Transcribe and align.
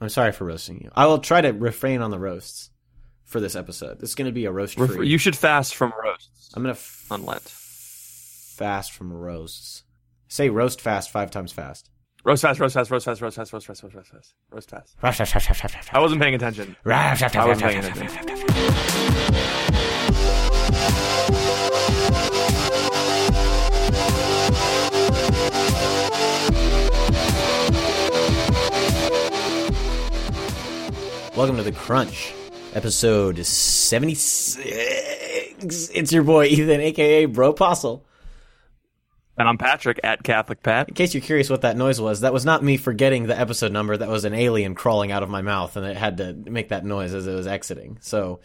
I'm 0.00 0.08
sorry 0.08 0.32
for 0.32 0.44
roasting 0.44 0.80
you. 0.82 0.90
I 0.94 1.06
will 1.06 1.18
try 1.18 1.40
to 1.40 1.50
refrain 1.52 2.00
on 2.02 2.10
the 2.10 2.18
roasts 2.18 2.70
for 3.24 3.40
this 3.40 3.56
episode. 3.56 3.98
This 4.00 4.10
is 4.10 4.14
going 4.14 4.26
to 4.26 4.32
be 4.32 4.44
a 4.44 4.52
roast 4.52 4.74
free. 4.76 5.08
You 5.08 5.18
should 5.18 5.36
fast 5.36 5.74
from 5.74 5.92
roasts 6.02 6.50
I'm 6.54 6.62
going 6.62 6.74
to 6.74 6.78
f- 6.80 7.06
on 7.10 7.24
Lent. 7.26 7.42
fast 7.42 8.92
from 8.92 9.12
roasts. 9.12 9.84
Say 10.28 10.48
roast 10.50 10.80
fast 10.80 11.10
five 11.10 11.30
times 11.30 11.52
fast. 11.52 11.90
Roast 12.24 12.42
fast, 12.42 12.60
roast 12.60 12.74
fast, 12.74 12.90
roast 12.90 13.04
fast, 13.06 13.22
roast 13.22 13.36
fast, 13.36 13.52
roast 13.52 13.66
fast, 13.66 13.82
roast 13.84 14.08
fast, 14.08 14.34
roast 14.52 14.70
fast. 14.70 14.96
I 15.92 16.00
wasn't 16.00 16.20
paying 16.20 16.34
attention. 16.34 16.76
I 17.40 17.46
wasn't 17.46 17.70
paying 17.70 17.78
attention. 17.84 19.57
Welcome 31.38 31.56
to 31.58 31.62
the 31.62 31.70
Crunch, 31.70 32.34
episode 32.74 33.46
76. 33.46 34.58
It's 35.94 36.12
your 36.12 36.24
boy 36.24 36.46
Ethan, 36.46 36.80
aka 36.80 37.26
Bro 37.26 37.52
Postle. 37.52 38.04
And 39.36 39.48
I'm 39.48 39.56
Patrick 39.56 40.00
at 40.02 40.24
Catholic 40.24 40.64
Pat. 40.64 40.88
In 40.88 40.94
case 40.94 41.14
you're 41.14 41.20
curious 41.20 41.48
what 41.48 41.62
that 41.62 41.76
noise 41.76 42.00
was, 42.00 42.22
that 42.22 42.32
was 42.32 42.44
not 42.44 42.64
me 42.64 42.76
forgetting 42.76 43.28
the 43.28 43.38
episode 43.38 43.70
number. 43.70 43.96
That 43.96 44.08
was 44.08 44.24
an 44.24 44.34
alien 44.34 44.74
crawling 44.74 45.12
out 45.12 45.22
of 45.22 45.28
my 45.28 45.40
mouth, 45.40 45.76
and 45.76 45.86
it 45.86 45.96
had 45.96 46.16
to 46.16 46.32
make 46.34 46.70
that 46.70 46.84
noise 46.84 47.14
as 47.14 47.28
it 47.28 47.34
was 47.34 47.46
exiting. 47.46 47.98
So 48.00 48.40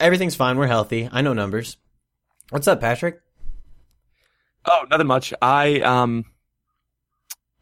everything's 0.00 0.34
fine. 0.34 0.58
We're 0.58 0.66
healthy. 0.66 1.08
I 1.12 1.20
know 1.22 1.34
numbers. 1.34 1.76
What's 2.50 2.66
up, 2.66 2.80
Patrick? 2.80 3.20
Oh, 4.66 4.86
nothing 4.90 5.06
much. 5.06 5.32
I 5.40 5.78
um. 5.82 6.24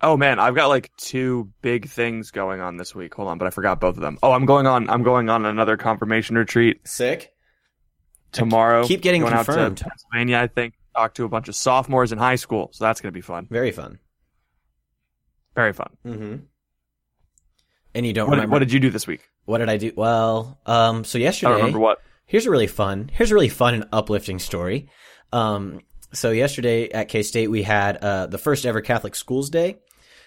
Oh 0.03 0.17
man, 0.17 0.39
I've 0.41 0.55
got 0.57 0.67
like 0.67 0.91
two 0.97 1.51
big 1.63 1.89
things 1.89 2.31
going 2.33 2.61
on 2.61 2.77
this 2.77 2.95
week. 2.95 3.15
Hold 3.15 3.29
on, 3.29 3.39
but 3.39 3.47
I 3.47 3.51
forgot 3.51 3.81
both 3.81 3.95
of 3.97 4.03
them. 4.03 4.19
Oh, 4.23 4.33
I'm 4.33 4.47
going 4.47 4.67
on. 4.67 4.91
I'm 4.91 5.03
going 5.03 5.29
on 5.29 5.47
another 5.47 5.77
confirmation 5.77 6.37
retreat 6.37 6.81
Sick. 6.89 7.33
tomorrow. 8.33 8.85
keep 8.87 9.01
getting 9.01 9.21
going 9.21 9.33
confirmed. 9.33 9.59
out 9.61 9.77
to 9.77 9.85
Pennsylvania. 9.85 10.39
I 10.39 10.47
think 10.49 10.75
talk 10.97 11.15
to 11.15 11.25
a 11.25 11.29
bunch 11.29 11.49
of 11.49 11.55
sophomores 11.55 12.11
in 12.13 12.19
high 12.19 12.35
school, 12.37 12.71
so 12.73 12.85
that's 12.85 13.01
gonna 13.01 13.13
be 13.13 13.21
fun. 13.21 13.47
Very 13.51 13.71
fun. 13.71 13.99
Very 15.55 15.73
fun. 15.73 15.91
Mm-hmm. 16.05 16.37
And 17.95 18.07
you 18.07 18.13
don't 18.13 18.29
What 18.29 18.37
did, 18.37 18.41
remember 18.41 18.55
what 18.55 18.59
did 18.61 18.73
you 18.73 18.81
do 18.81 18.91
this 18.91 19.07
week? 19.07 19.29
what 19.45 19.59
did 19.59 19.69
I 19.69 19.77
do? 19.77 19.93
Well, 19.95 20.59
um, 20.67 21.05
so 21.05 21.19
I 21.19 21.23
yesterday. 21.23 21.51
don't 21.53 21.59
remember 21.59 21.79
what. 21.79 21.99
Here's 22.27 22.47
a 22.47 22.51
really 22.51 22.67
fun. 22.67 23.11
Here's 23.13 23.31
a 23.31 23.35
really 23.35 23.49
fun 23.51 23.75
and 23.75 23.85
uplifting 23.93 24.39
story. 24.39 24.89
Um, 25.33 25.81
so 26.13 26.31
yesterday 26.31 26.91
at 26.91 27.09
K 27.09 27.23
State 27.23 27.49
we 27.51 27.63
had 27.63 27.99
uh, 27.99 28.27
the 28.27 28.39
first 28.39 28.65
ever 28.67 28.81
Catholic 28.81 29.15
Schools 29.15 29.51
Day. 29.51 29.79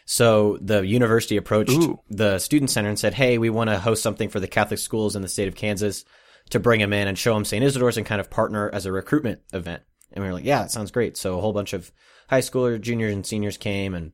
So 0.05 0.59
the 0.61 0.85
university 0.85 1.35
approached 1.35 1.71
Ooh. 1.71 1.99
the 2.09 2.37
student 2.37 2.69
center 2.69 2.89
and 2.89 2.99
said, 2.99 3.15
"Hey, 3.15 3.37
we 3.39 3.49
want 3.49 3.71
to 3.71 3.79
host 3.79 4.03
something 4.03 4.29
for 4.29 4.39
the 4.39 4.47
Catholic 4.47 4.79
schools 4.79 5.15
in 5.15 5.23
the 5.23 5.27
state 5.27 5.47
of 5.47 5.55
Kansas 5.55 6.05
to 6.51 6.59
bring 6.59 6.79
them 6.79 6.93
in 6.93 7.07
and 7.07 7.17
show 7.17 7.33
them 7.33 7.43
St. 7.43 7.63
Isidore's 7.63 7.97
and 7.97 8.05
kind 8.05 8.21
of 8.21 8.29
partner 8.29 8.69
as 8.71 8.85
a 8.85 8.91
recruitment 8.91 9.41
event." 9.51 9.81
And 10.11 10.23
we 10.23 10.29
were 10.29 10.35
like, 10.35 10.45
"Yeah, 10.45 10.61
that 10.61 10.71
sounds 10.71 10.91
great." 10.91 11.17
So 11.17 11.37
a 11.37 11.41
whole 11.41 11.53
bunch 11.53 11.73
of 11.73 11.91
high 12.29 12.41
schoolers, 12.41 12.81
juniors, 12.81 13.13
and 13.13 13.25
seniors 13.25 13.57
came, 13.57 13.95
and 13.95 14.11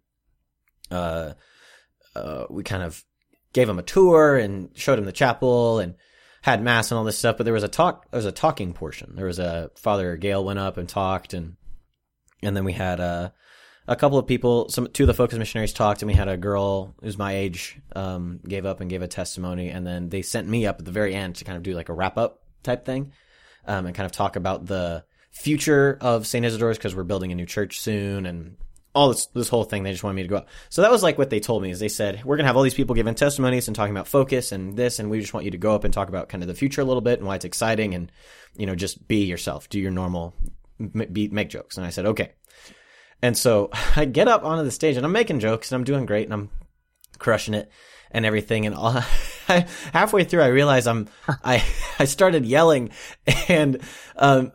uh, 0.89 1.33
uh, 2.15 2.45
we 2.49 2.63
kind 2.63 2.83
of 2.83 3.03
gave 3.51 3.67
them 3.67 3.79
a 3.79 3.83
tour 3.83 4.37
and 4.37 4.69
showed 4.75 4.97
them 4.97 5.05
the 5.05 5.11
chapel 5.11 5.79
and 5.79 5.95
had 6.41 6.63
mass 6.63 6.89
and 6.89 6.97
all 6.97 7.03
this 7.03 7.17
stuff. 7.17 7.35
But 7.35 7.43
there 7.43 7.53
was 7.53 7.63
a 7.63 7.67
talk. 7.67 8.09
There 8.11 8.17
was 8.17 8.25
a 8.25 8.31
talking 8.31 8.73
portion. 8.73 9.15
There 9.15 9.25
was 9.25 9.39
a 9.39 9.71
Father 9.75 10.15
Gale 10.15 10.43
went 10.43 10.59
up 10.59 10.77
and 10.77 10.87
talked, 10.87 11.33
and 11.33 11.57
and 12.41 12.55
then 12.55 12.63
we 12.63 12.73
had 12.73 13.01
uh, 13.01 13.31
a 13.87 13.95
couple 13.95 14.17
of 14.17 14.27
people. 14.27 14.69
Some 14.69 14.87
two 14.87 15.03
of 15.03 15.07
the 15.07 15.13
focus 15.13 15.37
missionaries 15.37 15.73
talked, 15.73 16.01
and 16.01 16.07
we 16.07 16.15
had 16.15 16.27
a 16.27 16.37
girl 16.37 16.95
who's 17.01 17.17
my 17.17 17.35
age 17.35 17.79
um, 17.95 18.39
gave 18.47 18.65
up 18.65 18.81
and 18.81 18.89
gave 18.89 19.01
a 19.01 19.07
testimony, 19.07 19.69
and 19.69 19.85
then 19.85 20.09
they 20.09 20.21
sent 20.21 20.47
me 20.47 20.65
up 20.65 20.79
at 20.79 20.85
the 20.85 20.91
very 20.91 21.15
end 21.15 21.35
to 21.37 21.45
kind 21.45 21.57
of 21.57 21.63
do 21.63 21.73
like 21.73 21.89
a 21.89 21.93
wrap 21.93 22.17
up 22.17 22.41
type 22.63 22.85
thing, 22.85 23.11
um, 23.65 23.85
and 23.85 23.95
kind 23.95 24.05
of 24.05 24.11
talk 24.11 24.35
about 24.35 24.65
the 24.65 25.03
future 25.31 25.97
of 26.01 26.27
St. 26.27 26.45
Isidore's 26.45 26.77
because 26.77 26.95
we're 26.95 27.03
building 27.03 27.31
a 27.31 27.35
new 27.35 27.45
church 27.45 27.79
soon 27.79 28.25
and 28.25 28.57
all 28.93 29.09
this 29.09 29.27
this 29.27 29.49
whole 29.49 29.63
thing. 29.63 29.83
They 29.83 29.91
just 29.91 30.03
wanted 30.03 30.15
me 30.15 30.23
to 30.23 30.27
go 30.27 30.37
up. 30.37 30.47
So 30.69 30.81
that 30.81 30.91
was 30.91 31.03
like 31.03 31.17
what 31.17 31.29
they 31.29 31.39
told 31.39 31.63
me 31.63 31.71
is 31.71 31.79
they 31.79 31.87
said 31.87 32.23
we're 32.23 32.37
gonna 32.37 32.47
have 32.47 32.57
all 32.57 32.63
these 32.63 32.73
people 32.73 32.95
giving 32.95 33.15
testimonies 33.15 33.67
and 33.67 33.75
talking 33.75 33.95
about 33.95 34.07
focus 34.07 34.51
and 34.51 34.75
this, 34.75 34.99
and 34.99 35.09
we 35.09 35.19
just 35.19 35.33
want 35.33 35.45
you 35.45 35.51
to 35.51 35.57
go 35.57 35.73
up 35.73 35.83
and 35.83 35.93
talk 35.93 36.09
about 36.09 36.29
kind 36.29 36.43
of 36.43 36.47
the 36.47 36.55
future 36.55 36.81
a 36.81 36.85
little 36.85 37.01
bit 37.01 37.19
and 37.19 37.27
why 37.27 37.35
it's 37.35 37.45
exciting 37.45 37.93
and 37.95 38.11
you 38.55 38.65
know 38.65 38.75
just 38.75 39.07
be 39.07 39.23
yourself, 39.23 39.69
do 39.69 39.79
your 39.79 39.91
normal, 39.91 40.35
be, 41.11 41.29
make 41.29 41.49
jokes. 41.49 41.77
And 41.77 41.85
I 41.85 41.89
said 41.89 42.05
okay. 42.05 42.33
And 43.21 43.37
so 43.37 43.69
I 43.95 44.05
get 44.05 44.27
up 44.27 44.43
onto 44.43 44.63
the 44.63 44.71
stage 44.71 44.97
and 44.97 45.05
I'm 45.05 45.11
making 45.11 45.39
jokes 45.39 45.71
and 45.71 45.79
I'm 45.79 45.85
doing 45.85 46.05
great 46.05 46.25
and 46.25 46.33
I'm 46.33 46.49
crushing 47.17 47.53
it 47.53 47.71
and 48.11 48.25
everything. 48.25 48.65
And 48.65 48.75
all, 48.75 48.91
halfway 49.93 50.23
through, 50.23 50.41
I 50.41 50.47
realize 50.47 50.87
I'm, 50.87 51.07
I, 51.43 51.63
I 51.99 52.05
started 52.05 52.45
yelling 52.45 52.91
and, 53.47 53.81
um, 54.15 54.51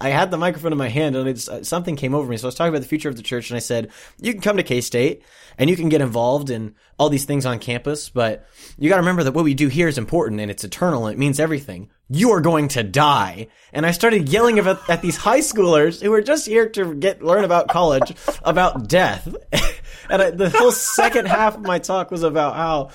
I 0.00 0.10
had 0.10 0.30
the 0.30 0.36
microphone 0.36 0.72
in 0.72 0.78
my 0.78 0.88
hand 0.88 1.16
and 1.16 1.28
it's, 1.28 1.48
uh, 1.48 1.64
something 1.64 1.96
came 1.96 2.14
over 2.14 2.28
me. 2.28 2.36
So 2.36 2.46
I 2.46 2.48
was 2.48 2.54
talking 2.54 2.68
about 2.68 2.82
the 2.82 2.88
future 2.88 3.08
of 3.08 3.16
the 3.16 3.22
church 3.22 3.50
and 3.50 3.56
I 3.56 3.60
said, 3.60 3.90
you 4.20 4.32
can 4.32 4.42
come 4.42 4.56
to 4.56 4.62
K-State 4.62 5.24
and 5.56 5.68
you 5.68 5.76
can 5.76 5.88
get 5.88 6.00
involved 6.00 6.50
in 6.50 6.74
all 6.98 7.08
these 7.08 7.24
things 7.24 7.46
on 7.46 7.58
campus, 7.58 8.08
but 8.08 8.46
you 8.78 8.88
got 8.88 8.96
to 8.96 9.02
remember 9.02 9.24
that 9.24 9.34
what 9.34 9.44
we 9.44 9.54
do 9.54 9.68
here 9.68 9.88
is 9.88 9.98
important 9.98 10.40
and 10.40 10.50
it's 10.50 10.64
eternal 10.64 11.06
and 11.06 11.14
it 11.14 11.18
means 11.18 11.40
everything. 11.40 11.90
You 12.10 12.30
are 12.32 12.40
going 12.40 12.68
to 12.68 12.82
die. 12.82 13.48
And 13.72 13.84
I 13.84 13.90
started 13.90 14.28
yelling 14.28 14.58
about, 14.58 14.88
at 14.88 15.02
these 15.02 15.16
high 15.16 15.40
schoolers 15.40 16.02
who 16.02 16.10
were 16.10 16.22
just 16.22 16.46
here 16.46 16.68
to 16.70 16.94
get, 16.94 17.22
learn 17.22 17.44
about 17.44 17.68
college, 17.68 18.14
about 18.42 18.88
death. 18.88 19.28
and 20.10 20.22
I, 20.22 20.30
the 20.30 20.48
whole 20.48 20.72
second 20.72 21.26
half 21.26 21.56
of 21.56 21.62
my 21.62 21.78
talk 21.78 22.10
was 22.10 22.22
about 22.22 22.56
how, 22.56 22.90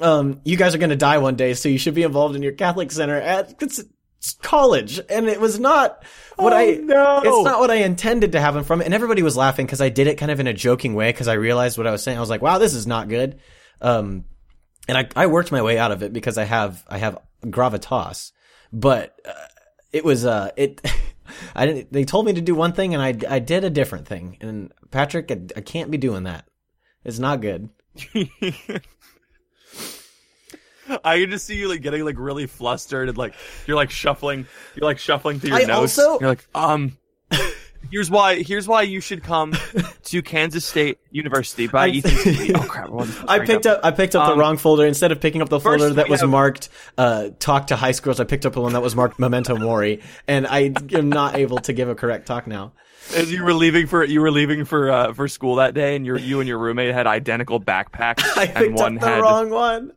um, 0.00 0.40
you 0.44 0.56
guys 0.56 0.74
are 0.74 0.78
going 0.78 0.90
to 0.90 0.96
die 0.96 1.18
one 1.18 1.36
day, 1.36 1.54
so 1.54 1.68
you 1.68 1.78
should 1.78 1.94
be 1.94 2.02
involved 2.02 2.36
in 2.36 2.42
your 2.42 2.52
Catholic 2.52 2.90
center 2.92 3.16
at 3.16 3.60
college. 4.42 5.00
And 5.08 5.26
it 5.28 5.40
was 5.40 5.58
not 5.58 6.04
what 6.36 6.52
I, 6.52 6.74
no. 6.74 7.20
it's 7.24 7.44
not 7.44 7.58
what 7.58 7.70
I 7.70 7.76
intended 7.76 8.32
to 8.32 8.40
happen 8.40 8.64
from. 8.64 8.80
And 8.80 8.94
everybody 8.94 9.22
was 9.22 9.36
laughing 9.36 9.66
because 9.66 9.80
I 9.80 9.88
did 9.88 10.06
it 10.06 10.18
kind 10.18 10.30
of 10.30 10.40
in 10.40 10.46
a 10.46 10.52
joking 10.52 10.94
way 10.94 11.10
because 11.10 11.28
I 11.28 11.34
realized 11.34 11.78
what 11.78 11.86
I 11.86 11.90
was 11.90 12.02
saying. 12.02 12.16
I 12.16 12.20
was 12.20 12.30
like, 12.30 12.42
wow, 12.42 12.58
this 12.58 12.74
is 12.74 12.86
not 12.86 13.08
good. 13.08 13.40
Um, 13.80 14.24
and 14.88 14.98
I, 14.98 15.08
I 15.16 15.26
worked 15.26 15.52
my 15.52 15.62
way 15.62 15.78
out 15.78 15.92
of 15.92 16.02
it 16.02 16.12
because 16.12 16.38
I 16.38 16.44
have, 16.44 16.84
I 16.88 16.98
have 16.98 17.18
gravitas, 17.44 18.32
but, 18.72 19.18
uh, 19.26 19.32
it 19.92 20.04
was, 20.04 20.24
uh, 20.24 20.50
it, 20.56 20.80
I 21.54 21.66
didn't, 21.66 21.92
they 21.92 22.04
told 22.04 22.26
me 22.26 22.32
to 22.34 22.40
do 22.40 22.54
one 22.54 22.72
thing 22.72 22.94
and 22.94 23.02
I, 23.02 23.14
I 23.34 23.38
did 23.38 23.64
a 23.64 23.70
different 23.70 24.06
thing. 24.06 24.36
And 24.40 24.72
Patrick, 24.90 25.30
I, 25.30 25.40
I 25.56 25.60
can't 25.60 25.90
be 25.90 25.98
doing 25.98 26.24
that. 26.24 26.46
It's 27.04 27.18
not 27.18 27.40
good. 27.40 27.68
I 31.04 31.20
can 31.20 31.30
just 31.30 31.46
see 31.46 31.56
you 31.56 31.68
like 31.68 31.80
getting 31.82 32.04
like 32.04 32.16
really 32.18 32.46
flustered 32.46 33.08
and 33.08 33.16
like 33.16 33.34
you're 33.66 33.76
like 33.76 33.90
shuffling, 33.90 34.46
you're 34.74 34.84
like 34.84 34.98
shuffling 34.98 35.38
through 35.40 35.50
your 35.50 35.60
I 35.60 35.64
notes. 35.64 35.98
also- 35.98 36.18
You're 36.20 36.28
like, 36.30 36.46
um, 36.54 36.96
here's 37.92 38.10
why. 38.10 38.42
Here's 38.42 38.66
why 38.66 38.82
you 38.82 39.00
should 39.00 39.22
come 39.22 39.54
to 40.04 40.22
Kansas 40.22 40.64
State 40.64 40.98
University 41.12 41.68
by 41.68 41.88
Ethan. 41.88 42.56
Oh 42.56 42.62
crap! 42.68 42.90
I 43.28 43.36
I 43.36 43.38
picked 43.46 43.66
up 43.66 43.80
I 43.84 43.92
picked 43.92 44.16
up 44.16 44.26
the 44.26 44.32
Um, 44.32 44.38
wrong 44.40 44.56
folder 44.56 44.84
instead 44.86 45.12
of 45.12 45.20
picking 45.20 45.42
up 45.42 45.48
the 45.48 45.60
folder 45.60 45.90
that 45.90 46.08
was 46.08 46.20
have- 46.22 46.30
marked 46.30 46.68
uh, 46.98 47.28
"Talk 47.38 47.68
to 47.68 47.76
High 47.76 47.92
Schools." 47.92 48.18
I 48.18 48.24
picked 48.24 48.46
up 48.46 48.54
the 48.54 48.60
one 48.60 48.72
that 48.72 48.82
was 48.82 48.96
marked 48.96 49.20
"Memento 49.20 49.56
Mori," 49.56 50.00
and 50.26 50.46
I 50.46 50.72
am 50.92 51.10
not 51.10 51.36
able 51.36 51.58
to 51.58 51.72
give 51.72 51.88
a 51.88 51.94
correct 51.94 52.26
talk 52.26 52.46
now. 52.48 52.72
As 53.16 53.32
you 53.32 53.44
were 53.44 53.52
leaving 53.54 53.86
for 53.86 54.04
you 54.04 54.20
were 54.20 54.30
leaving 54.30 54.64
for 54.64 54.90
uh, 54.90 55.12
for 55.12 55.28
school 55.28 55.56
that 55.56 55.74
day, 55.74 55.94
and 55.96 56.06
your 56.06 56.18
you 56.18 56.40
and 56.40 56.48
your 56.48 56.58
roommate 56.58 56.94
had 56.94 57.06
identical 57.06 57.60
backpacks, 57.60 58.22
I 58.36 58.44
and 58.44 58.54
picked 58.54 58.78
one 58.78 58.96
up 58.96 59.00
the 59.02 59.08
had 59.08 59.20
wrong 59.20 59.50
one. 59.50 59.92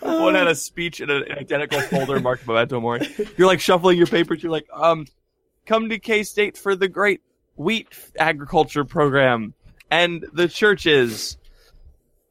one 0.00 0.34
had 0.34 0.46
a 0.48 0.54
speech 0.54 1.00
in 1.00 1.10
an 1.10 1.24
identical 1.30 1.80
folder 1.80 2.20
marked 2.20 2.46
Memento 2.46 2.80
Mori. 2.80 3.06
You're 3.36 3.46
like 3.46 3.60
shuffling 3.60 3.98
your 3.98 4.06
papers. 4.06 4.42
You're 4.42 4.52
like, 4.52 4.66
um, 4.74 5.06
come 5.70 5.88
to 5.88 5.98
K 6.00 6.24
State 6.24 6.58
for 6.58 6.74
the 6.74 6.88
great 6.88 7.20
wheat 7.54 7.88
agriculture 8.18 8.84
program. 8.84 9.54
And 9.90 10.26
the 10.32 10.48
churches. 10.48 11.38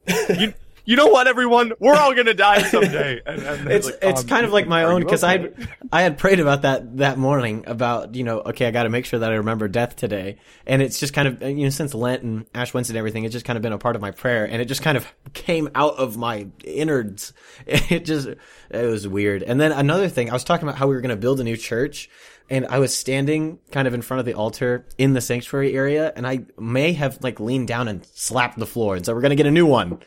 You 0.07 0.53
you 0.85 0.95
know 0.95 1.05
what, 1.05 1.27
everyone, 1.27 1.73
we're 1.79 1.93
all 1.93 2.15
gonna 2.15 2.33
die 2.33 2.63
someday. 2.63 3.21
And, 3.29 3.43
and 3.43 3.71
it's 3.71 3.85
like, 3.85 3.99
it's 4.01 4.21
um, 4.21 4.27
kind 4.27 4.45
of 4.45 4.51
like 4.51 4.67
my 4.67 4.85
own 4.85 5.01
because 5.01 5.23
okay? 5.23 5.53
I 5.91 5.99
I 5.99 6.01
had 6.01 6.17
prayed 6.17 6.39
about 6.39 6.63
that 6.63 6.97
that 6.97 7.19
morning 7.19 7.65
about 7.67 8.15
you 8.15 8.23
know 8.23 8.39
okay 8.39 8.65
I 8.65 8.71
got 8.71 8.83
to 8.83 8.89
make 8.89 9.05
sure 9.05 9.19
that 9.19 9.31
I 9.31 9.35
remember 9.35 9.67
death 9.67 9.95
today. 9.95 10.37
And 10.65 10.81
it's 10.81 10.99
just 10.99 11.13
kind 11.13 11.27
of 11.27 11.43
you 11.43 11.65
know 11.65 11.69
since 11.69 11.93
Lent 11.93 12.23
and 12.23 12.45
Ash 12.55 12.73
Wednesday 12.73 12.93
and 12.93 12.97
everything 12.97 13.23
it's 13.23 13.33
just 13.33 13.45
kind 13.45 13.55
of 13.55 13.61
been 13.61 13.71
a 13.71 13.77
part 13.77 13.95
of 13.95 14.01
my 14.01 14.11
prayer. 14.11 14.45
And 14.45 14.61
it 14.61 14.65
just 14.65 14.81
kind 14.81 14.97
of 14.97 15.05
came 15.33 15.69
out 15.75 15.97
of 15.97 16.17
my 16.17 16.47
innards. 16.63 17.33
It 17.67 18.03
just 18.03 18.27
it 18.27 18.85
was 18.85 19.07
weird. 19.07 19.43
And 19.43 19.61
then 19.61 19.71
another 19.71 20.09
thing 20.09 20.31
I 20.31 20.33
was 20.33 20.43
talking 20.43 20.67
about 20.67 20.79
how 20.79 20.87
we 20.87 20.95
were 20.95 21.01
going 21.01 21.09
to 21.09 21.21
build 21.21 21.39
a 21.39 21.43
new 21.43 21.57
church 21.57 22.09
and 22.49 22.67
I 22.67 22.79
was 22.79 22.95
standing 22.95 23.59
kind 23.71 23.87
of 23.87 23.93
in 23.93 24.01
front 24.01 24.19
of 24.19 24.25
the 24.25 24.33
altar 24.33 24.85
in 24.97 25.13
the 25.13 25.21
sanctuary 25.21 25.73
area 25.75 26.11
and 26.15 26.25
I 26.25 26.45
may 26.57 26.93
have 26.93 27.19
like 27.21 27.39
leaned 27.39 27.67
down 27.67 27.87
and 27.87 28.05
slapped 28.13 28.57
the 28.57 28.65
floor 28.65 28.95
and 28.95 29.05
said 29.05 29.15
we're 29.15 29.21
going 29.21 29.29
to 29.29 29.35
get 29.35 29.45
a 29.45 29.51
new 29.51 29.65
one 29.65 29.99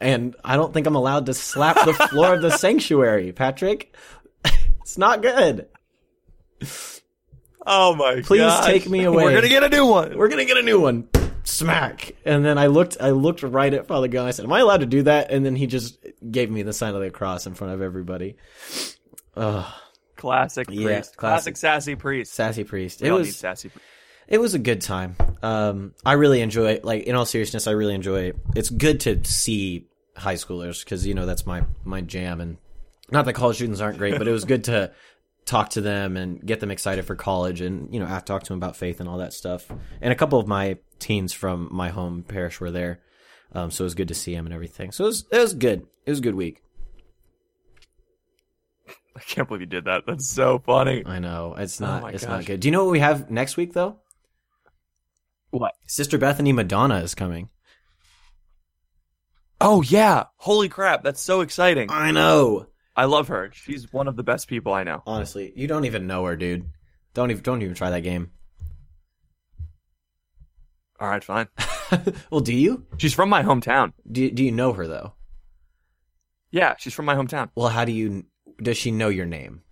and 0.00 0.36
I 0.44 0.56
don't 0.56 0.72
think 0.72 0.86
I'm 0.86 0.94
allowed 0.94 1.26
to 1.26 1.34
slap 1.34 1.84
the 1.84 1.92
floor 2.10 2.34
of 2.34 2.42
the 2.42 2.50
sanctuary, 2.50 3.32
Patrick. 3.32 3.94
It's 4.80 4.96
not 4.96 5.20
good. 5.20 5.68
Oh 7.66 7.94
my! 7.94 8.22
Please 8.22 8.40
gosh. 8.40 8.64
take 8.64 8.88
me 8.88 9.04
away. 9.04 9.24
We're 9.24 9.34
gonna 9.34 9.50
get 9.50 9.62
a 9.62 9.68
new 9.68 9.84
one. 9.84 10.16
We're 10.16 10.28
gonna 10.28 10.46
get 10.46 10.56
a 10.56 10.62
new 10.62 10.80
one. 10.80 11.10
Smack. 11.44 12.12
And 12.24 12.42
then 12.42 12.56
I 12.56 12.68
looked, 12.68 12.96
I 12.98 13.10
looked 13.10 13.42
right 13.42 13.74
at 13.74 13.86
Father 13.86 14.08
Gunn. 14.08 14.26
I 14.26 14.30
said, 14.30 14.46
"Am 14.46 14.52
I 14.54 14.60
allowed 14.60 14.80
to 14.80 14.86
do 14.86 15.02
that?" 15.02 15.30
And 15.30 15.44
then 15.44 15.56
he 15.56 15.66
just 15.66 15.98
gave 16.30 16.50
me 16.50 16.62
the 16.62 16.72
sign 16.72 16.94
of 16.94 17.02
the 17.02 17.10
cross 17.10 17.46
in 17.46 17.52
front 17.52 17.74
of 17.74 17.82
everybody. 17.82 18.36
Ugh, 19.36 19.66
classic 20.18 20.66
priest. 20.66 20.82
Yeah, 20.82 20.88
classic. 20.88 21.16
classic. 21.16 21.56
sassy 21.56 21.94
priest. 21.94 22.34
sassy 22.34 22.64
priest. 22.64 23.00
We 23.00 23.08
It 23.08 23.12
was, 23.12 23.36
sassy. 23.36 23.70
priest. 23.70 23.86
it 24.26 24.38
was 24.38 24.52
a 24.52 24.58
good 24.58 24.82
time. 24.82 25.16
Um, 25.42 25.94
I 26.04 26.12
really 26.12 26.42
enjoy. 26.42 26.80
Like 26.82 27.04
in 27.04 27.14
all 27.14 27.24
seriousness, 27.24 27.66
I 27.66 27.70
really 27.70 27.94
enjoy. 27.94 28.32
It's 28.54 28.68
good 28.68 29.00
to 29.00 29.24
see 29.24 29.86
high 30.16 30.34
schoolers 30.34 30.84
because 30.84 31.06
you 31.06 31.14
know 31.14 31.24
that's 31.24 31.46
my 31.46 31.64
my 31.84 32.02
jam. 32.02 32.42
And 32.42 32.58
not 33.10 33.24
that 33.24 33.32
college 33.32 33.56
students 33.56 33.80
aren't 33.80 33.96
great, 33.96 34.18
but 34.18 34.28
it 34.28 34.32
was 34.32 34.44
good 34.44 34.64
to 34.64 34.92
talk 35.46 35.70
to 35.70 35.80
them 35.80 36.18
and 36.18 36.44
get 36.44 36.60
them 36.60 36.70
excited 36.70 37.06
for 37.06 37.16
college 37.16 37.62
and 37.62 37.90
you 37.90 37.98
know 37.98 38.06
I 38.06 38.20
talk 38.20 38.42
to 38.42 38.48
them 38.50 38.58
about 38.58 38.76
faith 38.76 39.00
and 39.00 39.08
all 39.08 39.18
that 39.18 39.32
stuff. 39.32 39.70
And 40.02 40.12
a 40.12 40.16
couple 40.16 40.38
of 40.38 40.46
my 40.46 40.76
teens 40.98 41.32
from 41.32 41.68
my 41.70 41.88
home 41.88 42.22
parish 42.22 42.60
were 42.60 42.70
there, 42.70 43.00
um, 43.52 43.70
so 43.70 43.84
it 43.84 43.86
was 43.86 43.94
good 43.94 44.08
to 44.08 44.14
see 44.14 44.34
them 44.34 44.44
and 44.44 44.54
everything. 44.54 44.92
So 44.92 45.04
it 45.04 45.06
was 45.06 45.24
it 45.32 45.38
was 45.38 45.54
good. 45.54 45.86
It 46.04 46.10
was 46.10 46.18
a 46.18 46.22
good 46.22 46.34
week. 46.34 46.62
I 49.18 49.20
can't 49.22 49.48
believe 49.48 49.62
you 49.62 49.66
did 49.66 49.86
that. 49.86 50.04
That's 50.06 50.28
so 50.28 50.58
funny. 50.60 51.02
I 51.04 51.18
know 51.18 51.54
it's 51.58 51.80
Oh 51.80 51.86
not 51.86 52.02
my 52.02 52.10
it's 52.10 52.24
gosh. 52.24 52.30
not 52.30 52.46
good. 52.46 52.60
Do 52.60 52.68
you 52.68 52.72
know 52.72 52.84
what 52.84 52.92
we 52.92 53.00
have 53.00 53.30
next 53.30 53.56
week 53.56 53.72
though? 53.72 53.96
What? 55.50 55.74
Sister 55.86 56.18
Bethany 56.18 56.52
Madonna 56.52 56.98
is 57.00 57.14
coming. 57.14 57.48
Oh 59.60 59.82
yeah! 59.82 60.24
Holy 60.36 60.68
crap! 60.68 61.02
That's 61.02 61.20
so 61.20 61.40
exciting. 61.40 61.90
I 61.90 62.12
know. 62.12 62.66
I 62.94 63.06
love 63.06 63.28
her. 63.28 63.50
She's 63.52 63.92
one 63.92 64.06
of 64.06 64.14
the 64.16 64.22
best 64.22 64.46
people 64.46 64.72
I 64.72 64.84
know. 64.84 65.02
Honestly, 65.06 65.52
you 65.56 65.66
don't 65.66 65.84
even 65.84 66.06
know 66.06 66.24
her, 66.26 66.36
dude. 66.36 66.68
Don't 67.14 67.30
even 67.32 67.42
don't 67.42 67.62
even 67.62 67.74
try 67.74 67.90
that 67.90 68.02
game. 68.02 68.30
All 71.00 71.08
right, 71.08 71.22
fine. 71.24 71.48
well, 72.30 72.40
do 72.40 72.54
you? 72.54 72.86
She's 72.98 73.14
from 73.14 73.28
my 73.28 73.42
hometown. 73.42 73.92
Do 74.10 74.30
do 74.30 74.44
you 74.44 74.52
know 74.52 74.72
her 74.72 74.86
though? 74.86 75.14
Yeah, 76.50 76.74
she's 76.78 76.94
from 76.94 77.06
my 77.06 77.14
hometown. 77.14 77.50
Well, 77.56 77.68
how 77.68 77.84
do 77.84 77.92
you? 77.92 78.26
Does 78.62 78.76
she 78.76 78.90
know 78.90 79.08
your 79.08 79.26
name? 79.26 79.62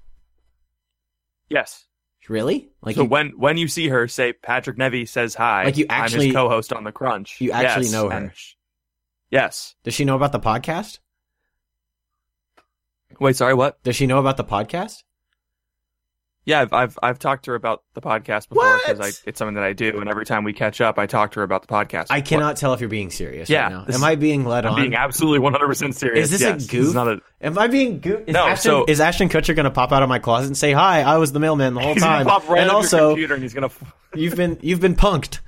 Yes. 1.49 1.85
Really? 2.29 2.71
Like 2.83 2.97
so 2.97 3.03
you, 3.03 3.09
when 3.09 3.31
when 3.37 3.57
you 3.57 3.69
see 3.69 3.89
her, 3.89 4.09
say 4.09 4.33
Patrick 4.33 4.77
Nevy 4.79 5.07
says 5.07 5.35
hi. 5.35 5.65
Like 5.65 5.77
you 5.77 5.87
I'm 5.89 6.03
actually- 6.05 6.27
his 6.27 6.35
co-host 6.35 6.73
on 6.73 6.83
the 6.85 6.91
Crunch. 6.93 7.41
You 7.41 7.53
actually 7.53 7.85
Yes, 7.87 7.93
know 7.93 8.09
her? 8.09 8.17
and 8.17 8.35
sh- 8.35 8.55
Yes. 9.31 9.75
does 9.85 9.95
she 9.95 10.05
know 10.05 10.17
about 10.17 10.33
the 10.33 10.41
podcast? 10.41 10.99
Wait, 13.21 13.37
sorry, 13.37 13.55
what? 13.55 13.83
Does 13.85 13.95
she 13.97 14.07
know 14.07 14.19
about 14.19 14.37
the 14.37 14.45
podcast? 14.45 15.03
Yeah, 16.47 16.61
I've 16.63 16.73
I've, 16.73 16.99
I've 17.03 17.19
talked 17.19 17.47
to 17.47 17.51
her 17.51 17.55
about 17.57 17.83
the 17.95 18.01
podcast 18.01 18.49
before 18.49 18.79
because 18.87 19.21
it's 19.27 19.37
something 19.37 19.57
that 19.57 19.65
I 19.65 19.73
do, 19.73 19.99
and 20.01 20.09
every 20.09 20.25
time 20.25 20.45
we 20.45 20.53
catch 20.53 20.81
up, 20.81 20.97
I 20.97 21.07
talk 21.07 21.33
to 21.33 21.41
her 21.41 21.43
about 21.43 21.63
the 21.63 21.69
podcast. 21.69 22.07
I 22.09 22.19
What? 22.19 22.25
cannot 22.25 22.57
tell 22.57 22.73
if 22.73 22.79
you're 22.81 22.89
being 22.89 23.11
serious 23.11 23.51
Yeah, 23.51 23.65
right 23.65 23.89
now. 23.89 23.95
Am 23.95 24.05
I 24.05 24.15
being 24.15 24.45
led 24.45 24.65
I'm 24.65 24.75
on? 24.75 24.81
being 24.81 24.95
absolutely 24.95 25.41
100 25.41 25.67
percent 25.67 25.97
serious. 25.97 26.27
Is 26.27 26.39
this 26.39 26.43
a 26.49 26.53
Yes, 26.53 26.67
goof? 26.69 26.95
not 26.95 27.09
a, 27.09 27.21
Am 27.41 27.59
I 27.59 27.67
being 27.67 27.99
go- 27.99 28.23
is 28.25 28.33
No, 28.33 28.47
Ashton, 28.47 28.71
so- 28.71 28.85
is 28.87 29.01
Ashton 29.01 29.29
Kutcher 29.29 29.57
going 29.57 29.65
to 29.65 29.73
pop 29.73 29.91
out 29.91 30.05
of 30.05 30.09
my 30.09 30.21
closet 30.21 30.47
and 30.47 30.57
say 30.57 30.71
hi? 30.73 31.03
I 31.03 31.17
was 31.19 31.33
the 31.33 31.41
mailman 31.41 31.75
the 31.75 31.81
whole 31.81 31.97
time. 31.97 32.27
pop 32.27 32.49
right 32.49 32.61
and 32.61 32.71
also, 32.71 33.11
computer, 33.11 33.35
and 33.35 33.43
he's 33.43 33.53
gonna. 33.53 33.71
you've 34.15 34.37
been 34.37 34.57
you've 34.63 34.81
been 34.81 34.95
punked. 34.95 35.41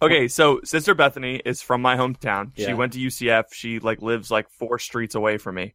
Okay, 0.00 0.28
so 0.28 0.60
Sister 0.64 0.94
Bethany 0.94 1.40
is 1.44 1.60
from 1.62 1.80
my 1.82 1.96
hometown. 1.96 2.52
Yeah. 2.56 2.68
She 2.68 2.74
went 2.74 2.92
to 2.94 2.98
UCF. 2.98 3.52
She 3.52 3.78
like 3.80 4.00
lives 4.02 4.30
like 4.30 4.48
four 4.50 4.78
streets 4.78 5.14
away 5.14 5.36
from 5.38 5.54
me, 5.56 5.74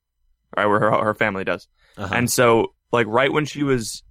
right 0.58 0.66
where 0.66 0.80
her 0.80 0.92
her 0.92 1.14
family 1.16 1.44
does. 1.44 1.68
Uh-huh. 1.98 2.14
And 2.16 2.30
so, 2.32 2.74
like, 2.92 3.06
right 3.08 3.32
when 3.34 3.46
she 3.46 3.64
was, 3.64 4.04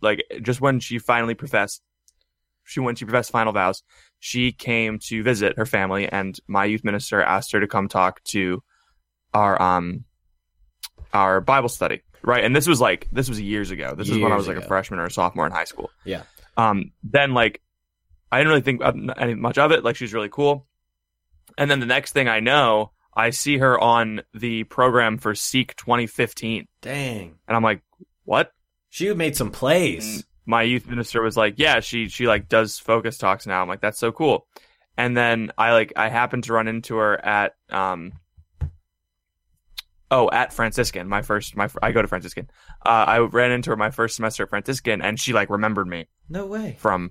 like, 0.00 0.24
just 0.42 0.60
when 0.60 0.80
she 0.80 0.98
finally 0.98 1.34
professed, 1.34 1.82
she 2.64 2.80
when 2.80 2.96
she 2.96 3.04
professed 3.04 3.30
final 3.30 3.52
vows, 3.52 3.82
she 4.18 4.52
came 4.52 4.98
to 4.98 5.22
visit 5.22 5.56
her 5.56 5.66
family, 5.66 6.08
and 6.08 6.38
my 6.46 6.64
youth 6.64 6.84
minister 6.84 7.22
asked 7.22 7.52
her 7.52 7.60
to 7.60 7.66
come 7.66 7.88
talk 7.88 8.22
to 8.24 8.62
our 9.32 9.60
um 9.60 10.04
our 11.12 11.40
Bible 11.40 11.68
study, 11.68 12.02
right? 12.22 12.44
And 12.44 12.54
this 12.54 12.66
was 12.66 12.80
like 12.80 13.08
this 13.12 13.28
was 13.28 13.40
years 13.40 13.70
ago. 13.70 13.94
This 13.94 14.08
is 14.08 14.18
when 14.18 14.32
I 14.32 14.36
was 14.36 14.48
like 14.48 14.56
ago. 14.56 14.64
a 14.64 14.68
freshman 14.68 15.00
or 15.00 15.06
a 15.06 15.10
sophomore 15.10 15.46
in 15.46 15.52
high 15.52 15.64
school. 15.64 15.90
Yeah. 16.04 16.22
Um. 16.56 16.92
Then 17.02 17.34
like, 17.34 17.60
I 18.32 18.38
didn't 18.38 18.48
really 18.48 18.62
think 18.62 18.82
of 18.82 18.96
any 19.18 19.34
much 19.34 19.58
of 19.58 19.72
it. 19.72 19.84
Like, 19.84 19.96
she's 19.96 20.14
really 20.14 20.30
cool. 20.30 20.66
And 21.56 21.70
then 21.70 21.80
the 21.80 21.86
next 21.86 22.12
thing 22.12 22.28
I 22.28 22.40
know, 22.40 22.92
I 23.16 23.30
see 23.30 23.58
her 23.58 23.78
on 23.78 24.22
the 24.32 24.64
program 24.64 25.18
for 25.18 25.34
Seek 25.34 25.76
2015. 25.76 26.66
Dang, 26.80 27.36
And 27.46 27.56
I'm 27.56 27.62
like, 27.62 27.82
what? 28.24 28.50
She 28.94 29.12
made 29.12 29.36
some 29.36 29.50
plays. 29.50 30.24
My 30.46 30.62
youth 30.62 30.86
minister 30.86 31.20
was 31.20 31.36
like, 31.36 31.54
yeah, 31.56 31.80
she, 31.80 32.08
she 32.08 32.28
like 32.28 32.48
does 32.48 32.78
focus 32.78 33.18
talks 33.18 33.44
now. 33.44 33.60
I'm 33.60 33.66
like, 33.66 33.80
that's 33.80 33.98
so 33.98 34.12
cool. 34.12 34.46
And 34.96 35.16
then 35.16 35.50
I 35.58 35.72
like, 35.72 35.94
I 35.96 36.08
happened 36.08 36.44
to 36.44 36.52
run 36.52 36.68
into 36.68 36.94
her 36.98 37.16
at, 37.26 37.56
um, 37.70 38.12
oh, 40.12 40.30
at 40.30 40.52
Franciscan, 40.52 41.08
my 41.08 41.22
first, 41.22 41.56
my, 41.56 41.68
I 41.82 41.90
go 41.90 42.02
to 42.02 42.06
Franciscan. 42.06 42.48
Uh, 42.86 43.04
I 43.08 43.18
ran 43.18 43.50
into 43.50 43.70
her 43.70 43.76
my 43.76 43.90
first 43.90 44.14
semester 44.14 44.44
at 44.44 44.50
Franciscan 44.50 45.02
and 45.02 45.18
she 45.18 45.32
like 45.32 45.50
remembered 45.50 45.88
me 45.88 46.06
No 46.28 46.46
way. 46.46 46.76
from, 46.78 47.10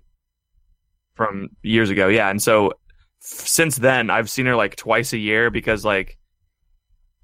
from 1.15 1.49
years 1.63 1.89
ago. 1.89 2.07
Yeah. 2.07 2.29
And 2.29 2.41
so 2.41 2.67
f- 2.69 2.77
since 3.21 3.75
then 3.75 4.09
I've 4.09 4.29
seen 4.29 4.45
her 4.45 4.55
like 4.55 4.77
twice 4.77 5.11
a 5.11 5.17
year 5.17 5.49
because 5.49 5.83
like 5.83 6.17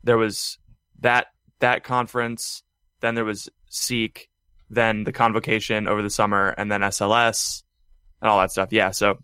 there 0.03 0.17
was 0.17 0.57
that, 1.00 1.27
that 1.62 1.85
conference, 1.85 2.62
then 3.00 3.15
there 3.15 3.23
was 3.23 3.47
Seek, 3.69 4.25
then 4.69 5.04
the 5.04 5.12
convocation 5.12 5.88
over 5.88 6.01
the 6.01 6.10
summer, 6.10 6.50
and 6.57 6.71
then 6.71 6.81
SLS 6.81 7.63
and 8.21 8.30
all 8.30 8.39
that 8.39 8.51
stuff. 8.51 8.69
Yeah, 8.71 8.92
so 8.92 9.18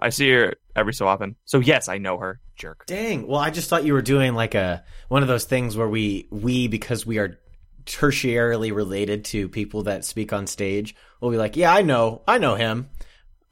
I 0.00 0.10
see 0.10 0.30
her 0.30 0.54
every 0.74 0.94
so 0.94 1.06
often. 1.08 1.36
So 1.44 1.58
yes, 1.60 1.88
I 1.88 1.98
know 1.98 2.18
her. 2.18 2.40
Jerk. 2.56 2.86
Dang. 2.86 3.26
Well, 3.26 3.40
I 3.40 3.50
just 3.50 3.68
thought 3.68 3.84
you 3.84 3.92
were 3.92 4.00
doing 4.02 4.34
like 4.34 4.54
a 4.54 4.82
one 5.08 5.20
of 5.22 5.28
those 5.28 5.44
things 5.44 5.76
where 5.76 5.88
we 5.88 6.26
we 6.30 6.68
because 6.68 7.04
we 7.04 7.18
are 7.18 7.38
tertiarily 7.84 8.74
related 8.74 9.24
to 9.26 9.48
people 9.48 9.84
that 9.84 10.04
speak 10.04 10.32
on 10.32 10.46
stage, 10.46 10.94
we'll 11.20 11.30
be 11.30 11.36
like, 11.36 11.56
yeah, 11.56 11.72
I 11.72 11.82
know, 11.82 12.22
I 12.26 12.38
know 12.38 12.54
him. 12.54 12.88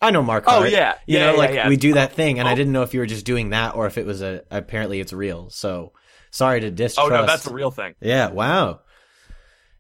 I 0.02 0.10
know 0.10 0.22
Mark. 0.22 0.44
Oh, 0.46 0.64
yeah. 0.64 0.94
you 1.06 1.18
Yeah, 1.18 1.26
know, 1.26 1.32
yeah, 1.32 1.38
like 1.38 1.54
yeah. 1.54 1.68
we 1.68 1.76
do 1.76 1.94
that 1.94 2.12
thing, 2.12 2.38
and 2.38 2.48
I 2.48 2.52
Oh. 2.52 2.56
didn't 2.56 2.72
know 2.72 2.82
if 2.82 2.92
you 2.94 3.00
were 3.00 3.06
just 3.06 3.24
doing 3.24 3.50
that 3.50 3.74
or 3.74 3.86
if 3.86 3.96
it 3.96 4.04
was 4.06 4.22
a. 4.22 4.42
Apparently, 4.50 5.00
it's 5.00 5.12
real. 5.12 5.50
So 5.50 5.92
sorry 6.30 6.60
to 6.60 6.70
distrust. 6.70 7.10
Oh 7.10 7.14
no, 7.14 7.26
that's 7.26 7.46
a 7.46 7.52
real 7.54 7.70
thing. 7.70 7.94
Yeah. 8.00 8.30
Wow. 8.30 8.80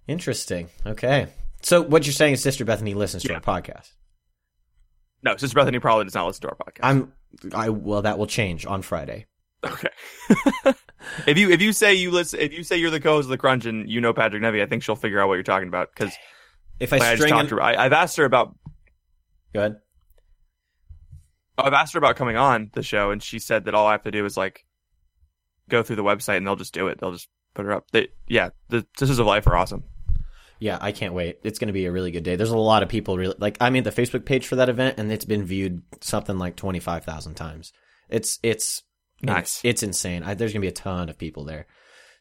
Interesting. 0.06 0.68
Okay. 0.86 1.28
So 1.64 1.82
what 1.82 2.06
you're 2.06 2.12
saying 2.12 2.34
is 2.34 2.42
Sister 2.42 2.64
Bethany 2.64 2.94
listens 2.94 3.22
to 3.24 3.34
our 3.34 3.40
podcast. 3.40 3.90
No, 5.22 5.36
Sister 5.36 5.54
Bethany 5.54 5.78
probably 5.78 6.04
does 6.04 6.14
not 6.14 6.26
listen 6.26 6.42
to 6.42 6.48
our 6.50 6.56
podcast. 6.56 6.80
I'm. 6.82 7.12
I 7.54 7.70
well, 7.70 8.02
that 8.02 8.18
will 8.18 8.26
change 8.26 8.66
on 8.66 8.82
Friday. 8.82 9.26
okay. 9.64 9.88
if 11.26 11.38
you 11.38 11.50
if 11.50 11.62
you 11.62 11.72
say 11.72 11.94
you 11.94 12.10
listen, 12.10 12.40
if 12.40 12.52
you 12.52 12.62
say 12.62 12.76
you're 12.76 12.90
the 12.90 13.00
co-host 13.00 13.24
of 13.24 13.30
the 13.30 13.38
Crunch 13.38 13.64
and 13.64 13.90
you 13.90 14.02
know 14.02 14.12
Patrick 14.12 14.42
Nevy, 14.42 14.62
I 14.62 14.66
think 14.66 14.82
she'll 14.82 14.94
figure 14.94 15.20
out 15.20 15.28
what 15.28 15.34
you're 15.34 15.42
talking 15.42 15.68
about 15.68 15.88
because 15.94 16.14
If 16.78 16.92
I 16.92 16.96
I 16.96 16.98
just 16.98 17.14
string 17.16 17.30
talked 17.30 17.44
in, 17.44 17.48
to 17.50 17.54
her. 17.56 17.62
I, 17.62 17.76
I've 17.76 17.94
asked 17.94 18.18
her 18.18 18.26
about 18.26 18.54
go 19.54 19.60
ahead. 19.60 19.76
I've 21.56 21.72
asked 21.72 21.94
her 21.94 21.98
about 21.98 22.16
coming 22.16 22.36
on 22.36 22.70
the 22.74 22.82
show, 22.82 23.10
and 23.10 23.22
she 23.22 23.38
said 23.38 23.64
that 23.64 23.74
all 23.74 23.86
I 23.86 23.92
have 23.92 24.02
to 24.02 24.10
do 24.10 24.26
is 24.26 24.36
like 24.36 24.66
go 25.70 25.82
through 25.82 25.96
the 25.96 26.04
website, 26.04 26.36
and 26.36 26.46
they'll 26.46 26.56
just 26.56 26.74
do 26.74 26.88
it. 26.88 27.00
They'll 27.00 27.12
just 27.12 27.28
put 27.54 27.64
her 27.64 27.72
up. 27.72 27.90
They, 27.90 28.08
yeah, 28.28 28.50
the 28.68 28.86
Sisters 28.98 29.18
of 29.18 29.26
Life 29.26 29.46
are 29.46 29.56
awesome. 29.56 29.84
Yeah, 30.58 30.78
I 30.80 30.92
can't 30.92 31.14
wait. 31.14 31.40
It's 31.42 31.58
going 31.58 31.68
to 31.68 31.74
be 31.74 31.86
a 31.86 31.92
really 31.92 32.10
good 32.10 32.22
day. 32.22 32.36
There's 32.36 32.50
a 32.50 32.56
lot 32.56 32.82
of 32.82 32.88
people 32.88 33.16
really 33.16 33.34
like 33.38 33.56
I 33.60 33.70
made 33.70 33.84
the 33.84 33.90
Facebook 33.90 34.24
page 34.24 34.46
for 34.46 34.56
that 34.56 34.68
event 34.68 34.98
and 34.98 35.10
it's 35.10 35.24
been 35.24 35.44
viewed 35.44 35.82
something 36.00 36.38
like 36.38 36.56
25,000 36.56 37.34
times. 37.34 37.72
It's 38.08 38.38
it's 38.42 38.82
Nice. 39.22 39.56
It's, 39.58 39.64
it's 39.64 39.82
insane. 39.82 40.22
I, 40.22 40.34
there's 40.34 40.52
going 40.52 40.60
to 40.60 40.64
be 40.64 40.68
a 40.68 40.72
ton 40.72 41.08
of 41.08 41.18
people 41.18 41.44
there. 41.44 41.66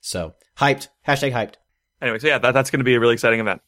So, 0.01 0.35
hyped. 0.57 0.89
Hashtag 1.07 1.31
hyped. 1.31 1.55
Anyway, 2.01 2.19
so 2.19 2.27
yeah, 2.27 2.37
that, 2.37 2.51
that's 2.51 2.71
going 2.71 2.79
to 2.79 2.85
be 2.85 2.95
a 2.95 2.99
really 2.99 3.13
exciting 3.13 3.39
event. 3.39 3.61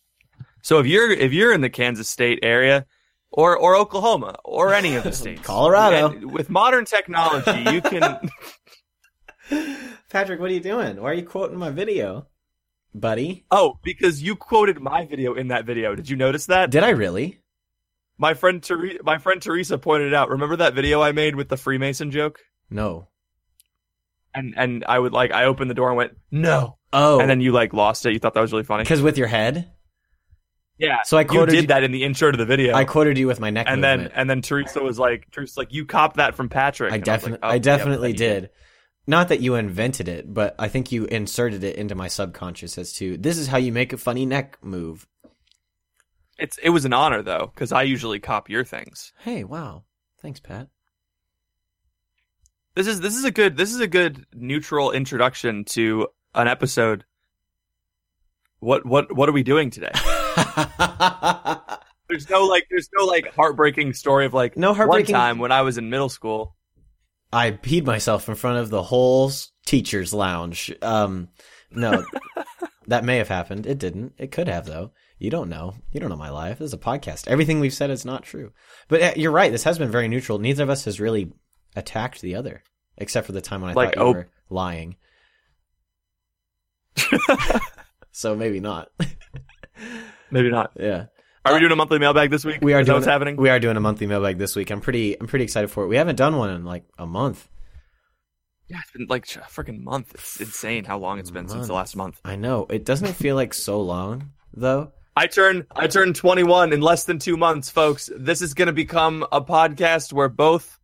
So 0.62 0.80
if 0.80 0.88
you're 0.88 1.12
if 1.12 1.32
you're 1.32 1.54
in 1.54 1.62
the 1.62 1.70
Kansas 1.70 2.10
State 2.10 2.40
area, 2.42 2.86
or 3.32 3.56
or 3.56 3.76
Oklahoma, 3.76 4.38
or 4.44 4.74
any 4.74 4.96
of 4.96 5.04
the 5.04 5.12
states, 5.14 5.42
Colorado. 5.42 6.28
with 6.28 6.50
modern 6.50 6.86
technology, 6.86 7.72
you 7.72 7.82
can 7.82 8.30
Patrick, 10.10 10.40
what 10.40 10.50
are 10.50 10.54
you 10.54 10.60
doing? 10.60 11.02
Why 11.02 11.12
are 11.12 11.14
you 11.14 11.26
quoting 11.26 11.58
my 11.58 11.70
video, 11.70 12.28
buddy? 13.00 13.46
Oh, 13.52 13.80
because 13.84 14.22
you 14.24 14.36
quoted 14.36 14.80
my 14.80 15.06
video 15.06 15.34
in 15.34 15.50
that 15.50 15.66
video. 15.66 15.96
Did 15.96 16.10
you 16.10 16.16
notice 16.16 16.46
that? 16.48 16.72
Did 16.72 16.84
I 16.84 16.90
really? 16.90 17.42
My 18.18 18.34
friend 18.34 18.64
Ther- 18.64 19.00
my 19.04 19.18
friend 19.18 19.42
Teresa 19.42 19.78
pointed 19.78 20.08
it 20.08 20.14
out. 20.14 20.30
Remember 20.30 20.56
that 20.58 20.74
video 20.74 21.02
I 21.02 21.12
made 21.12 21.36
with 21.36 21.50
the 21.50 21.58
Freemason 21.58 22.12
joke? 22.12 22.40
No. 22.70 23.10
And 24.34 24.54
and 24.58 24.86
I 24.88 25.00
would 25.00 25.14
like 25.14 25.32
I 25.32 25.46
opened 25.46 25.70
the 25.70 25.76
door 25.76 25.90
and 25.90 25.98
went 25.98 26.14
no, 26.32 26.78
Oh, 26.92 27.20
and 27.20 27.30
then 27.30 27.40
you 27.42 27.52
like 27.52 27.74
lost 27.74 28.06
it. 28.06 28.14
You 28.14 28.20
thought 28.20 28.34
that 28.34 28.42
was 28.42 28.52
really 28.52 28.64
funny. 28.66 28.84
because 28.84 29.02
with 29.02 29.18
your 29.18 29.28
head, 29.28 29.72
Yeah, 30.78 31.04
so 31.04 31.18
I 31.18 31.22
you 31.22 31.28
quoted 31.28 31.52
did 31.54 31.68
that 31.70 31.84
in 31.84 31.92
the 31.94 32.04
intro 32.04 32.32
to 32.32 32.38
the 32.38 32.46
video. 32.46 32.74
I 32.76 32.84
quoted 32.84 33.18
you 33.18 33.28
with 33.28 33.40
my 33.40 33.50
neck 33.50 33.68
and 33.70 33.82
then 33.84 34.12
and 34.14 34.30
then 34.30 34.42
Teresa 34.42 34.82
was 34.84 35.00
like, 35.00 35.30
Teresa 35.32 35.60
like, 35.60 35.74
you 35.74 35.86
copped 35.86 36.18
that 36.18 36.36
from 36.36 36.50
Patrick. 36.50 36.92
I 36.92 36.96
like, 36.96 37.04
definitely, 37.06 37.40
"Oh, 37.44 37.50
I 37.50 37.60
definitely 37.60 38.12
but 38.14 38.18
then 38.20 38.28
you 38.36 38.42
did. 38.42 38.50
Not 39.08 39.28
that 39.30 39.40
you 39.40 39.56
invented 39.56 40.08
it, 40.08 40.34
but 40.34 40.56
I 40.58 40.68
think 40.68 40.92
you 40.92 41.06
inserted 41.06 41.64
it 41.64 41.76
into 41.76 41.94
my 41.94 42.08
subconscious 42.08 42.78
as 42.78 42.92
to 42.94 43.18
this 43.18 43.38
is 43.38 43.48
how 43.48 43.58
you 43.58 43.72
make 43.72 43.94
a 43.94 43.98
funny 43.98 44.26
neck 44.26 44.58
move. 44.64 45.08
It's 46.40 46.58
it 46.58 46.70
was 46.70 46.86
an 46.86 46.94
honor 46.94 47.22
though, 47.22 47.52
because 47.54 47.72
I 47.72 47.84
usually 47.84 48.20
cop 48.20 48.50
your 48.50 48.66
things. 48.66 49.14
Hey, 49.20 49.44
wow, 49.44 49.84
thanks, 50.22 50.40
Pat. 50.40 50.68
This 52.74 52.88
is 52.88 53.00
this 53.00 53.16
is 53.16 53.24
a 53.24 53.32
good 53.32 53.56
this 53.58 53.72
is 53.74 53.80
a 53.80 53.88
good 53.88 54.26
neutral 54.34 54.92
introduction 54.92 55.64
to 55.66 56.08
an 56.34 56.48
episode. 56.48 57.06
What 58.60 58.86
what 58.86 59.16
what 59.16 59.30
are 59.30 59.34
we 59.34 59.44
doing 59.44 59.70
today? 59.70 59.92
There's 62.10 62.30
no 62.30 62.46
like 62.46 62.68
there's 62.70 62.90
no 62.98 63.06
like 63.06 63.34
heartbreaking 63.34 63.94
story 63.94 64.26
of 64.26 64.34
like 64.34 64.58
No 64.58 64.74
heartbreaking- 64.74 65.14
one 65.14 65.20
time 65.22 65.40
when 65.40 65.52
I 65.52 65.62
was 65.62 65.78
in 65.78 65.90
middle 65.90 66.10
school. 66.10 66.55
I 67.36 67.52
peed 67.52 67.86
myself 67.86 68.30
in 68.30 68.36
front 68.36 68.60
of 68.60 68.70
the 68.70 68.82
whole 68.84 69.32
teachers' 69.66 70.14
lounge. 70.14 70.74
Um, 70.82 71.30
no, 71.72 72.06
that 72.88 73.04
may 73.04 73.18
have 73.18 73.28
happened. 73.28 73.66
It 73.66 73.78
didn't. 73.78 74.14
It 74.18 74.32
could 74.32 74.48
have 74.48 74.66
though. 74.66 74.92
You 75.20 75.30
don't 75.30 75.50
know. 75.50 75.76
You 75.92 76.00
don't 76.00 76.10
know 76.10 76.16
my 76.18 76.30
life. 76.30 76.60
This 76.60 76.68
is 76.68 76.74
a 76.74 76.78
podcast. 76.78 77.28
Everything 77.28 77.60
we've 77.60 77.74
said 77.74 77.90
is 77.90 78.06
not 78.06 78.24
true. 78.24 78.52
But 78.88 79.02
uh, 79.02 79.14
you're 79.16 79.32
right. 79.32 79.52
This 79.52 79.64
has 79.64 79.78
been 79.78 79.92
very 79.92 80.08
neutral. 80.08 80.40
Neither 80.40 80.64
of 80.64 80.70
us 80.70 80.86
has 80.86 81.00
really 81.00 81.32
attacked 81.76 82.22
the 82.22 82.36
other, 82.36 82.64
except 82.98 83.26
for 83.26 83.32
the 83.34 83.42
time 83.42 83.62
when 83.62 83.72
I 83.72 83.74
Like, 83.74 83.96
thought 83.96 84.02
you 84.02 84.08
oh- 84.08 84.14
were 84.14 84.30
lying. 84.50 84.96
so 88.12 88.36
maybe 88.36 88.60
not. 88.60 88.90
Maybe 90.32 90.50
not. 90.50 90.72
yeah. 90.80 91.06
Are 91.46 91.54
we 91.54 91.60
doing 91.60 91.72
a 91.72 91.76
monthly 91.76 92.00
mailbag 92.00 92.32
this 92.32 92.44
week? 92.44 92.58
We 92.62 92.74
are 92.74 92.80
Is 92.80 92.88
that 92.88 92.94
doing 92.94 93.02
what's 93.02 93.08
happening. 93.08 93.36
We 93.36 93.50
are 93.50 93.60
doing 93.60 93.78
a 93.78 93.80
monthly 93.80 94.08
mailbag 94.08 94.40
this 94.40 94.56
week. 94.56 94.72
I'm 94.72 94.82
pretty. 94.82 95.20
I'm 95.20 95.28
pretty 95.28 95.46
excited 95.46 95.70
for 95.70 95.84
it. 95.84 95.88
We 95.88 95.96
haven't 95.96 96.16
done 96.16 96.38
one 96.38 96.50
in 96.50 96.66
like 96.66 96.86
a 96.98 97.06
month. 97.06 97.48
yeah, 98.68 98.80
it's 98.82 98.92
been 98.92 99.06
like 99.08 99.26
a 99.36 99.40
freaking 99.42 99.82
month. 99.82 100.16
It's 100.16 100.42
insane 100.42 100.86
how 100.86 100.98
long 100.98 101.20
it's 101.20 101.30
been 101.30 101.48
since 101.48 101.68
the 101.68 101.74
last 101.74 101.96
month. 101.96 102.20
I 102.26 102.36
know 102.36 102.66
it 102.70 102.84
doesn't 102.84 103.14
feel 103.14 103.36
like 103.36 103.54
so 103.54 103.80
long 103.82 104.32
though. 104.54 104.92
I 105.16 105.28
turn 105.28 105.66
I 105.76 105.88
turned 105.88 106.16
21 106.16 106.74
in 106.74 106.82
less 106.82 107.06
than 107.06 107.20
2 107.20 107.38
months, 107.38 107.70
folks. 107.70 108.10
This 108.18 108.42
is 108.42 108.54
going 108.54 108.66
to 108.68 108.74
become 108.74 109.26
a 109.32 109.40
podcast 109.40 110.12
where 110.12 110.30
both 110.30 110.80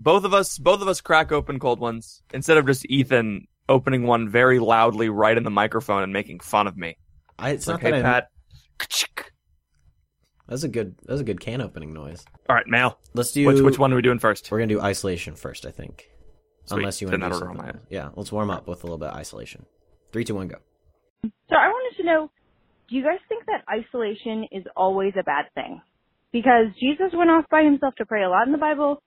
both 0.00 0.24
of 0.24 0.34
us 0.34 0.58
both 0.58 0.82
of 0.82 0.88
us 0.88 1.00
crack 1.00 1.30
open 1.32 1.58
cold 1.60 1.78
ones 1.78 2.20
instead 2.34 2.58
of 2.58 2.66
just 2.66 2.84
Ethan 2.90 3.46
opening 3.68 4.02
one 4.02 4.28
very 4.28 4.58
loudly 4.58 5.08
right 5.08 5.36
in 5.36 5.44
the 5.44 5.50
microphone 5.50 6.02
and 6.02 6.12
making 6.12 6.40
fun 6.40 6.66
of 6.66 6.76
me. 6.76 6.96
I, 7.38 7.50
it's 7.50 7.60
It's 7.60 7.68
not 7.68 7.74
like, 7.74 7.82
hey, 7.84 7.90
that 8.02 8.06
I, 8.06 8.20
Pat. 8.20 8.28
That's 10.48 10.62
a 10.62 10.68
good. 10.68 10.94
That's 11.04 11.20
a 11.20 11.24
good 11.24 11.40
can 11.40 11.60
opening 11.60 11.92
noise. 11.92 12.24
All 12.48 12.54
right, 12.56 12.66
mail. 12.66 12.98
Let's 13.14 13.32
do. 13.32 13.46
Which 13.46 13.60
which 13.60 13.78
one 13.78 13.92
are 13.92 13.96
we 13.96 14.02
doing 14.02 14.18
first? 14.20 14.48
We're 14.50 14.58
gonna 14.58 14.68
do 14.68 14.80
isolation 14.80 15.34
first, 15.34 15.66
I 15.66 15.70
think. 15.70 16.08
Sweet. 16.66 16.78
Unless 16.78 17.00
you 17.00 17.08
want 17.08 17.12
to 17.12 17.18
do 17.18 17.22
that'll 17.22 17.46
roll 17.46 17.56
something. 17.56 17.66
my- 17.74 17.78
else. 17.80 17.86
Yeah, 17.90 18.08
let's 18.16 18.32
warm 18.32 18.50
up 18.50 18.66
with 18.68 18.82
a 18.82 18.86
little 18.86 18.98
bit 18.98 19.08
of 19.08 19.16
isolation. 19.16 19.66
Three, 20.12 20.24
two, 20.24 20.34
one, 20.34 20.48
go. 20.48 20.56
So 21.22 21.56
I 21.56 21.68
wanted 21.68 21.96
to 21.98 22.04
know, 22.04 22.30
do 22.88 22.96
you 22.96 23.02
guys 23.02 23.18
think 23.28 23.44
that 23.46 23.64
isolation 23.72 24.46
is 24.52 24.64
always 24.76 25.14
a 25.18 25.22
bad 25.22 25.46
thing? 25.54 25.80
Because 26.32 26.66
Jesus 26.80 27.12
went 27.12 27.30
off 27.30 27.44
by 27.50 27.62
himself 27.62 27.94
to 27.96 28.06
pray 28.06 28.24
a 28.24 28.28
lot 28.28 28.46
in 28.46 28.52
the 28.52 28.58
Bible, 28.58 29.02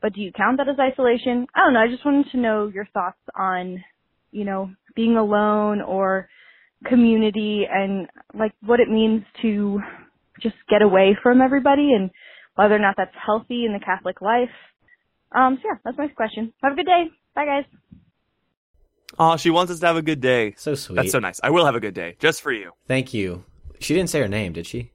but 0.00 0.14
do 0.14 0.20
you 0.22 0.32
count 0.32 0.58
that 0.58 0.68
as 0.68 0.76
isolation? 0.78 1.46
I 1.54 1.60
don't 1.60 1.74
know. 1.74 1.80
I 1.80 1.88
just 1.88 2.04
wanted 2.04 2.30
to 2.32 2.38
know 2.38 2.68
your 2.68 2.86
thoughts 2.92 3.20
on, 3.38 3.84
you 4.32 4.44
know, 4.44 4.70
being 4.96 5.16
alone 5.16 5.80
or 5.82 6.28
community 6.86 7.66
and 7.70 8.08
like 8.34 8.52
what 8.62 8.80
it 8.80 8.88
means 8.88 9.22
to 9.42 9.80
just 10.44 10.54
get 10.70 10.82
away 10.82 11.18
from 11.20 11.40
everybody 11.40 11.92
and 11.92 12.10
whether 12.54 12.76
or 12.76 12.78
not 12.78 12.94
that's 12.96 13.14
healthy 13.26 13.64
in 13.64 13.72
the 13.72 13.84
Catholic 13.84 14.20
life. 14.20 14.54
Um, 15.34 15.58
so 15.60 15.68
yeah, 15.68 15.78
that's 15.84 15.98
my 15.98 16.06
question. 16.08 16.52
Have 16.62 16.74
a 16.74 16.76
good 16.76 16.86
day. 16.86 17.10
Bye 17.34 17.46
guys. 17.46 17.64
Oh, 19.18 19.36
she 19.36 19.50
wants 19.50 19.72
us 19.72 19.80
to 19.80 19.86
have 19.86 19.96
a 19.96 20.02
good 20.02 20.20
day. 20.20 20.54
So 20.56 20.74
sweet. 20.76 20.96
That's 20.96 21.12
so 21.12 21.18
nice. 21.18 21.40
I 21.42 21.50
will 21.50 21.66
have 21.66 21.74
a 21.74 21.80
good 21.80 21.94
day 21.94 22.16
just 22.20 22.42
for 22.42 22.52
you. 22.52 22.70
Thank 22.86 23.12
you. 23.14 23.44
She 23.80 23.94
didn't 23.94 24.10
say 24.10 24.20
her 24.20 24.28
name, 24.28 24.52
did 24.52 24.66
she? 24.66 24.92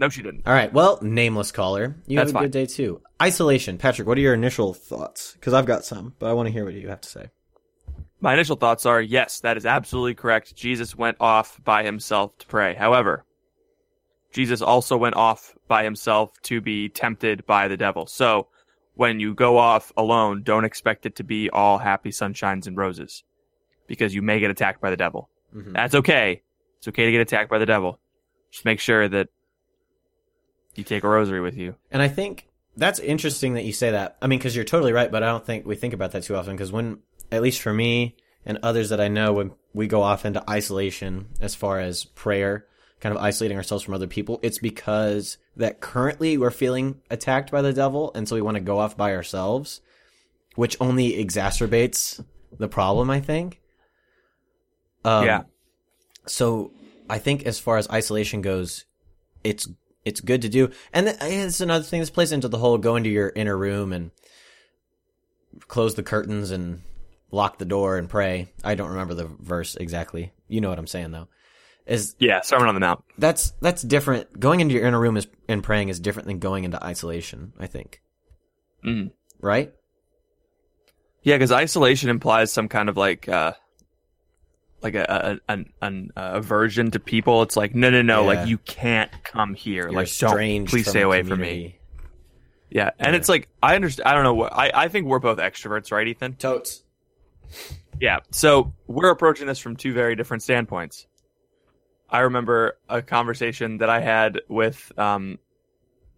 No, 0.00 0.08
she 0.08 0.22
didn't. 0.22 0.46
All 0.46 0.52
right. 0.52 0.72
Well, 0.72 0.98
nameless 1.02 1.50
caller. 1.50 1.96
You 2.06 2.16
That's 2.16 2.28
have 2.30 2.36
a 2.36 2.38
fine. 2.38 2.42
good 2.44 2.52
day 2.52 2.66
too. 2.66 3.02
Isolation, 3.20 3.78
Patrick. 3.78 4.06
What 4.06 4.16
are 4.16 4.20
your 4.20 4.34
initial 4.34 4.72
thoughts? 4.74 5.32
Because 5.32 5.54
I've 5.54 5.66
got 5.66 5.84
some, 5.84 6.14
but 6.20 6.26
I 6.26 6.34
want 6.34 6.46
to 6.46 6.52
hear 6.52 6.64
what 6.64 6.74
you 6.74 6.88
have 6.88 7.00
to 7.00 7.08
say. 7.08 7.30
My 8.20 8.34
initial 8.34 8.56
thoughts 8.56 8.86
are 8.86 9.00
yes, 9.00 9.40
that 9.40 9.56
is 9.56 9.66
absolutely 9.66 10.14
correct. 10.14 10.54
Jesus 10.54 10.96
went 10.96 11.16
off 11.20 11.60
by 11.64 11.84
himself 11.84 12.36
to 12.38 12.46
pray. 12.46 12.74
However, 12.74 13.24
Jesus 14.32 14.60
also 14.60 14.96
went 14.96 15.16
off 15.16 15.54
by 15.68 15.84
himself 15.84 16.32
to 16.42 16.60
be 16.60 16.88
tempted 16.88 17.46
by 17.46 17.68
the 17.68 17.76
devil. 17.76 18.06
So 18.06 18.48
when 18.94 19.20
you 19.20 19.34
go 19.34 19.58
off 19.58 19.92
alone, 19.96 20.42
don't 20.42 20.64
expect 20.64 21.06
it 21.06 21.16
to 21.16 21.24
be 21.24 21.48
all 21.50 21.78
happy 21.78 22.10
sunshines 22.10 22.66
and 22.66 22.76
roses 22.76 23.24
because 23.86 24.14
you 24.14 24.22
may 24.22 24.40
get 24.40 24.50
attacked 24.50 24.80
by 24.80 24.90
the 24.90 24.96
devil. 24.96 25.30
Mhm. 25.54 25.72
That's 25.72 25.94
okay. 25.94 26.42
It's 26.78 26.88
okay 26.88 27.06
to 27.06 27.12
get 27.12 27.20
attacked 27.20 27.50
by 27.50 27.58
the 27.58 27.66
devil. 27.66 27.98
Just 28.50 28.64
make 28.64 28.80
sure 28.80 29.08
that 29.08 29.28
you 30.74 30.84
take 30.84 31.04
a 31.04 31.08
rosary 31.08 31.40
with 31.40 31.56
you. 31.56 31.74
And 31.90 32.02
I 32.02 32.08
think 32.08 32.48
that's 32.76 33.00
interesting 33.00 33.54
that 33.54 33.64
you 33.64 33.72
say 33.72 33.90
that. 33.90 34.16
I 34.22 34.26
mean, 34.26 34.38
because 34.38 34.54
you're 34.54 34.64
totally 34.64 34.92
right, 34.92 35.10
but 35.10 35.22
I 35.22 35.26
don't 35.26 35.44
think 35.44 35.66
we 35.66 35.74
think 35.74 35.94
about 35.94 36.12
that 36.12 36.22
too 36.22 36.36
often. 36.36 36.54
Because 36.54 36.70
when, 36.70 36.98
at 37.32 37.42
least 37.42 37.60
for 37.60 37.72
me 37.72 38.16
and 38.46 38.58
others 38.62 38.90
that 38.90 39.00
I 39.00 39.08
know, 39.08 39.32
when 39.32 39.52
we 39.74 39.86
go 39.86 40.02
off 40.02 40.24
into 40.24 40.48
isolation 40.48 41.28
as 41.40 41.54
far 41.54 41.80
as 41.80 42.04
prayer, 42.04 42.66
kind 43.00 43.14
of 43.16 43.22
isolating 43.22 43.56
ourselves 43.56 43.84
from 43.84 43.94
other 43.94 44.06
people, 44.06 44.40
it's 44.42 44.58
because 44.58 45.38
that 45.56 45.80
currently 45.80 46.36
we're 46.36 46.50
feeling 46.50 47.00
attacked 47.10 47.50
by 47.50 47.62
the 47.62 47.72
devil, 47.72 48.12
and 48.14 48.28
so 48.28 48.34
we 48.34 48.42
want 48.42 48.56
to 48.56 48.60
go 48.60 48.78
off 48.78 48.96
by 48.96 49.14
ourselves, 49.14 49.80
which 50.54 50.76
only 50.80 51.12
exacerbates 51.24 52.24
the 52.58 52.68
problem. 52.68 53.10
I 53.10 53.20
think. 53.20 53.60
Um, 55.04 55.24
Yeah. 55.24 55.42
So 56.26 56.72
I 57.08 57.18
think 57.18 57.46
as 57.46 57.58
far 57.58 57.78
as 57.78 57.88
isolation 57.88 58.42
goes, 58.42 58.84
it's 59.44 59.68
it's 60.04 60.20
good 60.20 60.42
to 60.42 60.48
do, 60.48 60.70
and 60.92 61.06
th- 61.06 61.18
it's 61.20 61.60
another 61.60 61.84
thing. 61.84 62.00
This 62.00 62.10
plays 62.10 62.32
into 62.32 62.48
the 62.48 62.58
whole 62.58 62.78
go 62.78 62.96
into 62.96 63.10
your 63.10 63.32
inner 63.34 63.56
room 63.56 63.92
and 63.92 64.10
close 65.66 65.94
the 65.94 66.02
curtains 66.02 66.50
and 66.50 66.82
lock 67.30 67.58
the 67.58 67.64
door 67.64 67.96
and 67.96 68.08
pray. 68.08 68.48
I 68.64 68.74
don't 68.74 68.90
remember 68.90 69.14
the 69.14 69.26
verse 69.26 69.76
exactly. 69.76 70.32
You 70.48 70.60
know 70.60 70.68
what 70.70 70.78
I'm 70.78 70.86
saying 70.86 71.12
though. 71.12 71.28
Is 71.88 72.14
Yeah, 72.18 72.42
Sermon 72.42 72.68
on 72.68 72.74
the 72.74 72.80
Mount. 72.80 73.02
that's 73.16 73.52
that's 73.62 73.82
different. 73.82 74.38
Going 74.38 74.60
into 74.60 74.74
your 74.74 74.84
inner 74.86 75.00
room 75.00 75.16
is 75.16 75.26
and 75.48 75.62
praying 75.64 75.88
is 75.88 75.98
different 75.98 76.28
than 76.28 76.38
going 76.38 76.64
into 76.64 76.82
isolation. 76.84 77.52
I 77.58 77.66
think. 77.66 78.00
Mhm. 78.84 79.12
Right. 79.40 79.72
Yeah, 81.22 81.36
because 81.36 81.50
isolation 81.52 82.10
implies 82.10 82.52
some 82.52 82.68
kind 82.68 82.88
of 82.88 82.96
like, 82.96 83.28
uh, 83.28 83.52
like 84.82 84.94
a, 84.94 85.40
a 85.48 85.52
an, 85.52 85.72
an 85.82 86.10
uh, 86.16 86.30
aversion 86.34 86.90
to 86.92 87.00
people. 87.00 87.42
It's 87.42 87.56
like, 87.56 87.74
no, 87.74 87.90
no, 87.90 88.02
no, 88.02 88.20
Yeah. 88.22 88.26
like 88.38 88.48
you 88.48 88.58
can't 88.58 89.10
come 89.24 89.54
here. 89.54 89.84
You're 89.84 89.92
like, 89.92 90.16
don't 90.18 90.66
please 90.66 90.88
stay 90.88 91.02
away 91.02 91.22
from 91.22 91.40
me. 91.40 91.78
Yeah, 92.70 92.90
and 92.98 93.12
Yeah. 93.14 93.16
it's 93.18 93.28
like 93.28 93.48
I 93.62 93.74
understand. 93.76 94.06
I 94.08 94.12
don't 94.14 94.22
know 94.24 94.34
what 94.34 94.52
I. 94.52 94.70
I 94.74 94.88
think 94.88 95.06
we're 95.06 95.18
both 95.18 95.38
extroverts, 95.38 95.90
right, 95.90 96.06
Ethan? 96.06 96.34
Totes. 96.34 96.84
Yeah. 98.00 98.18
So 98.30 98.74
we're 98.86 99.10
approaching 99.10 99.46
this 99.46 99.58
from 99.58 99.74
two 99.76 99.92
very 99.94 100.14
different 100.16 100.42
standpoints. 100.42 101.06
I 102.10 102.20
remember 102.20 102.78
a 102.88 103.02
conversation 103.02 103.78
that 103.78 103.90
I 103.90 104.00
had 104.00 104.40
with 104.48 104.92
um 104.98 105.38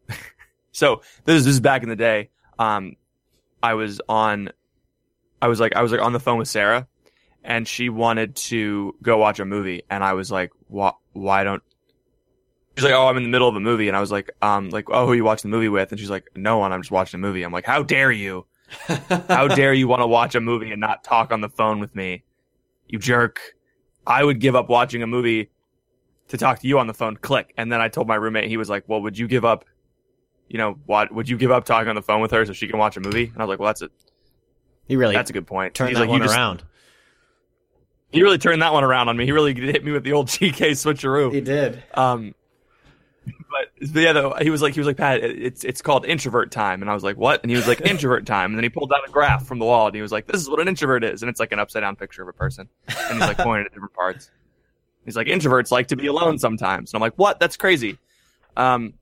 so 0.73 1.03
this 1.25 1.37
is 1.37 1.45
this 1.45 1.55
is 1.55 1.61
back 1.61 1.83
in 1.83 1.89
the 1.89 1.97
day. 1.97 2.31
Um 2.59 2.97
I 3.63 3.75
was 3.75 4.01
on 4.09 4.51
I 5.43 5.49
was 5.49 5.61
like 5.61 5.77
I 5.77 5.83
was 5.83 5.93
like 5.93 6.01
on 6.01 6.13
the 6.13 6.21
phone 6.21 6.39
with 6.39 6.49
Sarah 6.49 6.87
and 7.43 7.67
she 7.67 7.89
wanted 7.89 8.37
to 8.37 8.95
go 9.03 9.17
watch 9.17 9.41
a 9.41 9.45
movie 9.45 9.83
and 9.91 10.05
I 10.05 10.13
was 10.13 10.31
like 10.31 10.51
why 10.69 10.93
why 11.13 11.45
don't 11.45 11.63
She's 12.77 12.85
like, 12.85 12.95
"Oh, 12.95 13.09
I'm 13.09 13.17
in 13.17 13.25
the 13.25 13.29
middle 13.29 13.49
of 13.49 13.57
a 13.57 13.61
movie," 13.61 13.89
and 13.89 13.97
I 13.97 14.01
was 14.01 14.13
like, 14.13 14.31
"Um, 14.41 14.71
like, 14.71 14.89
oh, 14.89 15.05
who 15.05 15.13
are 15.13 15.15
you 15.15 15.25
watching 15.25 15.51
the 15.51 15.57
movie 15.57 15.69
with?" 15.69 15.91
And 15.91 16.01
she's 16.01 16.09
like, 16.09 16.31
"No 16.35 16.57
one. 16.59 16.73
I'm 16.73 16.81
just 16.81 16.91
watching 16.91 17.19
a 17.19 17.21
movie." 17.21 17.43
I'm 17.43 17.53
like, 17.53 17.67
"How 17.67 17.83
dare 17.83 18.13
you? 18.13 18.47
How 19.29 19.49
dare 19.49 19.75
you 19.75 19.89
want 19.89 20.01
to 20.01 20.07
watch 20.07 20.35
a 20.35 20.41
movie 20.41 20.71
and 20.71 20.81
not 20.81 21.05
talk 21.05 21.33
on 21.33 21.41
the 21.41 21.49
phone 21.49 21.81
with 21.81 21.95
me? 21.95 22.25
You 22.89 22.99
jerk. 22.99 23.41
I 24.07 24.25
would 24.25 24.41
give 24.41 24.55
up 24.55 24.69
watching 24.69 25.03
a 25.03 25.07
movie 25.07 25.51
to 26.31 26.37
talk 26.39 26.59
to 26.61 26.67
you 26.67 26.79
on 26.79 26.87
the 26.87 26.95
phone. 26.95 27.17
Click. 27.17 27.53
And 27.57 27.71
then 27.71 27.81
I 27.81 27.89
told 27.89 28.09
my 28.09 28.15
roommate, 28.17 28.49
he 28.49 28.57
was 28.57 28.69
like, 28.69 28.85
well, 28.89 29.01
would 29.03 29.17
you 29.19 29.29
give 29.29 29.45
up, 29.45 29.65
you 30.49 30.59
know, 30.59 30.79
what, 30.87 31.13
would 31.13 31.29
you 31.29 31.37
give 31.37 31.51
up 31.51 31.65
talking 31.65 31.89
on 31.89 31.95
the 31.95 32.03
phone 32.03 32.21
with 32.21 32.31
her 32.33 32.45
so 32.47 32.53
she 32.53 32.67
can 32.67 32.79
watch 32.79 32.97
a 32.97 33.01
movie? 33.01 33.25
And 33.33 33.37
I 33.37 33.45
was 33.45 33.49
like, 33.51 33.59
well, 33.59 33.69
that's 33.69 33.83
it. 33.83 33.93
He 34.89 34.97
really 34.97 35.15
That's 35.15 35.31
a 35.31 35.33
good 35.33 35.47
point. 35.47 35.75
turned 35.75 35.91
He's 35.91 35.99
that 35.99 36.01
like, 36.03 36.09
you 36.09 36.13
one 36.13 36.23
just- 36.23 36.35
around. 36.35 36.65
He 38.13 38.25
really 38.25 38.39
turned 38.39 38.61
that 38.63 38.73
one 38.73 38.83
around 38.83 39.09
on 39.09 39.17
me. 39.17 39.25
He 39.25 39.31
really 39.31 39.55
hit 39.55 39.85
me 39.85 39.93
with 39.93 40.03
the 40.03 40.13
old 40.15 40.27
GK 40.29 40.71
switcheroo. 40.73 41.33
He 41.33 41.41
did. 41.41 41.81
Um, 41.95 42.35
but, 43.25 43.93
but 43.93 44.01
yeah, 44.03 44.13
though 44.13 44.35
he 44.41 44.51
was 44.51 44.63
like, 44.63 44.75
he 44.75 44.81
was 44.81 44.87
like, 44.89 44.97
Pat, 44.97 45.23
it's 45.23 45.63
it's 45.63 45.81
called 45.81 46.05
introvert 46.05 46.51
time, 46.51 46.83
and 46.83 46.91
I 46.91 46.95
was 46.95 47.05
like, 47.05 47.17
what? 47.17 47.41
And 47.43 47.51
he 47.51 47.57
was 47.57 47.69
like, 47.69 47.81
introvert 47.87 48.27
time, 48.27 48.51
and 48.51 48.57
then 48.59 48.65
he 48.65 48.69
pulled 48.69 48.93
out 48.93 49.07
a 49.07 49.11
graph 49.13 49.47
from 49.47 49.61
the 49.61 49.65
wall, 49.65 49.87
and 49.87 49.95
he 49.95 50.03
was 50.03 50.11
like, 50.11 50.27
this 50.27 50.41
is 50.41 50.49
what 50.51 50.59
an 50.61 50.67
introvert 50.67 51.05
is, 51.05 51.23
and 51.23 51.31
it's 51.31 51.39
like 51.39 51.53
an 51.53 51.61
upside 51.61 51.83
down 51.83 51.95
picture 51.95 52.23
of 52.23 52.29
a 52.29 52.33
person, 52.33 52.69
and 52.89 53.13
he's 53.13 53.21
like 53.21 53.37
pointing 53.39 53.67
at 53.67 53.73
different 53.73 53.95
parts. 53.95 54.31
He's 55.11 55.17
like, 55.17 55.27
introverts 55.27 55.71
like 55.73 55.89
to 55.89 55.97
be 55.97 56.07
alone 56.07 56.39
sometimes, 56.39 56.93
and 56.93 56.99
I'm 56.99 57.01
like, 57.01 57.15
what? 57.17 57.41
That's 57.41 57.57
crazy. 57.57 57.99
Um, 58.57 58.95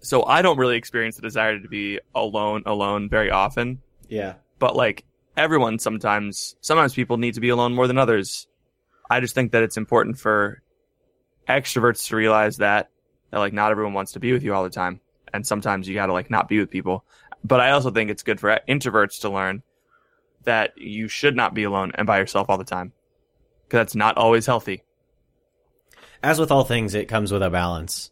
so 0.00 0.24
I 0.24 0.42
don't 0.42 0.58
really 0.58 0.76
experience 0.76 1.14
the 1.16 1.22
desire 1.22 1.58
to 1.60 1.68
be 1.68 2.00
alone, 2.14 2.64
alone 2.66 3.08
very 3.08 3.30
often, 3.30 3.80
Yeah. 4.08 4.34
but 4.58 4.74
like 4.74 5.04
everyone 5.36 5.78
sometimes 5.78 6.56
sometimes 6.60 6.92
people 6.92 7.16
need 7.18 7.34
to 7.34 7.40
be 7.40 7.50
alone 7.50 7.72
more 7.74 7.86
than 7.86 7.98
others. 7.98 8.48
I 9.08 9.20
just 9.20 9.34
think 9.34 9.52
that 9.52 9.62
it's 9.62 9.76
important 9.76 10.18
for 10.18 10.60
extroverts 11.48 12.08
to 12.08 12.16
realize 12.16 12.56
that 12.58 12.90
that 13.30 13.38
like 13.38 13.52
not 13.52 13.70
everyone 13.70 13.94
wants 13.94 14.12
to 14.12 14.20
be 14.20 14.32
with 14.32 14.42
you 14.42 14.54
all 14.54 14.64
the 14.64 14.70
time. 14.70 15.00
And 15.32 15.46
sometimes 15.46 15.88
you 15.88 15.94
got 15.94 16.06
to 16.06 16.12
like 16.12 16.30
not 16.30 16.48
be 16.48 16.58
with 16.58 16.70
people. 16.70 17.04
But 17.44 17.60
i 17.60 17.70
also 17.70 17.90
think 17.90 18.10
it's 18.10 18.22
good 18.22 18.40
for 18.40 18.58
introverts 18.68 19.20
to 19.20 19.30
learn 19.30 19.62
that 20.44 20.76
you 20.76 21.06
should 21.08 21.36
not 21.36 21.54
be 21.54 21.62
alone 21.64 21.92
and 21.94 22.06
by 22.06 22.18
yourself 22.18 22.50
all 22.50 22.58
the 22.58 22.64
time. 22.64 22.92
Because 23.64 23.78
that's 23.78 23.94
not 23.94 24.16
always 24.18 24.46
healthy 24.46 24.82
As 26.22 26.38
with 26.38 26.50
all 26.50 26.64
things, 26.64 26.94
it 26.94 27.08
comes 27.08 27.32
with 27.32 27.42
a 27.42 27.50
balance. 27.50 28.10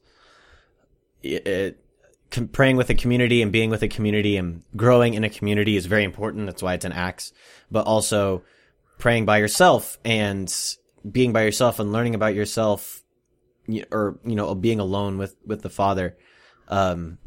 It, 1.23 1.47
it, 1.47 1.85
com- 2.31 2.49
praying 2.49 2.77
with 2.77 2.91
a 2.91 2.95
community 2.95 3.43
and 3.43 3.53
being 3.53 3.71
with 3.71 3.83
a 3.83 3.89
community 3.89 4.37
and 4.37 4.63
growing 4.77 5.15
in 5.15 5.25
a 5.25 5.31
community 5.31 5.77
is 5.77 5.87
very 5.87 6.05
important. 6.05 6.47
That's 6.47 6.63
why 6.63 6.75
it's 6.75 6.85
an 6.85 6.93
acts. 6.93 7.33
But 7.71 7.87
also 7.87 8.43
praying 8.99 9.27
by 9.27 9.39
yourself 9.39 9.99
and 10.05 10.53
being 11.11 11.33
by 11.33 11.43
yourself 11.43 11.79
and 11.79 11.93
learning 11.93 12.15
about 12.15 12.35
yourself, 12.35 13.03
or 13.91 14.19
you 14.25 14.35
know, 14.35 14.55
being 14.55 14.81
alone 14.81 15.19
with 15.19 15.37
with 15.47 15.63
the 15.63 15.71
Father, 15.71 16.17
um, 16.69 17.19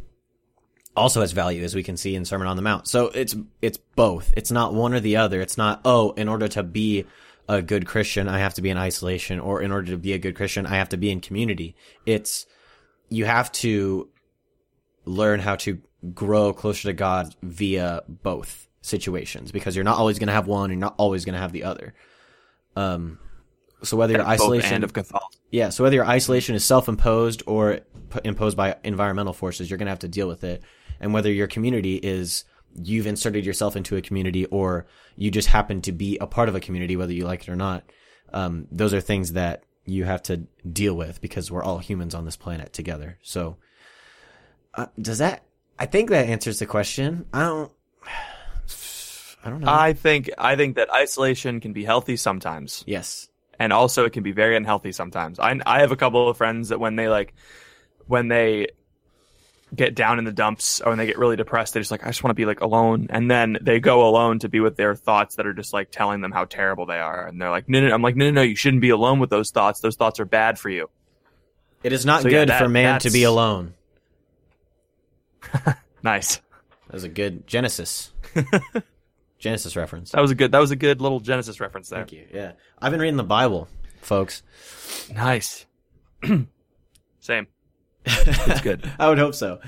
also 0.96 1.22
has 1.22 1.32
value, 1.32 1.64
as 1.64 1.76
we 1.76 1.84
can 1.84 1.98
see 1.98 2.16
in 2.16 2.26
Sermon 2.26 2.48
on 2.48 2.56
the 2.56 2.62
Mount. 2.62 2.88
So 2.88 3.08
it's 3.08 3.36
it's 3.62 3.78
both. 3.78 4.34
It's 4.38 4.52
not 4.52 4.74
one 4.74 4.94
or 4.94 5.00
the 5.00 5.18
other. 5.18 5.42
It's 5.42 5.58
not 5.58 5.82
oh, 5.86 6.12
in 6.12 6.28
order 6.28 6.48
to 6.50 6.64
be 6.64 7.06
a 7.48 7.62
good 7.62 7.86
Christian, 7.86 8.28
I 8.28 8.40
have 8.40 8.54
to 8.56 8.62
be 8.62 8.70
in 8.70 8.78
isolation, 8.78 9.40
or 9.40 9.62
in 9.62 9.72
order 9.72 9.92
to 9.92 9.98
be 9.98 10.14
a 10.14 10.18
good 10.18 10.36
Christian, 10.36 10.66
I 10.66 10.76
have 10.76 10.90
to 10.90 10.98
be 10.98 11.12
in 11.12 11.22
community. 11.22 11.76
It's 12.06 12.46
you 13.10 13.26
have 13.26 13.52
to 13.54 14.10
learn 15.06 15.40
how 15.40 15.56
to 15.58 15.80
grow 16.14 16.54
closer 16.54 16.90
to 16.90 16.94
God 16.94 17.36
via 17.42 18.04
both 18.08 18.68
situations 18.82 19.52
because 19.52 19.76
you're 19.76 19.86
not 19.86 19.98
always 19.98 20.20
going 20.20 20.28
to 20.28 20.34
have 20.34 20.48
one, 20.48 20.70
you're 20.70 20.80
not 20.80 20.96
always 20.98 21.26
going 21.26 21.34
to 21.34 21.40
have 21.40 21.52
the 21.52 21.64
other. 21.64 21.94
Um, 22.76 23.20
so 23.84 23.98
whether 23.98 24.14
your 24.14 24.26
isolation 24.26 24.84
of 24.84 24.94
yeah, 25.52 25.70
so 25.70 25.84
whether 25.84 25.96
your 25.96 26.06
isolation 26.06 26.56
is 26.56 26.66
self-imposed 26.66 27.44
or 27.46 27.82
p- 28.10 28.20
imposed 28.24 28.58
by 28.58 28.78
environmental 28.84 29.34
forces, 29.34 29.70
you're 29.70 29.78
going 29.78 29.88
to 29.88 29.92
have 29.92 30.00
to 30.00 30.08
deal 30.08 30.28
with 30.28 30.44
it. 30.44 30.64
And 31.00 31.14
whether 31.14 31.32
your 31.32 31.48
community 31.48 31.96
is 31.98 32.46
you've 32.76 33.08
inserted 33.08 33.46
yourself 33.46 33.76
into 33.76 33.96
a 33.96 34.02
community 34.02 34.46
or 34.46 34.86
you 35.16 35.32
just 35.32 35.48
happen 35.48 35.82
to 35.82 35.92
be 35.92 36.18
a 36.20 36.28
part 36.28 36.50
of 36.50 36.56
a 36.56 36.60
community, 36.60 36.96
whether 36.96 37.14
you 37.14 37.26
like 37.26 37.44
it 37.44 37.50
or 37.50 37.56
not, 37.56 37.84
um, 38.34 38.68
those 38.72 38.94
are 38.94 39.02
things 39.02 39.34
that 39.34 39.64
you 39.86 40.06
have 40.06 40.24
to 40.24 40.38
deal 40.72 40.96
with 40.96 41.22
because 41.22 41.52
we're 41.52 41.64
all 41.64 41.78
humans 41.78 42.16
on 42.16 42.26
this 42.26 42.36
planet 42.36 42.74
together. 42.74 43.18
So, 43.22 43.58
uh, 44.74 44.88
does 45.00 45.20
that? 45.20 45.44
I 45.78 45.86
think 45.86 46.10
that 46.10 46.28
answers 46.28 46.60
the 46.60 46.66
question. 46.66 47.26
I 47.34 47.42
don't. 47.42 47.72
I 49.46 49.50
don't 49.50 49.60
know. 49.60 49.74
i 49.74 49.92
think 49.92 50.30
i 50.38 50.56
think 50.56 50.78
that 50.78 50.90
isolation 50.90 51.60
can 51.60 51.74
be 51.74 51.84
healthy 51.84 52.16
sometimes 52.16 52.82
yes. 52.88 53.28
and 53.60 53.74
also 53.74 54.06
it 54.06 54.14
can 54.14 54.24
be 54.24 54.32
very 54.32 54.56
unhealthy 54.56 54.94
sometimes. 54.94 55.38
I 55.38 55.60
I 55.66 55.82
have 55.82 55.92
a 55.92 55.98
couple 55.98 56.30
of 56.30 56.38
friends 56.38 56.70
that 56.70 56.80
when 56.80 56.96
they 56.96 57.10
like 57.10 57.34
when 58.08 58.30
they 58.30 58.68
get 59.76 59.96
down 59.96 60.20
in 60.20 60.26
the 60.26 60.32
dumps 60.32 60.82
or 60.82 60.90
when 60.90 60.98
they 60.98 61.06
get 61.06 61.18
really 61.18 61.36
depressed, 61.36 61.74
they're 61.74 61.82
just 61.82 61.92
like 61.92 62.04
I 62.04 62.08
just 62.10 62.24
want 62.24 62.32
to 62.32 62.36
be 62.36 62.46
like 62.46 62.62
alone, 62.62 63.08
and 63.10 63.30
then 63.30 63.58
they 63.62 63.80
go 63.80 64.08
alone 64.08 64.40
to 64.40 64.50
be 64.50 64.60
with 64.60 64.76
their 64.78 64.96
thoughts 64.96 65.36
that 65.36 65.48
are 65.48 65.54
just 65.54 65.74
like 65.74 65.90
telling 65.92 66.22
them 66.22 66.32
how 66.32 66.46
terrible 66.46 66.86
they 66.86 67.00
are, 67.00 67.26
and 67.28 67.42
they're 67.42 67.50
like, 67.50 67.68
no, 67.70 67.80
no, 67.82 67.88
no. 67.90 67.94
I'm 67.94 68.02
like, 68.02 68.16
no, 68.16 68.26
no, 68.26 68.32
no, 68.32 68.42
you 68.42 68.56
shouldn't 68.56 68.82
be 68.82 68.90
alone 68.90 69.20
with 69.20 69.30
those 69.30 69.52
thoughts. 69.52 69.80
Those 69.82 69.96
thoughts 69.96 70.20
are 70.20 70.26
bad 70.26 70.60
for 70.60 70.70
you. 70.70 70.90
It 71.84 71.92
is 71.94 72.06
not 72.06 72.22
So, 72.22 72.30
yeah, 72.30 72.40
good 72.42 72.50
that- 72.50 72.62
for 72.62 72.70
man 72.70 73.00
to 73.02 73.10
be 73.12 73.24
alone. 73.24 73.74
Nice. 76.04 76.38
That 76.88 76.94
was 76.94 77.04
a 77.06 77.10
good 77.10 77.48
Genesis. 77.48 78.12
Genesis 79.40 79.76
reference. 79.78 80.12
That 80.12 80.22
was 80.22 80.32
a 80.32 80.36
good. 80.36 80.52
That 80.52 80.60
was 80.60 80.72
a 80.72 80.76
good 80.76 81.00
little 81.02 81.22
Genesis 81.22 81.60
reference 81.62 81.88
there. 81.90 82.00
Thank 82.00 82.12
you. 82.12 82.28
Yeah. 82.34 82.52
I've 82.82 82.92
been 82.92 83.00
reading 83.00 83.16
the 83.18 83.24
Bible, 83.24 83.70
folks. 84.02 84.44
Nice. 85.14 85.66
Same. 87.22 87.48
It's 88.06 88.62
good. 88.62 88.90
I 89.00 89.10
would 89.10 89.20
hope 89.20 89.36
so. 89.36 89.60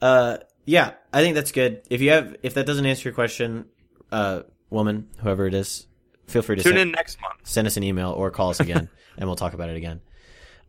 Uh, 0.00 0.38
yeah, 0.64 0.92
I 1.12 1.20
think 1.22 1.34
that's 1.34 1.52
good. 1.52 1.82
If 1.90 2.00
you 2.00 2.10
have, 2.10 2.36
if 2.42 2.54
that 2.54 2.66
doesn't 2.66 2.84
answer 2.84 3.08
your 3.08 3.14
question, 3.14 3.66
uh, 4.10 4.42
woman, 4.70 5.08
whoever 5.18 5.46
it 5.46 5.54
is, 5.54 5.86
feel 6.26 6.42
free 6.42 6.56
to 6.56 6.62
Tune 6.62 6.72
send, 6.72 6.80
in 6.80 6.90
next 6.92 7.20
month. 7.20 7.34
send 7.44 7.66
us 7.66 7.76
an 7.76 7.82
email 7.82 8.10
or 8.10 8.30
call 8.30 8.50
us 8.50 8.60
again 8.60 8.88
and 9.16 9.28
we'll 9.28 9.36
talk 9.36 9.54
about 9.54 9.70
it 9.70 9.76
again. 9.76 10.00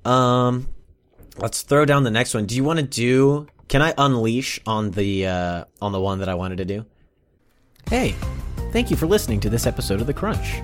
Um, 0.06 0.68
let's 1.38 1.64
throw 1.64 1.86
down 1.86 2.04
the 2.04 2.12
next 2.12 2.34
one. 2.34 2.46
Do 2.46 2.56
you 2.56 2.64
want 2.64 2.80
to 2.80 2.86
do, 2.86 3.48
can 3.68 3.82
I 3.82 3.94
unleash 3.98 4.60
on 4.66 4.92
the, 4.92 5.28
uh, 5.28 5.66
on 5.82 5.92
the 5.92 6.00
one 6.00 6.20
that 6.20 6.30
I 6.30 6.36
wanted 6.36 6.60
to 6.60 6.66
do? 6.66 6.86
Hey, 7.90 8.16
thank 8.72 8.92
you 8.92 8.96
for 8.98 9.08
listening 9.08 9.40
to 9.42 9.50
this 9.50 9.66
episode 9.66 10.00
of 10.02 10.08
The 10.08 10.14
Crunch. 10.14 10.62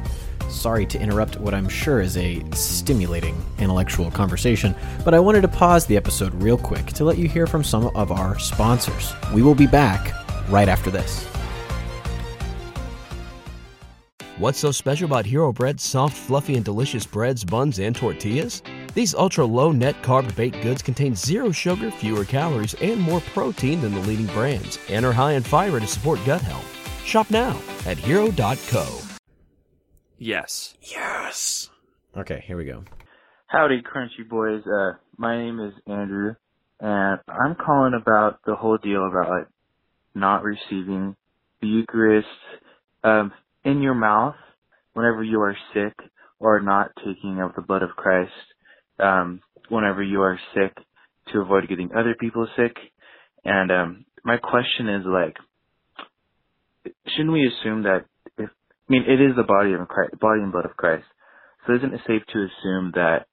Sorry 0.54 0.86
to 0.86 1.00
interrupt 1.00 1.40
what 1.40 1.54
I'm 1.54 1.68
sure 1.68 2.00
is 2.00 2.16
a 2.16 2.42
stimulating 2.54 3.36
intellectual 3.58 4.12
conversation, 4.12 4.76
but 5.04 5.14
I 5.14 5.20
wanted 5.20 5.42
to 5.42 5.48
pause 5.48 5.86
the 5.86 5.98
episode 5.98 6.34
real 6.36 6.58
quick 6.58 6.86
to 6.94 7.04
let 7.04 7.18
you 7.18 7.28
hear 7.28 7.48
from 7.48 7.64
some 7.64 7.88
of 7.96 8.12
our 8.12 8.40
sponsors. 8.40 9.14
We 9.34 9.42
will 9.42 9.56
be 9.56 9.68
back 9.68 10.14
right 10.50 10.70
after 10.70 10.90
this. 10.90 11.26
What's 14.38 14.60
so 14.60 14.72
special 14.72 15.06
about 15.06 15.26
Hero 15.26 15.52
Bread's 15.52 15.84
soft, 15.84 16.16
fluffy, 16.16 16.56
and 16.56 16.64
delicious 16.64 17.06
breads, 17.06 17.44
buns, 17.44 17.80
and 17.80 17.96
tortillas? 17.96 18.62
These 18.94 19.16
ultra 19.16 19.46
low 19.46 19.72
net 19.72 20.02
carb 20.02 20.34
baked 20.36 20.62
goods 20.62 20.82
contain 20.82 21.16
zero 21.16 21.52
sugar, 21.52 21.92
fewer 21.92 22.26
calories, 22.26 22.76
and 22.76 23.02
more 23.02 23.22
protein 23.34 23.82
than 23.82 23.94
the 23.94 24.02
leading 24.02 24.28
brands, 24.28 24.80
and 24.88 25.06
are 25.06 25.14
high 25.14 25.34
in 25.34 25.44
fiber 25.44 25.80
to 25.80 25.88
support 25.88 26.20
gut 26.26 26.42
health. 26.42 26.70
Shop 27.06 27.30
now 27.32 27.60
at 27.86 27.98
hero.co. 27.98 29.13
Yes. 30.24 30.74
Yes. 30.82 31.70
Okay, 32.16 32.42
here 32.48 32.56
we 32.56 32.64
go. 32.64 32.86
Howdy, 33.48 33.82
Crunchy 33.82 34.26
Boys. 34.26 34.64
Uh, 34.66 34.94
my 35.18 35.38
name 35.38 35.60
is 35.60 35.74
Andrew, 35.86 36.36
and 36.80 37.20
I'm 37.28 37.56
calling 37.56 37.94
about 37.94 38.40
the 38.46 38.56
whole 38.56 38.78
deal 38.78 39.06
about 39.06 39.30
like 39.30 39.48
not 40.16 40.44
receiving 40.44 41.18
the 41.60 41.68
Eucharist 41.68 42.28
um, 43.04 43.34
in 43.66 43.82
your 43.82 43.96
mouth 43.96 44.36
whenever 44.94 45.26
you 45.26 45.42
are 45.42 45.58
sick, 45.74 45.94
or 46.40 46.62
not 46.62 46.92
taking 47.06 47.42
of 47.42 47.54
the 47.56 47.62
blood 47.62 47.84
of 47.84 47.90
Christ 47.90 48.32
um, 49.00 49.42
whenever 49.68 50.02
you 50.02 50.22
are 50.22 50.40
sick 50.54 50.74
to 51.34 51.42
avoid 51.42 51.68
getting 51.68 51.90
other 51.92 52.16
people 52.18 52.48
sick. 52.56 52.78
And 53.44 53.70
um, 53.74 54.06
my 54.24 54.38
question 54.38 54.88
is 54.88 55.06
like, 55.06 55.36
shouldn't 57.08 57.34
we 57.34 57.46
assume 57.46 57.84
that 57.84 57.98
if 57.98 58.06
I 58.90 58.92
mean 58.92 59.04
it 59.08 59.22
is 59.22 59.36
the 59.36 59.44
body 59.44 59.74
of 59.74 59.88
Christ, 59.88 60.20
body 60.20 60.42
and 60.42 60.52
blood 60.52 60.66
of 60.66 60.78
Christ, 60.78 61.06
so 61.66 61.76
isn't 61.76 61.94
it 61.94 62.02
safe 62.08 62.24
to 62.34 62.48
assume 62.48 62.92
that 62.96 63.28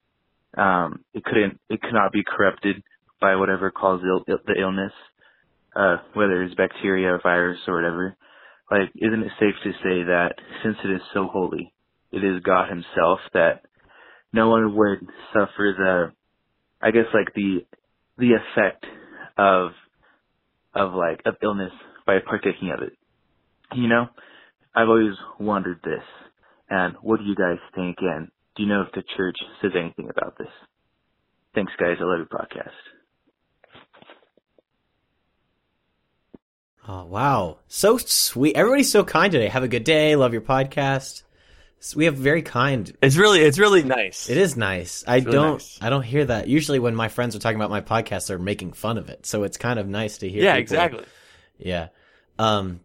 um, 0.56 1.04
it 1.14 1.24
couldn't, 1.24 1.60
it 1.68 1.80
could 1.80 1.92
not 1.92 2.12
be 2.12 2.22
corrupted 2.24 2.82
by 3.20 3.36
whatever 3.36 3.70
caused 3.70 4.04
Ill, 4.04 4.24
Ill, 4.28 4.38
the 4.46 4.60
illness, 4.60 4.92
uh, 5.76 5.98
whether 6.14 6.42
it's 6.42 6.54
bacteria, 6.54 7.18
virus, 7.22 7.58
or 7.68 7.76
whatever. 7.76 8.16
Like, 8.70 8.90
isn't 8.96 9.22
it 9.22 9.32
safe 9.38 9.54
to 9.64 9.72
say 9.72 10.04
that 10.04 10.34
since 10.62 10.76
it 10.84 10.90
is 10.90 11.00
so 11.12 11.28
holy, 11.30 11.72
it 12.12 12.24
is 12.24 12.42
God 12.42 12.68
Himself 12.68 13.20
that 13.34 13.62
no 14.32 14.48
one 14.48 14.76
would 14.76 15.00
suffer 15.32 15.74
the, 15.76 16.12
I 16.80 16.90
guess, 16.90 17.06
like 17.12 17.34
the, 17.34 17.66
the 18.16 18.32
effect 18.34 18.84
of, 19.36 19.70
of 20.74 20.94
like 20.94 21.22
of 21.26 21.34
illness 21.42 21.72
by 22.06 22.18
partaking 22.24 22.70
of 22.70 22.82
it. 22.82 22.92
You 23.74 23.88
know, 23.88 24.06
I've 24.74 24.88
always 24.88 25.14
wondered 25.38 25.80
this. 25.84 26.02
And 26.68 26.94
what 27.02 27.18
do 27.18 27.24
you 27.26 27.34
guys 27.34 27.58
think? 27.74 27.96
And 28.00 28.28
do 28.56 28.62
you 28.62 28.68
know 28.68 28.82
if 28.82 28.92
the 28.92 29.02
church 29.16 29.36
says 29.60 29.72
anything 29.78 30.08
about 30.10 30.38
this? 30.38 30.48
Thanks, 31.54 31.72
guys. 31.78 31.96
I 32.00 32.04
love 32.04 32.18
your 32.18 32.26
podcast. 32.26 32.70
Oh, 36.88 37.04
wow. 37.04 37.58
So 37.68 37.98
sweet. 37.98 38.56
Everybody's 38.56 38.90
so 38.90 39.04
kind 39.04 39.30
today. 39.30 39.48
Have 39.48 39.62
a 39.62 39.68
good 39.68 39.84
day. 39.84 40.16
Love 40.16 40.32
your 40.32 40.42
podcast. 40.42 41.22
So 41.78 41.96
we 41.96 42.04
have 42.06 42.16
very 42.16 42.42
kind. 42.42 42.94
It's 43.00 43.16
really 43.16 43.40
it's 43.40 43.58
really 43.58 43.82
nice. 43.82 44.28
It 44.28 44.36
is 44.36 44.56
nice. 44.56 45.02
I 45.06 45.16
really 45.16 45.32
don't 45.32 45.52
nice. 45.52 45.78
I 45.80 45.88
don't 45.88 46.02
hear 46.02 46.24
that. 46.26 46.46
Usually 46.46 46.78
when 46.78 46.94
my 46.94 47.08
friends 47.08 47.34
are 47.34 47.38
talking 47.38 47.56
about 47.56 47.70
my 47.70 47.80
podcast, 47.80 48.28
they're 48.28 48.38
making 48.38 48.72
fun 48.74 48.98
of 48.98 49.08
it. 49.08 49.24
So 49.24 49.44
it's 49.44 49.56
kind 49.56 49.78
of 49.78 49.88
nice 49.88 50.18
to 50.18 50.28
hear 50.28 50.42
Yeah, 50.44 50.52
people- 50.56 50.60
exactly. 50.60 51.04
Yeah. 51.58 51.88
Um 52.38 52.80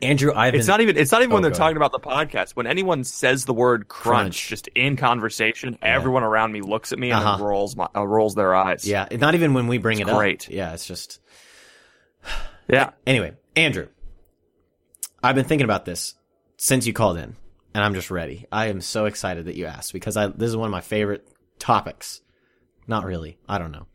Andrew, 0.00 0.32
I've 0.34 0.54
It's 0.54 0.68
not 0.68 0.80
even. 0.80 0.96
It's 0.96 1.10
not 1.10 1.22
even 1.22 1.32
when 1.34 1.40
Oh, 1.40 1.42
they're 1.42 1.50
go 1.50 1.58
talking 1.58 1.76
about 1.76 1.90
the 1.92 1.98
podcast. 1.98 2.52
When 2.54 2.66
anyone 2.68 3.02
says 3.04 3.44
the 3.44 3.52
word 3.54 3.88
crunch, 3.88 4.14
Crunch. 4.18 4.48
just 4.48 4.68
in 4.68 4.96
conversation, 4.96 5.76
everyone 5.82 6.22
around 6.22 6.52
me 6.52 6.60
looks 6.60 6.92
at 6.92 6.98
me 6.98 7.10
and 7.10 7.24
Uh-huh. 7.24 7.44
rolls 7.44 7.74
my, 7.74 7.88
uh, 7.96 8.06
rolls 8.06 8.34
their 8.36 8.54
eyes. 8.54 8.86
Yeah, 8.86 9.08
not 9.12 9.34
even 9.34 9.54
when 9.54 9.66
we 9.66 9.78
bring 9.78 9.98
It's 10.00 10.08
it 10.08 10.14
great. 10.14 10.46
up. 10.46 10.52
Yeah, 10.52 10.72
it's 10.72 10.86
just 10.86 11.20
yeah. 12.68 12.90
anyway. 13.06 13.32
Andrew, 13.56 13.88
I've 15.22 15.34
been 15.34 15.44
thinking 15.46 15.64
about 15.64 15.84
this 15.84 16.14
since 16.56 16.86
you 16.86 16.92
called 16.92 17.16
in, 17.16 17.34
and 17.74 17.84
I'm 17.84 17.94
just 17.94 18.10
ready. 18.10 18.46
I 18.52 18.66
am 18.66 18.80
so 18.80 19.06
excited 19.06 19.46
that 19.46 19.56
you 19.56 19.66
asked 19.66 19.92
because 19.92 20.16
I 20.16 20.28
this 20.28 20.48
is 20.48 20.56
one 20.56 20.66
of 20.68 20.72
my 20.72 20.80
favorite 20.80 21.26
topics. 21.58 22.20
Not 22.86 23.04
really. 23.04 23.38
I 23.48 23.58
don't 23.58 23.72
know. 23.72 23.86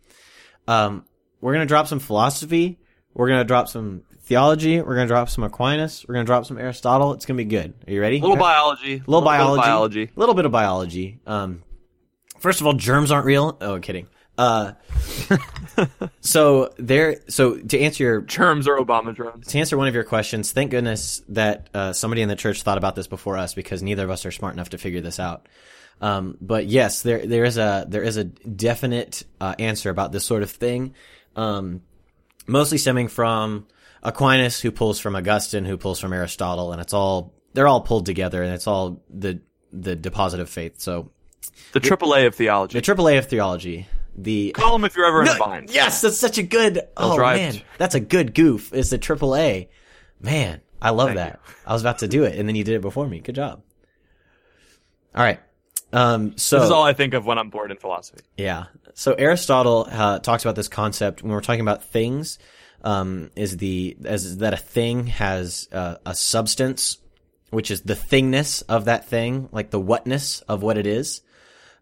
Um, 0.67 1.05
we're 1.39 1.53
gonna 1.53 1.65
drop 1.65 1.87
some 1.87 1.99
philosophy. 1.99 2.79
We're 3.13 3.29
gonna 3.29 3.45
drop 3.45 3.69
some 3.69 4.03
theology. 4.23 4.81
We're 4.81 4.95
gonna 4.95 5.07
drop 5.07 5.29
some 5.29 5.43
Aquinas. 5.43 6.05
We're 6.07 6.15
gonna 6.15 6.25
drop 6.25 6.45
some 6.45 6.57
Aristotle. 6.57 7.13
It's 7.13 7.25
gonna 7.25 7.37
be 7.37 7.45
good. 7.45 7.73
Are 7.87 7.91
you 7.91 8.01
ready? 8.01 8.19
A 8.19 8.21
little 8.21 8.37
biology. 8.37 8.95
A 8.95 9.03
little, 9.09 9.21
biology, 9.21 9.61
biology. 9.61 10.03
a 10.15 10.19
little 10.19 10.35
bit 10.35 10.45
of 10.45 10.51
biology. 10.51 11.19
Um, 11.27 11.63
first 12.39 12.61
of 12.61 12.67
all, 12.67 12.73
germs 12.73 13.11
aren't 13.11 13.25
real. 13.25 13.57
Oh, 13.61 13.79
kidding. 13.79 14.07
Uh, 14.35 14.73
so 16.21 16.73
there. 16.77 17.17
So 17.27 17.57
to 17.57 17.79
answer 17.79 18.03
your 18.03 18.21
Germs 18.21 18.67
or 18.67 18.77
Obama 18.77 19.13
drones. 19.13 19.47
to 19.47 19.59
answer 19.59 19.77
one 19.77 19.87
of 19.87 19.93
your 19.93 20.03
questions, 20.03 20.51
thank 20.51 20.71
goodness 20.71 21.21
that 21.29 21.69
uh, 21.73 21.93
somebody 21.93 22.21
in 22.23 22.29
the 22.29 22.35
church 22.35 22.63
thought 22.63 22.79
about 22.79 22.95
this 22.95 23.07
before 23.07 23.37
us 23.37 23.53
because 23.53 23.83
neither 23.83 24.03
of 24.03 24.09
us 24.09 24.25
are 24.25 24.31
smart 24.31 24.53
enough 24.53 24.69
to 24.69 24.77
figure 24.77 25.01
this 25.01 25.19
out. 25.19 25.47
Um, 26.01 26.37
but 26.41 26.65
yes, 26.65 27.03
there 27.03 27.25
there 27.25 27.43
is 27.43 27.57
a 27.57 27.85
there 27.87 28.01
is 28.01 28.17
a 28.17 28.23
definite 28.23 29.23
uh, 29.39 29.53
answer 29.59 29.91
about 29.91 30.11
this 30.11 30.25
sort 30.25 30.41
of 30.41 30.49
thing, 30.49 30.95
um, 31.35 31.81
mostly 32.47 32.79
stemming 32.79 33.09
from 33.09 33.67
Aquinas, 34.03 34.59
who 34.61 34.71
pulls 34.71 34.99
from 34.99 35.15
Augustine, 35.15 35.65
who 35.65 35.77
pulls 35.77 35.99
from 35.99 36.13
Aristotle, 36.13 36.71
and 36.73 36.81
it's 36.81 36.93
all 36.93 37.33
they're 37.53 37.67
all 37.67 37.81
pulled 37.81 38.05
together, 38.05 38.43
and 38.43 38.53
it's 38.53 38.67
all 38.67 39.01
the 39.09 39.41
the 39.71 39.95
deposit 39.95 40.39
of 40.39 40.49
faith. 40.49 40.79
So 40.81 41.11
The 41.71 41.79
AAA 41.79 42.27
of 42.27 42.35
theology. 42.35 42.79
the 42.79 42.85
AAA 42.85 43.17
of 43.19 43.25
theology, 43.27 43.87
the 44.15 44.51
Call 44.51 44.73
them 44.73 44.85
if 44.85 44.95
you're 44.95 45.05
ever 45.05 45.21
in 45.21 45.25
no, 45.27 45.35
a 45.35 45.39
bind. 45.39 45.69
Yes, 45.71 46.01
that's 46.01 46.17
such 46.17 46.37
a 46.37 46.43
good. 46.43 46.81
oh 46.97 47.15
drive- 47.15 47.37
man, 47.37 47.61
that's 47.77 47.95
a 47.95 47.99
good 47.99 48.33
goof. 48.35 48.73
It's 48.73 48.89
the 48.89 48.97
triple 48.97 49.35
A. 49.35 49.69
Man, 50.19 50.61
I 50.81 50.89
love 50.91 51.07
Thank 51.09 51.17
that. 51.17 51.39
I 51.65 51.73
was 51.73 51.81
about 51.81 51.99
to 51.99 52.07
do 52.07 52.23
it, 52.23 52.37
and 52.37 52.47
then 52.47 52.55
you 52.55 52.63
did 52.63 52.75
it 52.75 52.81
before 52.81 53.07
me. 53.07 53.19
Good 53.19 53.35
job. 53.35 53.61
All 55.15 55.23
right. 55.23 55.39
Um. 55.91 56.37
So 56.37 56.57
This 56.57 56.65
is 56.65 56.71
all 56.71 56.83
I 56.83 56.93
think 56.93 57.13
of 57.13 57.25
when 57.25 57.37
I'm 57.37 57.49
bored 57.49 57.71
in 57.71 57.77
philosophy. 57.77 58.21
yeah. 58.37 58.65
So 58.95 59.13
Aristotle 59.13 59.87
uh, 59.89 60.19
talks 60.19 60.43
about 60.45 60.55
this 60.55 60.67
concept 60.67 61.23
when 61.23 61.31
we're 61.31 61.41
talking 61.41 61.61
about 61.61 61.83
things. 61.83 62.37
Um, 62.83 63.31
is 63.35 63.57
the 63.57 63.95
as 64.03 64.39
that 64.39 64.53
a 64.53 64.57
thing 64.57 65.07
has 65.07 65.69
uh, 65.71 65.95
a 66.05 66.13
substance, 66.13 66.97
which 67.49 67.71
is 67.71 67.81
the 67.81 67.93
thingness 67.93 68.61
of 68.67 68.85
that 68.85 69.07
thing, 69.07 69.47
like 69.51 69.69
the 69.69 69.79
whatness 69.79 70.41
of 70.41 70.61
what 70.61 70.77
it 70.77 70.85
is. 70.85 71.21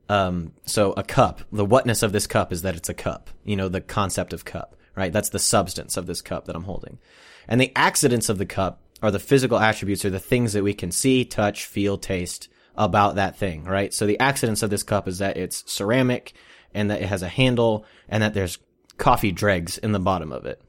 Um, 0.10 0.54
so 0.66 0.94
a 0.94 1.04
cup, 1.04 1.42
the 1.52 1.66
whatness 1.66 2.04
of 2.04 2.12
this 2.12 2.28
cup 2.28 2.52
is 2.52 2.62
that 2.64 2.76
it's 2.76 2.90
a 2.90 2.94
cup. 2.94 3.30
You 3.46 3.56
know, 3.56 3.70
the 3.70 3.82
concept 3.82 4.34
of 4.34 4.46
cup, 4.46 4.76
right? 4.96 5.12
That's 5.12 5.30
the 5.30 5.40
substance 5.40 5.98
of 5.98 6.06
this 6.06 6.22
cup 6.22 6.46
that 6.46 6.56
I'm 6.56 6.66
holding. 6.66 7.00
And 7.48 7.60
the 7.60 7.72
accidents 7.76 8.30
of 8.30 8.38
the 8.38 8.46
cup 8.46 8.82
are 9.02 9.12
the 9.12 9.20
physical 9.20 9.60
attributes 9.60 10.06
or 10.06 10.10
the 10.10 10.20
things 10.20 10.54
that 10.54 10.64
we 10.64 10.74
can 10.74 10.92
see, 10.92 11.26
touch, 11.26 11.66
feel, 11.66 11.98
taste 11.98 12.50
about 12.76 13.16
that 13.16 13.38
thing, 13.38 13.64
right? 13.64 13.94
So 13.94 14.06
the 14.06 14.20
accidents 14.20 14.64
of 14.64 14.70
this 14.70 14.84
cup 14.84 15.08
is 15.08 15.18
that 15.20 15.38
it's 15.38 15.70
ceramic 15.72 16.34
and 16.74 16.90
that 16.90 17.02
it 17.02 17.08
has 17.08 17.22
a 17.22 17.28
handle 17.28 17.86
and 18.08 18.22
that 18.24 18.34
there's 18.34 18.60
coffee 18.98 19.32
dregs 19.32 19.78
in 19.78 19.92
the 19.92 20.00
bottom 20.00 20.32
of 20.32 20.46
it. 20.46 20.62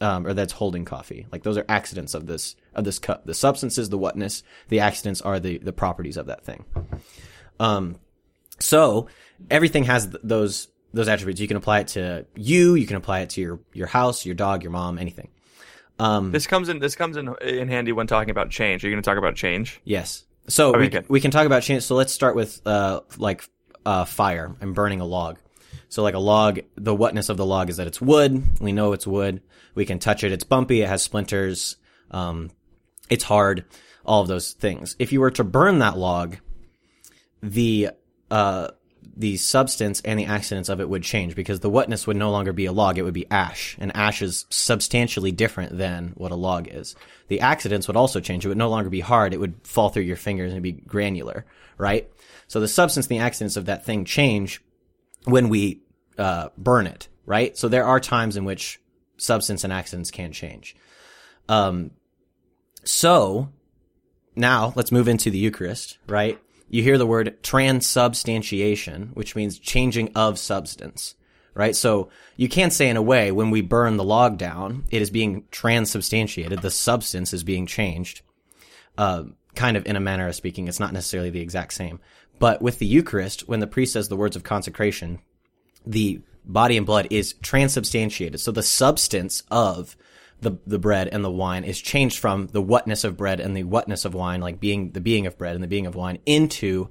Um, 0.00 0.26
or 0.28 0.32
that's 0.32 0.52
holding 0.52 0.84
coffee. 0.84 1.26
Like 1.32 1.42
those 1.42 1.58
are 1.58 1.64
accidents 1.68 2.14
of 2.14 2.26
this, 2.26 2.54
of 2.72 2.84
this 2.84 3.00
cup. 3.00 3.26
The 3.26 3.34
substance 3.34 3.78
is 3.78 3.88
the 3.88 3.98
whatness. 3.98 4.44
The 4.68 4.78
accidents 4.80 5.20
are 5.22 5.40
the, 5.40 5.58
the 5.58 5.72
properties 5.72 6.16
of 6.16 6.26
that 6.26 6.44
thing. 6.44 6.64
Um, 7.58 7.96
so 8.60 9.08
everything 9.50 9.84
has 9.84 10.06
th- 10.06 10.20
those 10.22 10.68
those 10.94 11.08
attributes. 11.08 11.40
You 11.40 11.48
can 11.48 11.56
apply 11.56 11.80
it 11.80 11.88
to 11.88 12.26
you. 12.36 12.74
You 12.76 12.86
can 12.86 12.96
apply 12.96 13.20
it 13.20 13.30
to 13.30 13.40
your 13.40 13.60
your 13.72 13.86
house, 13.88 14.24
your 14.24 14.34
dog, 14.34 14.62
your 14.62 14.70
mom, 14.72 14.98
anything. 14.98 15.28
Um, 15.98 16.30
This 16.32 16.46
comes 16.46 16.68
in. 16.68 16.78
This 16.78 16.94
comes 16.94 17.16
in 17.16 17.34
in 17.42 17.68
handy 17.68 17.92
when 17.92 18.06
talking 18.06 18.30
about 18.30 18.50
change. 18.50 18.84
Are 18.84 18.88
you 18.88 18.94
going 18.94 19.02
to 19.02 19.08
talk 19.08 19.18
about 19.18 19.34
change? 19.34 19.80
yes. 19.84 20.24
So 20.48 20.78
we 20.78 20.90
we 21.08 21.20
can 21.20 21.30
talk 21.30 21.44
about 21.44 21.62
change. 21.62 21.82
So 21.82 21.94
let's 21.94 22.12
start 22.12 22.34
with 22.34 22.66
uh 22.66 23.00
like 23.18 23.44
uh 23.84 24.04
fire 24.06 24.54
and 24.60 24.74
burning 24.74 25.00
a 25.00 25.04
log. 25.04 25.38
So 25.88 26.02
like 26.02 26.14
a 26.14 26.18
log, 26.18 26.60
the 26.76 26.94
whatness 26.94 27.28
of 27.28 27.36
the 27.36 27.46
log 27.46 27.70
is 27.70 27.78
that 27.78 27.86
it's 27.86 28.00
wood. 28.00 28.60
We 28.60 28.72
know 28.72 28.92
it's 28.92 29.06
wood. 29.06 29.42
We 29.74 29.86
can 29.86 29.98
touch 29.98 30.24
it. 30.24 30.32
It's 30.32 30.44
bumpy. 30.44 30.82
It 30.82 30.88
has 30.88 31.02
splinters. 31.02 31.76
Um, 32.10 32.50
it's 33.08 33.24
hard. 33.24 33.64
All 34.04 34.20
of 34.20 34.28
those 34.28 34.52
things. 34.52 34.96
If 34.98 35.12
you 35.12 35.20
were 35.20 35.30
to 35.32 35.44
burn 35.44 35.78
that 35.78 35.96
log, 35.96 36.36
the 37.42 37.90
uh 38.30 38.68
the 39.16 39.36
substance 39.36 40.00
and 40.04 40.18
the 40.18 40.26
accidents 40.26 40.68
of 40.68 40.80
it 40.80 40.88
would 40.88 41.02
change 41.02 41.34
because 41.34 41.58
the 41.58 41.70
whatness 41.70 42.06
would 42.06 42.16
no 42.16 42.30
longer 42.30 42.52
be 42.52 42.66
a 42.66 42.72
log, 42.72 42.98
it 42.98 43.02
would 43.02 43.14
be 43.14 43.28
ash. 43.30 43.76
And 43.80 43.94
ash 43.96 44.22
is 44.22 44.46
substantially 44.48 45.32
different 45.32 45.76
than 45.76 46.12
what 46.16 46.30
a 46.30 46.36
log 46.36 46.68
is. 46.70 46.94
The 47.26 47.40
accidents 47.40 47.88
would 47.88 47.96
also 47.96 48.20
change. 48.20 48.44
It 48.44 48.48
would 48.48 48.56
no 48.56 48.70
longer 48.70 48.90
be 48.90 49.00
hard, 49.00 49.34
it 49.34 49.40
would 49.40 49.54
fall 49.64 49.88
through 49.88 50.04
your 50.04 50.16
fingers 50.16 50.52
and 50.52 50.62
be 50.62 50.72
granular, 50.72 51.46
right? 51.78 52.08
So 52.46 52.60
the 52.60 52.68
substance 52.68 53.06
and 53.06 53.18
the 53.18 53.22
accidents 53.22 53.56
of 53.56 53.66
that 53.66 53.84
thing 53.84 54.04
change 54.04 54.62
when 55.28 55.48
we 55.48 55.82
uh, 56.18 56.48
burn 56.56 56.86
it, 56.86 57.08
right? 57.26 57.56
So 57.56 57.68
there 57.68 57.84
are 57.84 58.00
times 58.00 58.36
in 58.36 58.44
which 58.44 58.80
substance 59.16 59.64
and 59.64 59.72
accidents 59.72 60.10
can 60.10 60.32
change. 60.32 60.74
Um, 61.48 61.92
so 62.84 63.50
now 64.34 64.72
let's 64.76 64.92
move 64.92 65.08
into 65.08 65.30
the 65.30 65.38
Eucharist, 65.38 65.98
right? 66.06 66.38
You 66.68 66.82
hear 66.82 66.98
the 66.98 67.06
word 67.06 67.42
transubstantiation, 67.42 69.10
which 69.14 69.34
means 69.34 69.58
changing 69.58 70.12
of 70.14 70.38
substance, 70.38 71.14
right? 71.54 71.74
So 71.74 72.10
you 72.36 72.48
can 72.48 72.70
say 72.70 72.88
in 72.88 72.96
a 72.96 73.02
way, 73.02 73.32
when 73.32 73.50
we 73.50 73.62
burn 73.62 73.96
the 73.96 74.04
log 74.04 74.38
down, 74.38 74.84
it 74.90 75.02
is 75.02 75.10
being 75.10 75.44
transubstantiated. 75.50 76.60
The 76.60 76.70
substance 76.70 77.32
is 77.32 77.42
being 77.42 77.66
changed, 77.66 78.22
uh, 78.96 79.24
kind 79.54 79.76
of 79.76 79.86
in 79.86 79.96
a 79.96 80.00
manner 80.00 80.28
of 80.28 80.34
speaking. 80.34 80.68
It's 80.68 80.80
not 80.80 80.92
necessarily 80.92 81.30
the 81.30 81.40
exact 81.40 81.72
same. 81.72 82.00
But 82.38 82.62
with 82.62 82.78
the 82.78 82.86
Eucharist, 82.86 83.48
when 83.48 83.60
the 83.60 83.66
priest 83.66 83.92
says 83.92 84.08
the 84.08 84.16
words 84.16 84.36
of 84.36 84.44
consecration, 84.44 85.20
the 85.86 86.20
body 86.44 86.76
and 86.76 86.86
blood 86.86 87.08
is 87.10 87.34
transubstantiated. 87.42 88.40
So 88.40 88.52
the 88.52 88.62
substance 88.62 89.42
of 89.50 89.96
the 90.40 90.58
the 90.66 90.78
bread 90.78 91.08
and 91.08 91.24
the 91.24 91.30
wine 91.30 91.64
is 91.64 91.80
changed 91.80 92.18
from 92.18 92.46
the 92.48 92.62
whatness 92.62 93.02
of 93.04 93.16
bread 93.16 93.40
and 93.40 93.56
the 93.56 93.64
whatness 93.64 94.04
of 94.04 94.14
wine, 94.14 94.40
like 94.40 94.60
being 94.60 94.92
the 94.92 95.00
being 95.00 95.26
of 95.26 95.36
bread 95.36 95.54
and 95.54 95.64
the 95.64 95.68
being 95.68 95.86
of 95.86 95.94
wine, 95.94 96.18
into 96.26 96.88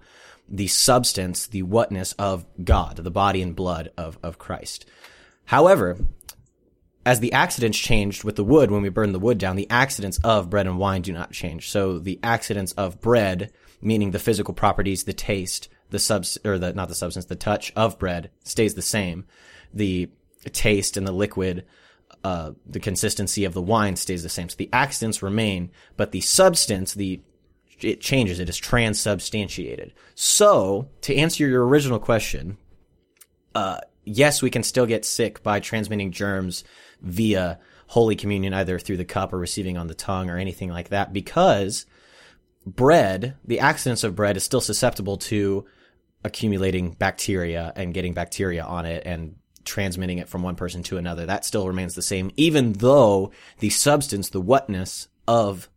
the 0.49 0.67
substance, 0.67 1.47
the 1.47 1.63
whatness 1.63 2.13
of 2.13 2.45
God, 2.63 2.97
the 2.97 3.11
body 3.11 3.41
and 3.41 3.55
blood 3.55 3.91
of, 3.97 4.17
of 4.23 4.37
Christ. 4.37 4.85
However, 5.45 5.97
as 7.05 7.19
the 7.19 7.33
accidents 7.33 7.77
changed 7.77 8.23
with 8.23 8.35
the 8.35 8.43
wood 8.43 8.69
when 8.69 8.81
we 8.81 8.89
burned 8.89 9.15
the 9.15 9.19
wood 9.19 9.37
down, 9.37 9.55
the 9.55 9.69
accidents 9.69 10.19
of 10.23 10.49
bread 10.49 10.67
and 10.67 10.77
wine 10.77 11.01
do 11.01 11.13
not 11.13 11.31
change. 11.31 11.69
So 11.69 11.99
the 11.99 12.19
accidents 12.21 12.73
of 12.73 12.99
bread, 12.99 13.51
meaning 13.81 14.11
the 14.11 14.19
physical 14.19 14.53
properties, 14.53 15.03
the 15.03 15.13
taste, 15.13 15.69
the 15.89 15.99
subs 15.99 16.37
or 16.43 16.57
the 16.57 16.73
not 16.73 16.89
the 16.89 16.95
substance, 16.95 17.25
the 17.25 17.35
touch 17.35 17.71
of 17.75 17.99
bread 17.99 18.29
stays 18.43 18.73
the 18.73 18.81
same. 18.81 19.25
The 19.73 20.09
taste 20.51 20.97
and 20.97 21.07
the 21.07 21.11
liquid, 21.11 21.65
uh, 22.23 22.51
the 22.65 22.79
consistency 22.79 23.45
of 23.45 23.53
the 23.53 23.61
wine 23.61 23.95
stays 23.95 24.23
the 24.23 24.29
same. 24.29 24.49
So 24.49 24.55
the 24.57 24.69
accidents 24.73 25.21
remain, 25.21 25.71
but 25.95 26.11
the 26.11 26.21
substance, 26.21 26.93
the 26.93 27.21
it 27.81 28.01
changes. 28.01 28.39
It 28.39 28.49
is 28.49 28.57
transubstantiated. 28.57 29.93
So 30.15 30.89
to 31.01 31.15
answer 31.15 31.47
your 31.47 31.67
original 31.67 31.99
question, 31.99 32.57
uh, 33.53 33.79
yes, 34.03 34.41
we 34.41 34.49
can 34.49 34.63
still 34.63 34.85
get 34.85 35.05
sick 35.05 35.43
by 35.43 35.59
transmitting 35.59 36.11
germs 36.11 36.63
via 37.01 37.59
Holy 37.87 38.15
Communion, 38.15 38.53
either 38.53 38.79
through 38.79 38.97
the 38.97 39.05
cup 39.05 39.31
or 39.31 39.37
receiving 39.37 39.77
on 39.77 39.87
the 39.87 39.93
tongue 39.93 40.29
or 40.29 40.37
anything 40.37 40.69
like 40.69 40.89
that, 40.89 41.13
because 41.13 41.85
bread, 42.75 43.35
the 43.45 43.59
accidents 43.59 44.03
of 44.03 44.15
bread 44.15 44.37
is 44.37 44.43
still 44.43 44.61
susceptible 44.61 45.17
to 45.17 45.65
accumulating 46.23 46.91
bacteria 46.91 47.71
and 47.75 47.93
getting 47.93 48.13
bacteria 48.13 48.63
on 48.63 48.85
it 48.85 49.03
and 49.05 49.35
transmitting 49.63 50.17
it 50.17 50.29
from 50.29 50.43
one 50.43 50.55
person 50.55 50.83
to 50.83 50.97
another. 50.97 51.25
That 51.25 51.45
still 51.45 51.67
remains 51.67 51.95
the 51.95 52.01
same, 52.01 52.31
even 52.37 52.73
though 52.73 53.31
the 53.59 53.69
substance, 53.69 54.29
the 54.29 54.41
whatness 54.41 55.07
of 55.27 55.69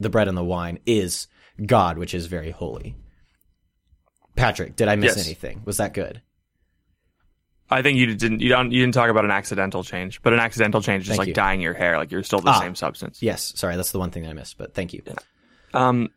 the 0.00 0.08
bread 0.10 0.28
and 0.28 0.36
the 0.36 0.44
wine 0.44 0.78
is 0.86 1.26
God, 1.64 1.98
which 1.98 2.14
is 2.14 2.26
very 2.26 2.50
holy. 2.50 2.94
Patrick, 4.36 4.76
did 4.76 4.88
I 4.88 4.96
miss 4.96 5.16
Yes. 5.16 5.26
anything? 5.26 5.62
Was 5.64 5.78
that 5.78 5.92
good? 5.94 6.22
I 7.70 7.82
think 7.82 7.98
you 7.98 8.14
didn't. 8.14 8.40
You 8.40 8.48
don't. 8.48 8.72
You 8.72 8.80
didn't 8.80 8.94
talk 8.94 9.10
about 9.10 9.26
an 9.26 9.30
accidental 9.30 9.84
change, 9.84 10.22
but 10.22 10.32
an 10.32 10.38
accidental 10.38 10.80
change 10.80 11.02
is 11.02 11.08
Thank 11.08 11.18
like 11.18 11.28
you. 11.28 11.34
dyeing 11.34 11.60
your 11.60 11.74
hair. 11.74 11.98
Like 11.98 12.10
you're 12.10 12.22
still 12.22 12.38
the 12.40 12.48
Ah. 12.50 12.60
same 12.60 12.74
substance. 12.74 13.20
Yes, 13.22 13.52
sorry, 13.56 13.76
that's 13.76 13.92
the 13.92 13.98
one 13.98 14.10
thing 14.10 14.22
that 14.22 14.30
I 14.30 14.32
missed, 14.32 14.56
but 14.56 14.72
thank 14.74 14.94
you. 14.94 15.02
Um, 15.74 16.08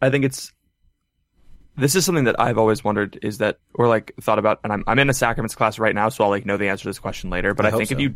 I 0.00 0.10
think 0.10 0.24
it's. 0.24 0.52
This 1.78 1.94
is 1.94 2.06
something 2.06 2.24
that 2.24 2.40
I've 2.40 2.56
always 2.56 2.82
wondered 2.82 3.18
is 3.20 3.38
that, 3.38 3.58
or 3.74 3.86
like 3.86 4.14
thought 4.20 4.38
about, 4.38 4.60
and 4.64 4.72
I'm 4.72 4.84
I'm 4.86 4.98
in 4.98 5.10
a 5.10 5.14
sacraments 5.14 5.54
class 5.54 5.78
right 5.78 5.94
now, 5.94 6.08
so 6.08 6.24
I'll 6.24 6.30
like 6.30 6.46
know 6.46 6.56
the 6.56 6.68
answer 6.68 6.84
to 6.84 6.88
this 6.88 6.98
question 6.98 7.28
later. 7.28 7.52
But 7.52 7.66
I 7.66 7.68
I, 7.68 7.72
think 7.72 7.92
if 7.92 8.00
you, 8.00 8.14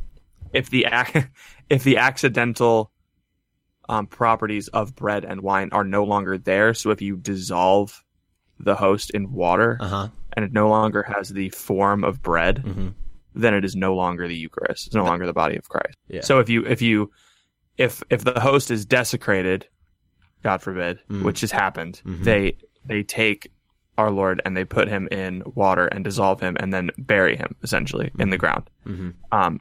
if 0.53 0.71
the 0.71 0.87
if 1.71 1.85
the 1.85 1.99
accidental, 1.99 2.91
um, 3.89 4.07
properties 4.07 4.69
of 4.69 4.95
bread 4.95 5.25
and 5.25 5.43
wine 5.43 5.69
are 5.73 5.85
no 5.85 6.05
longer 6.05 6.39
there. 6.39 6.73
So 6.75 6.91
if 6.91 7.03
you 7.03 7.17
dissolve 7.17 8.03
the 8.59 8.77
host 8.77 9.11
in 9.11 9.33
water 9.33 9.79
Uh 9.81 9.89
huh. 9.89 10.09
and 10.35 10.45
it 10.45 10.53
no 10.53 10.69
longer 10.69 11.03
has 11.03 11.31
the 11.31 11.49
form 11.51 12.05
of 12.05 12.23
bread, 12.23 12.59
hmm 12.59 12.89
then 13.33 13.55
it 13.55 13.65
is 13.65 13.77
no 13.77 13.95
longer 13.95 14.27
the 14.27 14.35
Eucharist. 14.35 14.89
It's 14.89 14.95
no 14.97 15.05
longer 15.05 15.25
the 15.25 15.33
body 15.33 15.57
of 15.57 15.69
Christ. 15.69 15.97
Yeah. 16.09 16.23
So 16.23 16.41
if 16.41 16.49
you 16.49 16.67
if 16.67 16.83
you 16.83 17.13
if 17.79 18.03
if 18.11 18.25
the 18.25 18.41
host 18.41 18.73
is 18.73 18.85
desecrated, 18.85 19.69
God 20.43 20.63
forbid, 20.63 21.01
Mm. 21.09 21.23
which 21.23 21.41
has 21.43 21.51
happened, 21.53 22.01
Mhm. 22.05 22.25
they 22.25 22.57
they 22.85 23.03
take 23.03 23.51
our 23.99 24.11
Lord 24.11 24.41
and 24.45 24.57
they 24.57 24.65
put 24.65 24.89
him 24.89 25.07
in 25.11 25.43
water 25.55 25.87
and 25.87 26.03
dissolve 26.03 26.41
him 26.41 26.57
and 26.59 26.73
then 26.73 26.91
bury 26.97 27.37
him 27.37 27.55
essentially 27.63 28.11
in 28.19 28.31
the 28.31 28.39
ground. 28.39 28.71
hmm 28.85 29.11
Um, 29.31 29.61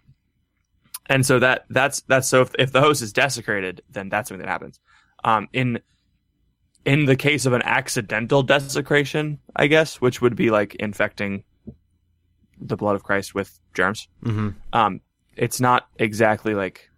and 1.07 1.25
so 1.25 1.39
that 1.39 1.65
that's 1.69 2.01
that's 2.03 2.29
so 2.29 2.41
if, 2.41 2.51
if 2.57 2.71
the 2.71 2.79
host 2.81 3.01
is 3.01 3.11
desecrated, 3.11 3.81
then 3.89 4.07
that's 4.09 4.29
when 4.31 4.39
that 4.39 4.47
happens. 4.47 4.79
Um, 5.25 5.49
in 5.51 5.79
in 6.85 7.05
the 7.05 7.15
case 7.17 7.45
of 7.45 7.51
an 7.53 7.61
accidental 7.63 8.41
desecration, 8.41 9.39
I 9.55 9.67
guess, 9.67 9.99
which 9.99 10.21
would 10.21 10.35
be 10.37 10.49
like 10.49 10.75
infecting 10.75 11.43
the 12.61 12.77
blood 12.77 12.95
of 12.95 13.03
Christ 13.03 13.35
with 13.35 13.59
germs. 13.73 14.07
hmm 14.23 14.49
Um, 14.71 15.01
it's 15.35 15.59
not 15.59 15.87
exactly 15.97 16.53
like 16.55 16.89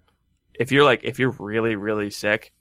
if 0.59 0.71
you're 0.71 0.83
like 0.83 1.03
if 1.03 1.17
you're 1.17 1.35
really 1.39 1.75
really 1.75 2.11
sick, 2.11 2.53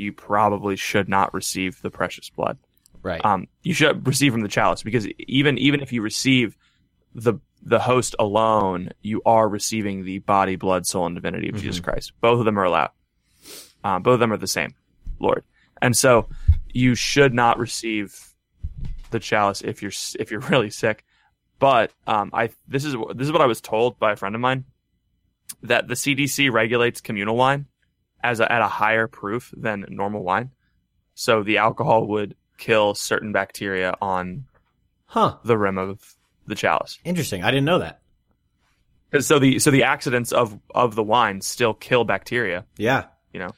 you 0.00 0.12
probably 0.12 0.76
should 0.76 1.08
not 1.08 1.32
receive 1.34 1.80
the 1.82 1.90
precious 1.90 2.28
blood 2.30 2.58
Right. 3.02 3.24
um, 3.24 3.46
you 3.62 3.72
should 3.72 4.06
receive 4.06 4.32
from 4.32 4.42
the 4.42 4.48
chalice 4.48 4.82
because 4.82 5.06
even 5.18 5.56
even 5.58 5.80
if 5.80 5.92
you 5.92 6.02
receive 6.02 6.56
the 7.14 7.34
the 7.62 7.78
host 7.78 8.14
alone, 8.18 8.90
you 9.02 9.20
are 9.26 9.48
receiving 9.48 10.04
the 10.04 10.18
body, 10.20 10.56
blood, 10.56 10.86
soul, 10.86 11.06
and 11.06 11.14
divinity 11.14 11.48
of 11.50 11.56
Jesus 11.56 11.78
Christ. 11.80 12.12
Both 12.20 12.38
of 12.38 12.44
them 12.46 12.58
are 12.58 12.64
allowed. 12.64 12.90
Um, 13.84 14.02
both 14.02 14.14
of 14.14 14.20
them 14.20 14.32
are 14.32 14.36
the 14.38 14.46
same, 14.46 14.74
Lord, 15.18 15.44
and 15.80 15.96
so 15.96 16.28
you 16.72 16.94
should 16.94 17.32
not 17.34 17.58
receive 17.58 18.18
the 19.10 19.18
chalice 19.20 19.62
if 19.62 19.82
you're 19.82 19.92
if 20.18 20.30
you're 20.30 20.40
really 20.52 20.70
sick. 20.70 21.04
But 21.58 21.92
um, 22.06 22.30
I 22.34 22.50
this 22.68 22.84
is 22.84 22.94
this 23.14 23.26
is 23.26 23.32
what 23.32 23.40
I 23.42 23.46
was 23.46 23.60
told 23.62 23.98
by 23.98 24.12
a 24.12 24.16
friend 24.16 24.34
of 24.34 24.40
mine 24.42 24.64
that 25.62 25.88
the 25.88 25.94
CDC 25.94 26.52
regulates 26.52 27.00
communal 27.00 27.36
wine 27.36 27.66
as 28.22 28.40
a, 28.40 28.50
at 28.50 28.62
a 28.62 28.66
higher 28.68 29.06
proof 29.06 29.52
than 29.56 29.84
normal 29.88 30.22
wine. 30.22 30.50
So 31.14 31.42
the 31.42 31.58
alcohol 31.58 32.06
would 32.08 32.34
kill 32.58 32.94
certain 32.94 33.32
bacteria 33.32 33.94
on 34.00 34.44
Huh. 35.06 35.36
the 35.44 35.58
rim 35.58 35.76
of 35.78 36.14
the 36.46 36.54
chalice. 36.54 36.98
Interesting. 37.04 37.42
I 37.42 37.50
didn't 37.50 37.64
know 37.66 37.78
that. 37.80 38.00
'Cause 39.10 39.26
So 39.26 39.38
the 39.40 39.58
so 39.58 39.70
the 39.72 39.82
accidents 39.84 40.30
of 40.32 40.56
of 40.72 40.94
the 40.94 41.02
wine 41.02 41.40
still 41.40 41.74
kill 41.74 42.04
bacteria. 42.04 42.64
Yeah. 42.76 43.06
You 43.32 43.40
know. 43.40 43.50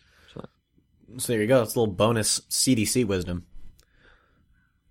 So 1.19 1.33
there 1.35 1.43
you 1.43 1.47
go. 1.47 1.61
It's 1.63 1.75
a 1.75 1.79
little 1.81 1.93
bonus 1.95 2.41
CDC 2.49 3.05
wisdom. 3.05 3.45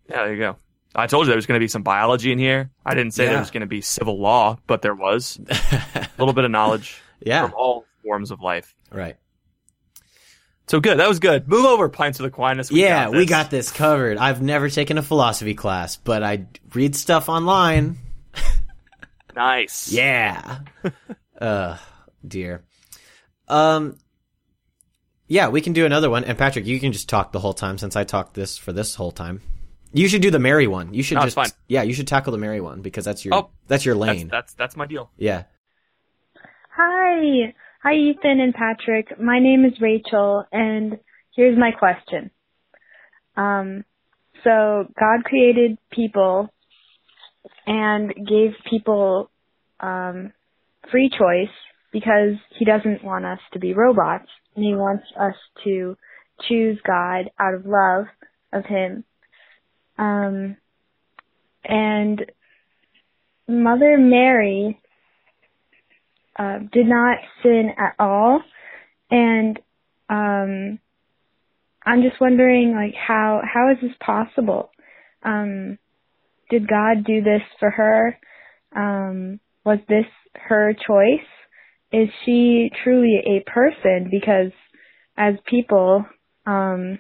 Yeah, 0.08 0.18
there 0.26 0.34
you 0.34 0.40
go. 0.40 0.56
I 0.94 1.08
told 1.08 1.26
you 1.26 1.30
there 1.30 1.36
was 1.38 1.46
going 1.48 1.60
to 1.60 1.64
be 1.64 1.68
some 1.70 1.84
biology 1.84 2.32
in 2.32 2.38
here. 2.38 2.70
I 2.86 2.94
didn't 2.94 3.14
say 3.14 3.24
Yeah. 3.24 3.32
there 3.32 3.40
was 3.40 3.50
going 3.50 3.62
to 3.62 3.68
be 3.68 3.82
civil 3.82 4.20
law, 4.20 4.58
but 4.68 4.82
there 4.84 4.94
was 4.94 5.40
a 5.50 6.08
little 6.20 6.34
bit 6.34 6.44
of 6.44 6.52
knowledge 6.52 7.02
yeah. 7.22 7.44
from 7.46 7.54
all 7.58 7.86
forms 8.04 8.30
of 8.30 8.42
life. 8.42 8.76
Right. 8.92 9.16
So 10.72 10.80
good. 10.80 11.00
That 11.00 11.10
was 11.10 11.20
good. 11.20 11.50
Move 11.50 11.66
over, 11.66 11.90
Pints 11.90 12.22
of 12.22 12.26
Aquinas. 12.26 12.72
We 12.72 12.84
yeah, 12.84 13.04
got 13.04 13.12
we 13.12 13.26
got 13.26 13.52
this 13.52 13.74
covered. 13.74 14.18
I've 14.18 14.42
never 14.42 14.70
taken 14.70 14.98
a 14.98 15.02
philosophy 15.02 15.54
class, 15.54 15.98
but 15.98 16.24
I 16.24 16.46
read 16.74 16.96
stuff 16.96 17.28
online. 17.28 17.98
Nice. 19.36 19.92
Yeah. 19.92 20.60
uh, 21.42 21.78
dear. 22.26 22.64
Um. 23.50 23.98
Yeah, 25.28 25.50
we 25.50 25.60
can 25.60 25.74
do 25.74 25.86
another 25.86 26.10
one. 26.10 26.24
And 26.24 26.38
Patrick, 26.38 26.66
you 26.66 26.80
can 26.80 26.94
just 26.94 27.10
talk 27.10 27.32
the 27.34 27.40
whole 27.40 27.54
time 27.54 27.78
since 27.78 27.98
I 27.98 28.06
talked 28.06 28.34
this 28.34 28.58
for 28.58 28.72
this 28.72 28.96
whole 28.96 29.12
time. 29.12 29.42
You 29.94 30.08
should 30.08 30.22
do 30.22 30.32
the 30.32 30.40
Mary 30.40 30.68
one. 30.68 30.94
You 30.94 31.04
should 31.04 31.16
No, 31.16 31.24
just 31.24 31.36
fine. 31.36 31.50
yeah, 31.68 31.84
you 31.84 31.94
should 31.94 32.08
tackle 32.08 32.32
the 32.32 32.38
Mary 32.38 32.62
one 32.62 32.82
because 32.82 33.04
that's 33.04 33.26
your 33.26 33.34
Oh, 33.36 33.50
that's 33.68 33.86
your 33.86 33.96
That's, 33.96 34.08
lane. 34.18 34.28
that's 34.30 34.54
that's 34.54 34.76
my 34.78 34.86
deal. 34.86 35.12
yeah. 35.18 35.44
Hi. 36.76 37.54
Hi, 37.84 37.96
Ethan 37.96 38.40
and 38.40 38.54
Patrick. 38.54 39.20
My 39.20 39.40
name 39.40 39.66
is 39.66 39.82
Rachel, 39.82 40.46
and 40.52 41.00
here's 41.36 41.58
my 41.58 41.72
question. 41.72 42.30
Um, 43.36 43.86
so 44.44 44.86
God 45.00 45.24
created 45.26 45.80
people 45.92 46.50
and 47.66 48.14
gave 48.14 48.52
people 48.70 49.32
um, 49.80 50.32
free 50.92 51.10
choice 51.10 51.50
because 51.92 52.36
He 52.60 52.66
doesn't 52.66 53.04
want 53.04 53.26
us 53.26 53.40
to 53.54 53.60
be 53.60 53.74
robots, 53.74 54.30
and 54.56 54.64
He 54.64 54.76
wants 54.76 55.06
us 55.20 55.34
to 55.64 55.98
choose 56.48 56.78
God 56.86 57.32
out 57.40 57.56
of 57.56 57.66
love 57.66 58.06
of 58.54 58.64
Him. 58.66 59.06
Um, 59.98 60.56
and 61.64 62.32
Mother 63.48 63.98
Mary 63.98 64.80
uh, 66.38 66.60
did 66.72 66.88
not 66.88 67.18
sin 67.44 67.72
at 67.78 67.96
all, 68.00 68.42
and 69.10 69.60
um, 70.10 70.80
I'm 71.86 72.02
just 72.04 72.22
wondering, 72.22 72.74
like, 72.76 72.96
how 72.96 73.42
how 73.44 73.72
is 73.72 73.78
this 73.82 73.96
possible? 74.06 74.70
Um, 75.24 75.78
did 76.50 76.68
God 76.68 77.06
do 77.06 77.22
this 77.22 77.42
for 77.60 77.70
her? 77.70 78.18
Um, 78.76 79.40
was 79.66 79.80
this 79.88 80.06
her 80.36 80.74
choice? 80.74 81.28
Is 81.92 82.10
she 82.26 82.72
truly 82.84 83.20
a 83.26 83.50
person? 83.50 84.10
Because 84.12 84.52
as 85.18 85.36
people, 85.46 86.06
um, 86.46 87.00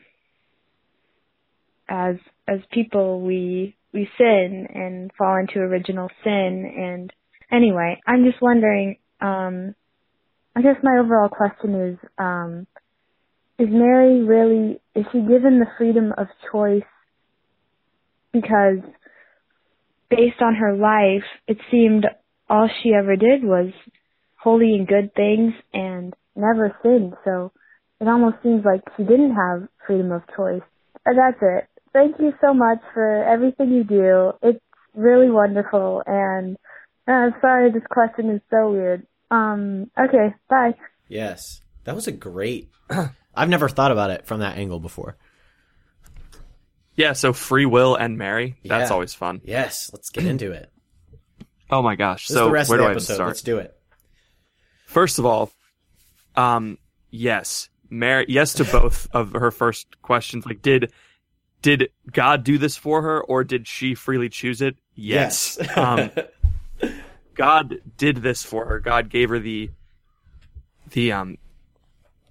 as 1.89 2.15
as 2.47 2.59
people, 2.71 3.21
we 3.21 3.75
we 3.93 4.09
sin 4.17 4.67
and 4.73 5.11
fall 5.17 5.37
into 5.37 5.59
original 5.59 6.09
sin. 6.23 6.73
And 6.77 7.13
anyway, 7.51 7.99
I'm 8.07 8.23
just 8.25 8.41
wondering. 8.41 8.97
Um, 9.21 9.75
I 10.55 10.61
guess 10.61 10.75
my 10.83 10.97
overall 10.97 11.29
question 11.29 11.75
is: 11.91 11.97
um, 12.17 12.67
Is 13.59 13.69
Mary 13.69 14.23
really? 14.23 14.81
Is 14.95 15.05
she 15.11 15.19
given 15.19 15.59
the 15.59 15.67
freedom 15.77 16.13
of 16.17 16.27
choice 16.51 16.83
because, 18.33 18.79
based 20.09 20.41
on 20.41 20.55
her 20.55 20.75
life, 20.75 21.25
it 21.47 21.57
seemed 21.69 22.05
all 22.49 22.69
she 22.83 22.93
ever 22.93 23.15
did 23.15 23.43
was 23.43 23.71
holy 24.35 24.75
and 24.75 24.87
good 24.87 25.13
things 25.15 25.53
and 25.73 26.13
never 26.35 26.75
sinned. 26.83 27.13
So 27.23 27.51
it 27.99 28.07
almost 28.07 28.37
seems 28.43 28.65
like 28.65 28.81
she 28.97 29.03
didn't 29.03 29.35
have 29.35 29.67
freedom 29.85 30.11
of 30.11 30.23
choice. 30.35 30.63
And 31.05 31.17
that's 31.17 31.37
it. 31.41 31.67
Thank 31.93 32.19
you 32.19 32.33
so 32.41 32.53
much 32.53 32.79
for 32.93 33.23
everything 33.23 33.71
you 33.71 33.83
do. 33.83 34.31
It's 34.41 34.59
really 34.95 35.29
wonderful 35.29 36.03
and 36.05 36.57
uh, 37.07 37.11
I'm 37.11 37.33
sorry 37.41 37.71
this 37.71 37.83
question 37.89 38.29
is 38.29 38.41
so 38.49 38.71
weird. 38.71 39.05
Um, 39.31 39.89
okay, 39.99 40.35
bye. 40.49 40.75
Yes. 41.07 41.61
That 41.85 41.95
was 41.95 42.05
a 42.07 42.11
great 42.11 42.69
I've 43.35 43.49
never 43.49 43.67
thought 43.69 43.91
about 43.91 44.11
it 44.11 44.27
from 44.27 44.41
that 44.41 44.57
angle 44.57 44.79
before. 44.79 45.17
Yeah. 46.95 47.13
So 47.13 47.33
free 47.33 47.65
will 47.65 47.95
and 47.95 48.17
Mary. 48.17 48.57
That's 48.65 48.89
Yeah. 48.89 48.93
always 48.93 49.13
fun. 49.13 49.41
Yes, 49.43 49.89
let's 49.93 50.09
get 50.09 50.25
into 50.25 50.51
it. 50.51 50.69
Oh 51.73 51.81
my 51.81 51.95
gosh. 51.95 52.27
This 52.27 52.31
is 52.31 52.37
so 52.37 52.45
the 52.47 52.51
rest 52.51 52.69
where 52.69 52.79
of 52.79 52.81
do 52.81 52.83
the 52.83 52.89
I 52.89 52.91
episode. 52.91 53.13
start? 53.13 53.27
Let's 53.29 53.41
do 53.43 53.57
it. 53.59 53.73
First 54.87 55.19
of 55.19 55.25
all, 55.25 55.49
um, 56.35 56.77
yes, 57.11 57.69
Mary, 57.89 58.25
yes 58.27 58.51
to 58.55 58.65
both 58.71 59.07
of 59.13 59.31
her 59.31 59.51
first 59.51 60.01
questions. 60.01 60.45
Like, 60.45 60.61
did 60.61 60.91
did 61.61 61.89
God 62.11 62.43
do 62.43 62.57
this 62.57 62.75
for 62.75 63.01
her, 63.03 63.21
or 63.23 63.45
did 63.45 63.69
she 63.69 63.95
freely 63.95 64.27
choose 64.27 64.61
it? 64.61 64.75
Yes. 64.95 65.57
Yes. 65.61 65.77
um, 65.77 66.11
God 67.35 67.81
did 67.97 68.17
this 68.17 68.43
for 68.43 68.65
her. 68.65 68.79
God 68.79 69.09
gave 69.09 69.29
her 69.29 69.39
the 69.39 69.71
the 70.91 71.11
um 71.11 71.37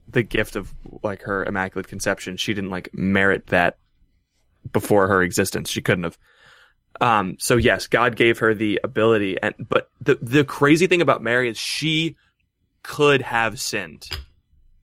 the 0.08 0.22
gift 0.22 0.56
of 0.56 0.74
like 1.02 1.22
her 1.22 1.44
immaculate 1.44 1.88
conception. 1.88 2.36
She 2.36 2.54
didn't 2.54 2.70
like 2.70 2.90
merit 2.92 3.46
that 3.48 3.78
before 4.72 5.08
her 5.08 5.22
existence. 5.22 5.70
She 5.70 5.80
couldn't 5.80 6.04
have. 6.04 6.18
Um, 7.00 7.36
so 7.38 7.56
yes, 7.56 7.86
God 7.86 8.16
gave 8.16 8.38
her 8.38 8.54
the 8.54 8.80
ability, 8.82 9.36
and 9.42 9.54
but 9.68 9.90
the 10.00 10.18
the 10.20 10.44
crazy 10.44 10.86
thing 10.86 11.00
about 11.00 11.22
Mary 11.22 11.48
is 11.48 11.58
she 11.58 12.16
could 12.82 13.22
have 13.22 13.60
sinned. 13.60 14.08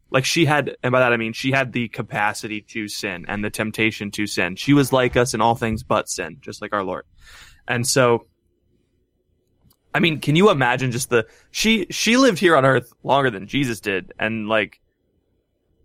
Like 0.10 0.24
she 0.24 0.46
had, 0.46 0.78
and 0.84 0.94
by 0.94 1.02
that 1.02 1.12
I 1.12 1.18
mean 1.18 1.34
she 1.34 1.52
had 1.52 1.74
the 1.74 1.90
capacity 1.90 2.62
to 2.70 2.88
sin 2.88 3.26
and 3.28 3.44
the 3.44 3.50
temptation 3.50 4.10
to 4.12 4.26
sin. 4.26 4.56
She 4.56 4.74
was 4.74 4.94
like 4.94 5.18
us 5.18 5.34
in 5.34 5.42
all 5.42 5.56
things 5.56 5.84
but 5.84 6.10
sin, 6.10 6.38
just 6.40 6.62
like 6.62 6.74
our 6.74 6.84
Lord. 6.84 7.04
And 7.68 7.86
so, 7.86 8.26
I 9.98 10.00
mean, 10.00 10.20
can 10.20 10.36
you 10.36 10.50
imagine 10.52 10.92
just 10.92 11.10
the 11.10 11.26
she 11.52 11.88
she 11.90 12.18
lived 12.18 12.38
here 12.40 12.56
on 12.56 12.66
Earth 12.66 12.94
longer 13.04 13.30
than 13.30 13.48
Jesus 13.48 13.80
did, 13.82 14.14
and 14.20 14.48
like, 14.48 14.80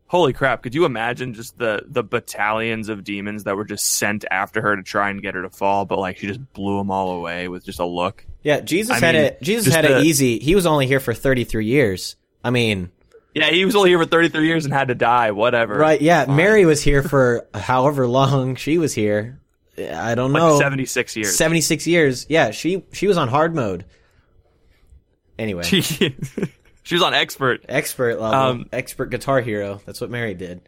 holy 0.06 0.32
crap, 0.32 0.62
could 0.62 0.74
you 0.74 0.84
imagine 0.84 1.34
just 1.34 1.58
the 1.58 1.82
the 1.86 2.02
battalions 2.02 2.88
of 2.88 3.04
demons 3.04 3.44
that 3.44 3.56
were 3.56 3.64
just 3.64 3.86
sent 3.86 4.24
after 4.30 4.60
her 4.60 4.76
to 4.76 4.82
try 4.82 5.10
and 5.10 5.22
get 5.22 5.34
her 5.34 5.42
to 5.42 5.50
fall, 5.50 5.84
but 5.84 5.98
like 5.98 6.18
she 6.18 6.26
just 6.26 6.52
blew 6.52 6.78
them 6.78 6.90
all 6.90 7.12
away 7.12 7.48
with 7.48 7.64
just 7.64 7.80
a 7.80 7.86
look. 7.86 8.24
Yeah, 8.42 8.60
Jesus 8.60 8.90
I 8.96 9.04
had 9.04 9.14
mean, 9.14 9.24
it. 9.24 9.42
Jesus 9.42 9.74
had 9.74 9.84
the- 9.84 9.98
it 10.00 10.04
easy. 10.04 10.38
He 10.38 10.54
was 10.54 10.66
only 10.66 10.86
here 10.86 11.00
for 11.00 11.14
thirty 11.14 11.44
three 11.44 11.66
years. 11.66 12.16
I 12.44 12.50
mean, 12.50 12.90
Yeah, 13.34 13.50
he 13.50 13.64
was 13.64 13.74
only 13.76 13.88
here 13.90 13.98
for 13.98 14.04
33 14.04 14.46
years 14.46 14.64
and 14.66 14.74
had 14.74 14.88
to 14.88 14.94
die. 14.96 15.30
Whatever. 15.30 15.74
Right? 15.74 16.02
Yeah, 16.02 16.24
Fine. 16.26 16.36
Mary 16.36 16.66
was 16.66 16.82
here 16.82 17.02
for 17.02 17.46
however 17.54 18.06
long 18.06 18.56
she 18.56 18.76
was 18.78 18.92
here. 18.92 19.40
I 19.78 20.14
don't 20.16 20.32
like 20.34 20.42
know. 20.42 20.58
76 20.58 21.16
years. 21.16 21.34
76 21.36 21.86
years. 21.86 22.26
Yeah, 22.28 22.50
she 22.50 22.84
she 22.92 23.06
was 23.06 23.16
on 23.16 23.28
hard 23.28 23.54
mode. 23.54 23.84
Anyway, 25.42 25.62
She, 25.64 25.82
she 26.84 26.94
was 26.94 27.02
on 27.02 27.14
expert. 27.14 27.64
expert 27.68 28.20
level, 28.20 28.38
Um, 28.38 28.66
expert 28.72 29.06
guitar 29.10 29.40
hero. 29.40 29.80
That's 29.84 30.00
what 30.00 30.08
Mary 30.08 30.34
did. 30.34 30.60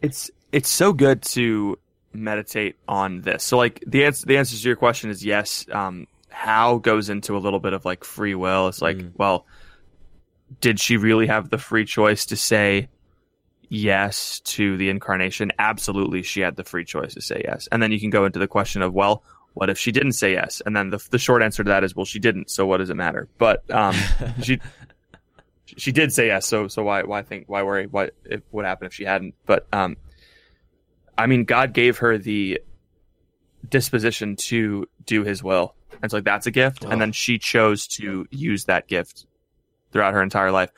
It's 0.00 0.30
it's 0.52 0.68
so 0.68 0.92
good 0.92 1.22
to 1.22 1.78
meditate 2.12 2.76
on 2.88 3.20
this. 3.22 3.42
So 3.44 3.56
like 3.56 3.82
the 3.86 4.04
answer 4.04 4.26
the 4.26 4.38
answer 4.38 4.56
to 4.56 4.62
your 4.68 4.76
question 4.76 5.10
is 5.10 5.24
yes. 5.24 5.66
Um, 5.70 6.06
how 6.30 6.78
goes 6.78 7.10
into 7.10 7.36
a 7.36 7.38
little 7.38 7.60
bit 7.60 7.72
of 7.74 7.84
like 7.84 8.04
free 8.04 8.34
will. 8.34 8.68
It's 8.68 8.82
like, 8.82 8.98
well, 9.16 9.46
did 10.60 10.80
she 10.80 10.96
really 10.96 11.26
have 11.26 11.48
the 11.50 11.58
free 11.58 11.84
choice 11.84 12.26
to 12.26 12.36
say 12.36 12.88
yes 13.68 14.40
to 14.40 14.76
the 14.76 14.88
incarnation? 14.88 15.52
Absolutely, 15.58 16.22
she 16.22 16.40
had 16.40 16.56
the 16.56 16.64
free 16.64 16.84
choice 16.84 17.14
to 17.14 17.20
say 17.20 17.42
yes. 17.44 17.68
And 17.70 17.82
then 17.82 17.92
you 17.92 18.00
can 18.00 18.10
go 18.10 18.24
into 18.24 18.38
the 18.40 18.48
question 18.48 18.82
of, 18.82 18.92
well, 18.92 19.22
what 19.54 19.70
if 19.70 19.78
she 19.78 19.90
didn't 19.92 20.12
say 20.12 20.32
yes? 20.32 20.60
And 20.64 20.76
then 20.76 20.90
the 20.90 21.04
the 21.10 21.18
short 21.18 21.42
answer 21.42 21.64
to 21.64 21.68
that 21.70 21.82
is, 21.84 21.96
well, 21.96 22.04
she 22.04 22.18
didn't. 22.18 22.50
So 22.50 22.66
what 22.66 22.78
does 22.78 22.90
it 22.90 22.96
matter? 22.96 23.28
But 23.38 23.68
um, 23.70 23.94
she 24.42 24.60
she 25.64 25.90
did 25.92 26.12
say 26.12 26.26
yes. 26.26 26.46
So 26.46 26.68
so 26.68 26.82
why 26.82 27.02
why 27.02 27.22
think 27.22 27.48
why 27.48 27.62
worry? 27.62 27.86
What 27.86 28.14
if 28.24 28.42
what 28.50 28.64
happened 28.64 28.88
if 28.88 28.94
she 28.94 29.04
hadn't? 29.04 29.34
But 29.46 29.66
um, 29.72 29.96
I 31.16 31.26
mean, 31.26 31.44
God 31.44 31.72
gave 31.72 31.98
her 31.98 32.18
the 32.18 32.60
disposition 33.68 34.36
to 34.36 34.86
do 35.06 35.24
His 35.24 35.42
will, 35.42 35.74
and 36.02 36.10
so 36.10 36.18
like 36.18 36.24
that's 36.24 36.46
a 36.46 36.50
gift. 36.50 36.84
Oh. 36.84 36.90
And 36.90 37.00
then 37.00 37.12
she 37.12 37.38
chose 37.38 37.86
to 37.88 38.26
use 38.30 38.64
that 38.64 38.88
gift 38.88 39.26
throughout 39.92 40.14
her 40.14 40.22
entire 40.22 40.50
life. 40.50 40.70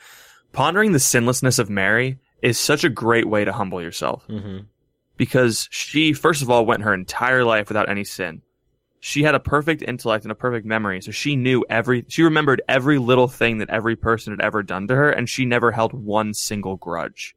Pondering 0.53 0.91
the 0.91 0.99
sinlessness 0.99 1.59
of 1.59 1.69
Mary 1.69 2.17
is 2.41 2.59
such 2.59 2.83
a 2.83 2.89
great 2.89 3.27
way 3.27 3.43
to 3.43 3.51
humble 3.51 3.81
yourself 3.81 4.23
Mm-hmm. 4.27 4.59
because 5.17 5.67
she, 5.71 6.13
first 6.13 6.41
of 6.41 6.49
all, 6.49 6.65
went 6.65 6.83
her 6.83 6.93
entire 6.93 7.43
life 7.43 7.67
without 7.67 7.89
any 7.89 8.03
sin. 8.03 8.41
She 8.99 9.23
had 9.23 9.35
a 9.35 9.39
perfect 9.39 9.83
intellect 9.83 10.25
and 10.25 10.31
a 10.31 10.35
perfect 10.35 10.65
memory, 10.65 11.01
so 11.01 11.11
she 11.11 11.35
knew 11.35 11.63
every, 11.69 12.03
she 12.07 12.23
remembered 12.23 12.61
every 12.67 12.97
little 12.97 13.27
thing 13.27 13.59
that 13.59 13.69
every 13.69 13.95
person 13.95 14.33
had 14.33 14.41
ever 14.41 14.63
done 14.63 14.87
to 14.87 14.95
her, 14.95 15.09
and 15.11 15.29
she 15.29 15.45
never 15.45 15.71
held 15.71 15.93
one 15.93 16.33
single 16.33 16.77
grudge. 16.77 17.35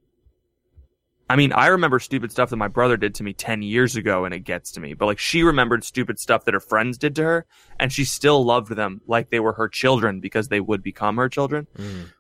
I 1.29 1.37
mean, 1.37 1.53
I 1.53 1.69
remember 1.69 2.01
stupid 2.01 2.33
stuff 2.33 2.51
that 2.51 2.57
my 2.57 2.67
brother 2.67 2.97
did 2.97 3.15
to 3.17 3.23
me 3.23 3.33
10 3.35 3.63
years 3.63 3.95
ago, 3.95 4.25
and 4.25 4.35
it 4.35 4.41
gets 4.41 4.73
to 4.73 4.81
me, 4.81 4.95
but 4.95 5.07
like 5.07 5.19
she 5.21 5.43
remembered 5.43 5.85
stupid 5.85 6.19
stuff 6.19 6.45
that 6.47 6.55
her 6.55 6.61
friends 6.61 6.99
did 6.99 7.15
to 7.17 7.23
her, 7.23 7.47
and 7.79 7.93
she 7.93 8.05
still 8.05 8.45
loved 8.45 8.75
them 8.75 9.01
like 9.07 9.31
they 9.31 9.39
were 9.39 9.53
her 9.53 9.69
children 9.69 10.19
because 10.21 10.49
they 10.49 10.61
would 10.61 10.83
become 10.83 11.19
her 11.19 11.29
children 11.29 11.67
Mm. 11.79 12.11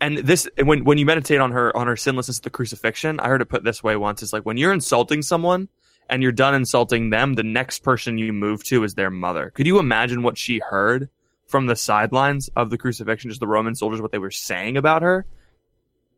and 0.00 0.18
this 0.18 0.46
when 0.62 0.84
when 0.84 0.98
you 0.98 1.06
meditate 1.06 1.40
on 1.40 1.52
her 1.52 1.74
on 1.74 1.86
her 1.86 1.96
sinlessness 1.96 2.38
at 2.38 2.44
the 2.44 2.50
crucifixion 2.50 3.18
i 3.20 3.28
heard 3.28 3.40
it 3.40 3.46
put 3.48 3.64
this 3.64 3.82
way 3.82 3.96
once 3.96 4.22
it's 4.22 4.32
like 4.32 4.44
when 4.44 4.58
you're 4.58 4.72
insulting 4.74 5.22
someone 5.22 5.68
and 6.08 6.22
you're 6.22 6.32
done 6.32 6.54
insulting 6.54 7.10
them 7.10 7.34
the 7.34 7.42
next 7.42 7.80
person 7.82 8.18
you 8.18 8.32
move 8.32 8.62
to 8.64 8.84
is 8.84 8.94
their 8.94 9.10
mother 9.10 9.50
could 9.54 9.66
you 9.66 9.78
imagine 9.78 10.22
what 10.22 10.38
she 10.38 10.58
heard 10.58 11.08
from 11.46 11.66
the 11.66 11.76
sidelines 11.76 12.48
of 12.56 12.70
the 12.70 12.78
crucifixion 12.78 13.30
just 13.30 13.40
the 13.40 13.46
roman 13.46 13.74
soldiers 13.74 14.00
what 14.00 14.12
they 14.12 14.18
were 14.18 14.30
saying 14.30 14.76
about 14.76 15.02
her 15.02 15.26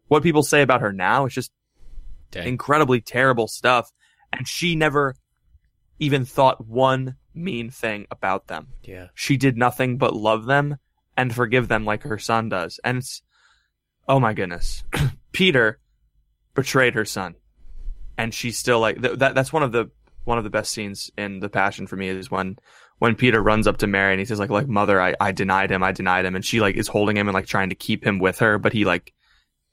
what 0.09 0.22
people 0.22 0.42
say 0.42 0.62
about 0.62 0.81
her 0.81 0.92
now 0.92 1.24
it's 1.27 1.35
just 1.35 1.53
Dang. 2.31 2.46
incredibly 2.48 3.01
terrible 3.01 3.48
stuff 3.48 3.90
and 4.33 4.46
she 4.46 4.77
never 4.77 5.14
even 5.98 6.24
thought 6.24 6.66
one 6.66 7.16
mean 7.35 7.70
thing 7.70 8.07
about 8.11 8.46
them 8.48 8.68
Yeah. 8.83 9.09
she 9.14 9.37
did 9.37 9.57
nothing 9.57 9.96
but 9.98 10.14
love 10.14 10.44
them 10.46 10.77
and 11.16 11.35
forgive 11.35 11.66
them 11.66 11.85
like 11.85 12.05
her 12.05 12.16
son 12.18 12.48
does. 12.48 12.79
And 12.85 12.98
it's, 12.98 13.22
oh 14.09 14.20
my 14.20 14.35
goodness. 14.35 14.85
Peter 15.33 15.81
betrayed 16.55 16.94
her 16.94 17.05
son. 17.05 17.35
And 18.18 18.35
she's 18.35 18.59
still 18.59 18.81
like, 18.81 19.00
th- 19.00 19.18
that, 19.20 19.35
that's 19.35 19.52
one 19.52 19.62
of 19.62 19.72
the, 19.72 19.90
one 20.24 20.37
of 20.37 20.44
the 20.44 20.50
best 20.50 20.72
scenes 20.72 21.11
in 21.16 21.40
the 21.40 21.48
passion 21.48 21.87
for 21.87 21.96
me 21.96 22.09
is 22.09 22.31
when, 22.31 22.59
when 22.98 23.14
Peter 23.14 23.42
runs 23.42 23.66
up 23.66 23.78
to 23.78 23.87
Mary 23.87 24.12
and 24.12 24.18
he 24.20 24.26
says 24.26 24.38
like, 24.38 24.50
like, 24.50 24.68
mother, 24.68 25.00
I, 25.00 25.14
I 25.20 25.33
denied 25.33 25.70
him. 25.70 25.83
I 25.83 25.92
denied 25.92 26.26
him. 26.26 26.35
And 26.35 26.44
she 26.44 26.61
like 26.61 26.76
is 26.76 26.88
holding 26.88 27.16
him 27.16 27.28
and 27.28 27.35
like 27.35 27.46
trying 27.46 27.70
to 27.70 27.74
keep 27.74 28.04
him 28.04 28.18
with 28.18 28.40
her, 28.40 28.59
but 28.59 28.72
he 28.74 28.85
like, 28.85 29.14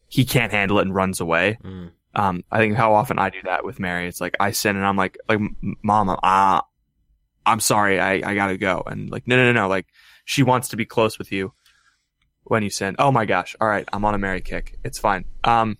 he 0.07 0.23
can't 0.23 0.51
handle 0.51 0.79
it 0.79 0.83
and 0.83 0.95
runs 0.95 1.19
away. 1.19 1.57
Mm. 1.63 1.91
Um, 2.13 2.43
I 2.49 2.59
think 2.59 2.75
how 2.75 2.93
often 2.93 3.19
I 3.19 3.29
do 3.29 3.39
that 3.43 3.65
with 3.65 3.79
Mary. 3.79 4.07
It's 4.07 4.21
like 4.21 4.37
I 4.39 4.51
sin 4.51 4.77
and 4.77 4.85
I'm 4.85 4.95
like, 4.95 5.17
like, 5.27 5.39
"M- 5.39 5.75
mom, 5.83 6.09
uh, 6.09 6.61
I'm 7.45 7.59
sorry. 7.59 7.99
I, 7.99 8.13
I 8.13 8.35
gotta 8.35 8.57
go. 8.57 8.83
And 8.85 9.09
like, 9.09 9.27
no, 9.27 9.35
no, 9.35 9.51
no, 9.51 9.63
no. 9.63 9.67
Like 9.67 9.87
she 10.23 10.43
wants 10.43 10.69
to 10.69 10.77
be 10.77 10.85
close 10.85 11.17
with 11.17 11.31
you 11.31 11.53
when 12.43 12.63
you 12.63 12.69
sin. 12.69 12.95
Oh 12.99 13.11
my 13.11 13.25
gosh. 13.25 13.55
All 13.59 13.67
right. 13.67 13.87
I'm 13.91 14.05
on 14.05 14.15
a 14.15 14.17
Mary 14.17 14.41
kick. 14.41 14.77
It's 14.83 14.99
fine. 14.99 15.25
Um, 15.43 15.77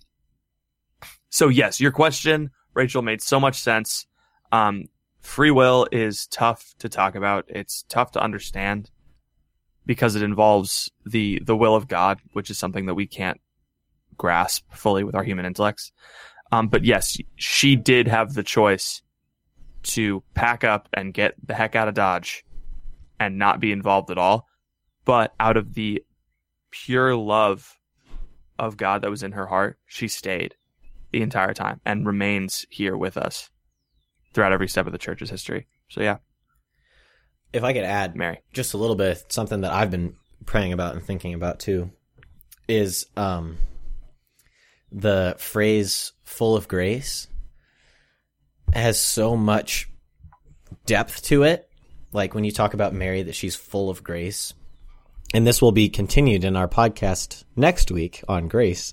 so 1.36 1.50
yes, 1.50 1.82
your 1.82 1.91
question, 1.91 2.50
Rachel, 2.74 3.02
made 3.02 3.21
so 3.21 3.41
much 3.41 3.60
sense. 3.60 4.08
Um, 4.54 4.86
free 5.19 5.52
will 5.52 5.86
is 5.91 6.28
tough 6.28 6.74
to 6.80 6.88
talk 6.88 7.15
about. 7.15 7.43
It's 7.50 7.84
tough 7.89 8.12
to 8.12 8.24
understand 8.24 8.89
because 9.86 10.15
it 10.15 10.24
involves 10.24 10.89
the, 11.06 11.41
the 11.43 11.58
will 11.58 11.76
of 11.76 11.89
God, 11.89 12.21
which 12.32 12.50
is 12.50 12.58
something 12.58 12.86
that 12.86 12.93
we 12.93 13.06
can't 13.06 13.41
grasp 14.15 14.63
fully 14.71 15.04
with 15.04 15.13
our 15.13 15.26
human 15.26 15.45
intellects. 15.45 15.91
Um, 16.54 16.69
but 16.69 16.86
yes, 16.86 17.17
she 17.36 17.76
did 17.76 18.08
have 18.08 18.34
the 18.34 18.41
choice 18.41 19.02
to 19.84 20.24
pack 20.36 20.63
up 20.63 20.88
and 20.93 21.13
get 21.13 21.34
the 21.45 21.54
heck 21.54 21.76
out 21.76 21.89
of 21.89 21.95
Dodge 21.95 22.45
and 23.19 23.38
not 23.38 23.60
be 23.60 23.74
involved 23.74 24.10
at 24.10 24.17
all. 24.17 24.48
But 25.04 25.34
out 25.38 25.58
of 25.58 25.74
the 25.74 26.02
pure 26.71 27.13
love 27.13 27.78
of 28.58 28.78
God 28.78 29.02
that 29.02 29.10
was 29.10 29.21
in 29.21 29.34
her 29.34 29.48
heart, 29.48 29.78
she 29.86 30.08
stayed 30.08 30.56
the 31.15 31.21
entire 31.21 31.54
time 31.54 31.80
and 31.86 32.06
remains 32.06 32.65
here 32.69 32.97
with 32.97 33.15
us 33.15 33.49
throughout 34.34 34.51
every 34.51 34.67
step 34.67 34.86
of 34.86 34.91
the 34.91 34.97
church's 34.97 35.30
history. 35.30 35.65
So 35.88 36.01
yeah, 36.01 36.17
If 37.54 37.63
I 37.63 37.71
could 37.71 37.86
add 37.86 38.17
Mary. 38.17 38.39
just 38.51 38.73
a 38.73 38.78
little 38.78 38.97
bit, 38.97 39.23
something 39.32 39.62
that 39.62 39.71
I've 39.71 39.89
been 39.91 40.17
praying 40.45 40.73
about 40.73 40.93
and 40.93 41.01
thinking 41.01 41.34
about 41.34 41.60
too, 41.62 41.89
is 42.67 43.06
um, 43.15 43.58
the 44.91 45.36
phrase 45.38 46.12
"full 46.25 46.58
of 46.58 46.67
grace" 46.67 47.28
has 48.73 48.99
so 48.99 49.38
much 49.38 49.89
depth 50.86 51.23
to 51.28 51.43
it. 51.43 51.69
Like 52.12 52.36
when 52.36 52.43
you 52.43 52.51
talk 52.51 52.73
about 52.73 52.93
Mary, 52.93 53.23
that 53.23 53.36
she's 53.36 53.56
full 53.56 53.89
of 53.89 54.04
grace, 54.04 54.54
and 55.34 55.47
this 55.47 55.62
will 55.62 55.71
be 55.71 55.88
continued 55.88 56.43
in 56.43 56.58
our 56.58 56.67
podcast 56.67 57.45
next 57.56 57.89
week 57.89 58.21
on 58.28 58.49
grace. 58.49 58.91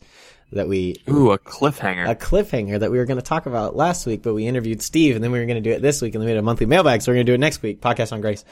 That 0.52 0.68
we 0.68 0.96
Ooh, 1.08 1.32
a 1.32 1.38
cliffhanger. 1.38 2.08
a 2.08 2.14
cliffhanger 2.14 2.78
that 2.80 2.90
we 2.90 2.98
were 2.98 3.06
going 3.06 3.18
to 3.18 3.24
talk 3.24 3.46
about 3.46 3.74
last 3.74 4.06
week, 4.06 4.22
but 4.22 4.34
we 4.34 4.46
interviewed 4.46 4.82
Steve, 4.82 5.14
and 5.14 5.24
then 5.24 5.32
we 5.32 5.38
were 5.38 5.46
going 5.46 5.62
to 5.62 5.68
do 5.68 5.74
it 5.74 5.80
this 5.80 6.02
week, 6.02 6.14
and 6.14 6.20
then 6.20 6.26
we 6.26 6.32
had 6.32 6.38
a 6.38 6.42
monthly 6.42 6.66
mailbag, 6.66 7.00
so 7.00 7.10
we're 7.10 7.16
going 7.16 7.26
to 7.26 7.30
do 7.32 7.34
it 7.34 7.40
next 7.40 7.62
week. 7.62 7.80
Podcast 7.80 8.12
on 8.12 8.20
grace. 8.20 8.44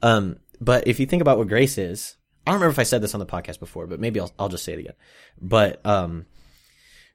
Um, 0.00 0.36
but 0.60 0.86
if 0.86 1.00
you 1.00 1.06
think 1.06 1.20
about 1.20 1.36
what 1.36 1.48
grace 1.48 1.76
is, 1.76 2.16
I 2.46 2.52
don't 2.52 2.60
remember 2.60 2.72
if 2.72 2.78
I 2.78 2.84
said 2.84 3.02
this 3.02 3.14
on 3.14 3.20
the 3.20 3.26
podcast 3.26 3.58
before, 3.60 3.86
but 3.86 4.00
maybe 4.00 4.20
I'll 4.20 4.32
I'll 4.38 4.48
just 4.48 4.64
say 4.64 4.72
it 4.72 4.78
again. 4.78 4.94
But 5.40 5.84
um, 5.84 6.26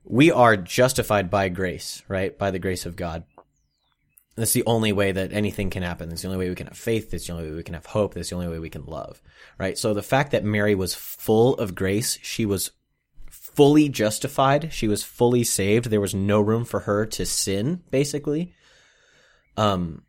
we 0.04 0.32
are 0.32 0.58
justified 0.58 1.30
by 1.30 1.50
grace, 1.50 2.04
right? 2.08 2.38
By 2.38 2.52
the 2.52 2.60
grace 2.60 2.86
of 2.86 2.96
God. 2.96 3.24
That's 4.36 4.54
the 4.54 4.66
only 4.66 4.94
way 4.94 5.12
that 5.12 5.32
anything 5.32 5.70
can 5.70 5.84
happen. 5.84 6.10
That's 6.10 6.24
the 6.24 6.28
only 6.28 6.40
way 6.40 6.50
we 6.50 6.56
can 6.56 6.68
have 6.68 6.78
faith. 6.78 7.12
That's 7.12 7.28
the 7.28 7.34
only 7.34 7.50
way 7.50 7.56
we 7.56 7.64
can 7.64 7.76
have 7.76 7.86
hope. 7.86 8.14
That's 8.14 8.30
the 8.30 8.36
only 8.36 8.48
way 8.48 8.60
we 8.60 8.70
can 8.70 8.86
love, 8.86 9.22
right? 9.60 9.78
So 9.78 9.94
the 9.94 10.02
fact 10.02 10.32
that 10.32 10.44
Mary 10.44 10.76
was 10.76 10.96
full 10.96 11.56
of 11.56 11.76
grace, 11.76 12.18
she 12.22 12.46
was 12.46 12.72
fully 13.56 13.90
justified. 13.90 14.74
She 14.74 14.88
was 14.88 15.04
fully 15.04 15.44
saved. 15.44 15.86
There 15.86 16.02
was 16.02 16.16
no 16.16 16.42
room 16.42 16.66
for 16.66 16.82
her 16.82 17.06
to 17.08 17.26
sin, 17.26 17.82
basically. 17.92 18.54
Um, 19.58 20.04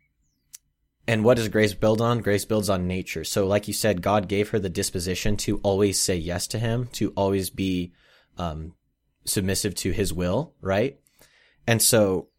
and 1.07 1.23
what 1.23 1.37
does 1.37 1.47
grace 1.49 1.73
build 1.73 2.01
on? 2.01 2.19
Grace 2.19 2.45
builds 2.45 2.69
on 2.69 2.87
nature. 2.87 3.23
So, 3.23 3.45
like 3.45 3.67
you 3.67 3.73
said, 3.73 4.01
God 4.01 4.27
gave 4.27 4.49
her 4.49 4.59
the 4.59 4.69
disposition 4.69 5.37
to 5.37 5.59
always 5.59 5.99
say 5.99 6.15
yes 6.15 6.47
to 6.47 6.59
Him, 6.59 6.87
to 6.93 7.11
always 7.15 7.49
be 7.49 7.93
um, 8.37 8.73
submissive 9.25 9.75
to 9.75 9.91
His 9.91 10.11
will, 10.11 10.53
right? 10.61 10.99
And 11.67 11.81
so, 11.81 12.29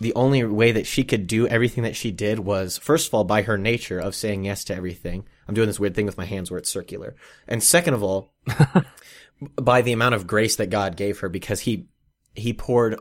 the 0.00 0.14
only 0.14 0.42
way 0.44 0.72
that 0.72 0.86
she 0.86 1.04
could 1.04 1.26
do 1.26 1.46
everything 1.46 1.84
that 1.84 1.96
she 1.96 2.10
did 2.10 2.40
was, 2.40 2.78
first 2.78 3.08
of 3.08 3.14
all, 3.14 3.24
by 3.24 3.42
her 3.42 3.56
nature 3.56 3.98
of 3.98 4.14
saying 4.14 4.44
yes 4.44 4.64
to 4.64 4.74
everything. 4.74 5.24
I'm 5.46 5.54
doing 5.54 5.68
this 5.68 5.78
weird 5.78 5.94
thing 5.94 6.06
with 6.06 6.18
my 6.18 6.24
hands 6.24 6.50
where 6.50 6.58
it's 6.58 6.70
circular. 6.70 7.14
And 7.46 7.62
second 7.62 7.94
of 7.94 8.02
all, 8.02 8.34
by 9.56 9.82
the 9.82 9.92
amount 9.92 10.14
of 10.14 10.26
grace 10.26 10.56
that 10.56 10.70
God 10.70 10.96
gave 10.96 11.20
her 11.20 11.28
because 11.28 11.60
he 11.60 11.88
he 12.34 12.52
poured 12.52 13.00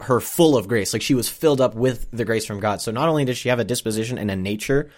her 0.00 0.20
full 0.20 0.56
of 0.56 0.68
grace 0.68 0.92
like 0.92 1.02
she 1.02 1.14
was 1.14 1.28
filled 1.28 1.60
up 1.60 1.74
with 1.74 2.10
the 2.10 2.24
grace 2.24 2.44
from 2.44 2.60
God 2.60 2.82
so 2.82 2.90
not 2.90 3.08
only 3.08 3.24
did 3.24 3.36
she 3.36 3.48
have 3.48 3.60
a 3.60 3.64
disposition 3.64 4.18
and 4.18 4.30
a 4.30 4.36
nature 4.36 4.90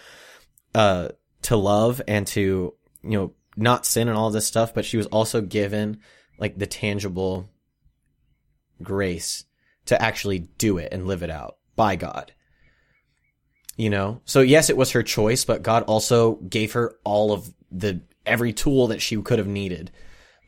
uh 0.75 1.09
to 1.43 1.57
love 1.57 2.03
and 2.09 2.27
to 2.29 2.75
you 3.03 3.11
know 3.11 3.33
not 3.57 3.87
sin 3.87 4.09
and 4.09 4.17
all 4.17 4.31
this 4.31 4.47
stuff 4.47 4.75
but 4.75 4.85
she 4.85 4.97
was 4.97 5.07
also 5.07 5.41
given 5.41 6.01
like 6.39 6.59
the 6.59 6.67
tangible 6.67 7.49
grace 8.83 9.45
to 9.87 10.01
actually 10.01 10.39
do 10.39 10.79
it 10.79 10.93
and 10.93 11.07
live 11.07 11.23
it 11.23 11.31
out 11.31 11.57
by 11.77 11.97
God 11.97 12.33
you 13.77 13.89
know 13.89 14.21
so 14.27 14.43
yes 14.43 14.69
it 14.69 14.77
was 14.77 14.91
her 14.91 15.03
choice 15.03 15.45
but 15.45 15.63
God 15.63 15.83
also 15.85 16.35
gave 16.35 16.73
her 16.73 16.95
all 17.05 17.33
of 17.33 17.53
the 17.71 18.03
every 18.27 18.53
tool 18.53 18.89
that 18.89 19.03
she 19.03 19.21
could 19.23 19.39
have 19.39 19.49
needed 19.49 19.91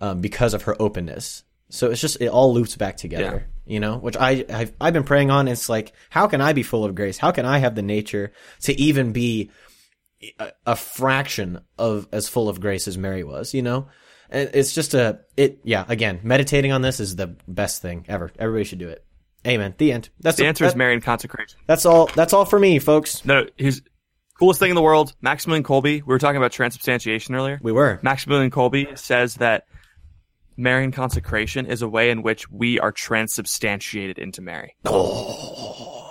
um, 0.01 0.21
because 0.21 0.55
of 0.55 0.63
her 0.63 0.81
openness. 0.81 1.45
So 1.71 1.91
it's 1.91 2.01
just 2.01 2.21
it 2.21 2.29
all 2.29 2.53
loops 2.53 2.77
back 2.77 2.97
together, 2.97 3.47
you 3.67 3.81
know. 3.81 3.97
Which 3.97 4.17
I 4.17 4.45
I've, 4.49 4.73
I've 4.81 4.93
been 4.93 5.05
praying 5.05 5.31
on. 5.31 5.49
It's 5.49 5.69
like 5.69 5.93
how 6.11 6.27
can 6.29 6.41
I 6.41 6.53
be 6.53 6.63
full 6.63 6.85
of 6.85 6.95
grace? 6.95 7.19
How 7.19 7.33
can 7.33 7.47
I 7.47 7.59
have 7.59 7.75
the 7.75 7.83
nature 7.83 8.33
to 8.63 8.79
even 8.81 9.13
be 9.13 9.51
a, 10.39 10.53
a 10.67 10.77
fraction 10.77 11.61
of 11.79 12.07
as 12.13 12.29
full 12.29 12.49
of 12.49 12.61
grace 12.61 12.87
as 12.87 12.99
Mary 12.99 13.25
was? 13.25 13.55
You 13.55 13.63
know, 13.63 13.89
and 14.31 14.51
it's 14.55 14.75
just 14.75 14.95
a 14.95 15.21
it. 15.37 15.61
Yeah, 15.65 15.85
again, 15.89 16.21
meditating 16.23 16.71
on 16.71 16.83
this 16.83 17.01
is 17.01 17.17
the 17.17 17.37
best 17.49 17.83
thing 17.83 18.05
ever. 18.09 18.31
Everybody 18.39 18.65
should 18.65 18.79
do 18.79 18.91
it. 18.91 19.05
Amen. 19.47 19.75
The 19.77 19.93
end. 19.93 20.09
That's 20.21 20.37
The 20.39 20.47
answer 20.47 20.65
is 20.65 20.73
that- 20.73 20.79
Marian 20.79 21.01
consecration. 21.01 21.59
That's 21.67 21.85
all. 21.85 22.07
That's 22.15 22.33
all 22.33 22.45
for 22.45 22.59
me, 22.59 22.79
folks. 22.79 23.25
No, 23.25 23.47
here's 23.57 23.83
coolest 24.39 24.61
thing 24.61 24.71
in 24.71 24.75
the 24.75 24.83
world. 24.83 25.15
Maximilian 25.21 25.65
Kolbe. 25.65 25.85
We 25.85 26.03
were 26.03 26.19
talking 26.19 26.37
about 26.37 26.53
transubstantiation 26.53 27.35
earlier. 27.35 27.59
We 27.63 27.73
were. 27.73 28.01
Maximilian 28.03 28.51
Kolbe 28.51 28.97
says 28.99 29.35
that 29.37 29.67
Marian 30.57 30.93
consecration 30.93 31.67
is 31.67 31.83
a 31.83 31.89
way 31.89 32.11
in 32.11 32.23
which 32.23 32.51
we 32.51 32.79
are 32.79 32.93
transubstantiated 32.93 34.19
into 34.19 34.41
Mary. 34.41 34.77
Oh. 34.85 36.11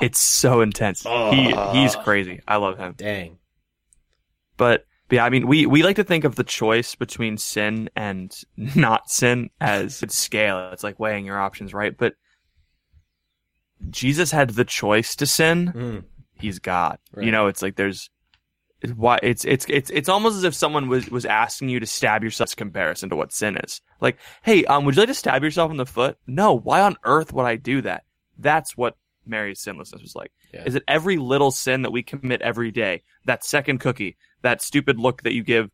It's 0.00 0.18
so 0.18 0.62
intense. 0.62 1.02
He 1.02 1.44
he's 1.72 1.94
oh. 1.94 2.00
crazy. 2.02 2.40
I 2.48 2.56
love 2.56 2.76
him. 2.76 2.94
Dang. 2.96 3.38
But, 4.56 4.84
but 5.08 5.16
yeah, 5.16 5.24
I 5.24 5.30
mean, 5.30 5.46
we, 5.46 5.66
we 5.66 5.82
like 5.82 5.96
to 5.96 6.04
think 6.04 6.24
of 6.24 6.34
the 6.34 6.44
choice 6.44 6.94
between 6.94 7.38
sin 7.38 7.88
and 7.94 8.34
not 8.56 9.10
sin 9.10 9.50
as 9.60 10.02
a 10.02 10.08
scale. 10.08 10.70
It's 10.72 10.82
like 10.82 10.98
weighing 10.98 11.24
your 11.24 11.38
options, 11.38 11.72
right? 11.72 11.96
But 11.96 12.14
Jesus 13.90 14.30
had 14.30 14.50
the 14.50 14.64
choice 14.64 15.16
to 15.16 15.26
sin. 15.26 15.72
Mm. 15.74 16.04
He's 16.34 16.58
God. 16.58 16.98
Right. 17.14 17.26
You 17.26 17.32
know, 17.32 17.46
it's 17.46 17.62
like 17.62 17.76
there's 17.76 18.10
it's 18.80 18.92
why 18.92 19.18
it's 19.22 19.44
it's 19.44 19.64
it's 19.68 19.90
it's 19.90 20.08
almost 20.08 20.36
as 20.36 20.44
if 20.44 20.54
someone 20.54 20.88
was 20.88 21.08
was 21.08 21.24
asking 21.24 21.68
you 21.68 21.80
to 21.80 21.86
stab 21.86 22.24
yourself 22.24 22.50
as 22.50 22.54
comparison 22.54 23.10
to 23.10 23.16
what 23.16 23.32
sin 23.32 23.56
is. 23.56 23.80
Like, 24.00 24.18
hey, 24.42 24.64
um, 24.64 24.84
would 24.84 24.96
you 24.96 25.02
like 25.02 25.08
to 25.08 25.14
stab 25.14 25.42
yourself 25.44 25.70
in 25.70 25.76
the 25.76 25.86
foot? 25.86 26.18
No. 26.26 26.58
Why 26.58 26.80
on 26.80 26.96
earth 27.04 27.32
would 27.32 27.46
I 27.46 27.56
do 27.56 27.82
that? 27.82 28.04
That's 28.38 28.76
what 28.76 28.96
Mary's 29.24 29.60
sinlessness 29.60 30.02
was 30.02 30.16
like. 30.16 30.32
Yeah. 30.52 30.64
Is 30.64 30.74
it 30.74 30.82
every 30.88 31.16
little 31.16 31.52
sin 31.52 31.82
that 31.82 31.92
we 31.92 32.02
commit 32.02 32.42
every 32.42 32.72
day? 32.72 33.02
That 33.24 33.44
second 33.44 33.78
cookie, 33.78 34.16
that 34.42 34.60
stupid 34.62 34.98
look 34.98 35.22
that 35.22 35.32
you 35.32 35.44
give 35.44 35.70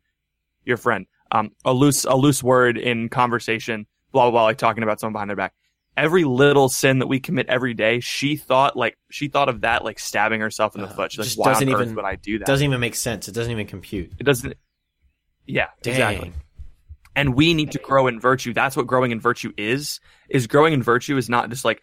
your 0.65 0.77
friend, 0.77 1.07
um, 1.31 1.51
a 1.65 1.73
loose 1.73 2.05
a 2.05 2.15
loose 2.15 2.43
word 2.43 2.77
in 2.77 3.09
conversation, 3.09 3.87
blah 4.11 4.25
blah 4.25 4.31
blah, 4.31 4.43
like 4.43 4.57
talking 4.57 4.83
about 4.83 4.99
someone 4.99 5.13
behind 5.13 5.29
their 5.29 5.37
back. 5.37 5.53
Every 5.99 6.23
little 6.23 6.69
sin 6.69 6.99
that 6.99 7.07
we 7.07 7.19
commit 7.19 7.47
every 7.49 7.73
day, 7.73 7.99
she 7.99 8.37
thought 8.37 8.77
like 8.77 8.97
she 9.11 9.27
thought 9.27 9.49
of 9.49 9.61
that 9.61 9.83
like 9.83 9.99
stabbing 9.99 10.39
herself 10.39 10.75
in 10.75 10.81
the 10.81 10.87
Uh, 10.87 10.93
foot. 10.93 11.11
She's 11.11 11.37
like, 11.37 11.45
why 11.45 11.53
doesn't 11.53 11.67
on 11.67 11.75
earth 11.75 11.81
even- 11.83 11.95
would 11.95 12.05
I 12.05 12.15
do 12.15 12.39
that? 12.39 12.47
Doesn't 12.47 12.65
even 12.65 12.79
make 12.79 12.95
sense. 12.95 13.27
It 13.27 13.33
doesn't 13.33 13.51
even 13.51 13.67
compute. 13.67 14.11
it 14.17 14.23
doesn't. 14.23 14.53
Yeah, 15.45 15.67
Dang. 15.81 15.93
exactly. 15.93 16.33
And 17.15 17.35
we 17.35 17.53
need 17.53 17.71
to 17.73 17.79
grow 17.79 18.07
in 18.07 18.19
virtue. 18.19 18.53
That's 18.53 18.77
what 18.77 18.87
growing 18.87 19.11
in 19.11 19.19
virtue 19.19 19.51
is. 19.57 19.99
Is 20.29 20.47
growing 20.47 20.73
in 20.73 20.81
virtue 20.83 21.17
is 21.17 21.27
not 21.27 21.49
just 21.49 21.65
like 21.65 21.81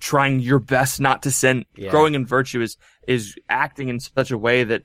trying 0.00 0.40
your 0.40 0.58
best 0.58 1.00
not 1.00 1.22
to 1.22 1.30
sin. 1.30 1.64
Yeah. 1.76 1.90
Growing 1.90 2.14
in 2.14 2.26
virtue 2.26 2.60
is 2.60 2.76
is 3.08 3.34
acting 3.48 3.88
in 3.88 3.98
such 4.00 4.30
a 4.30 4.36
way 4.36 4.64
that 4.64 4.82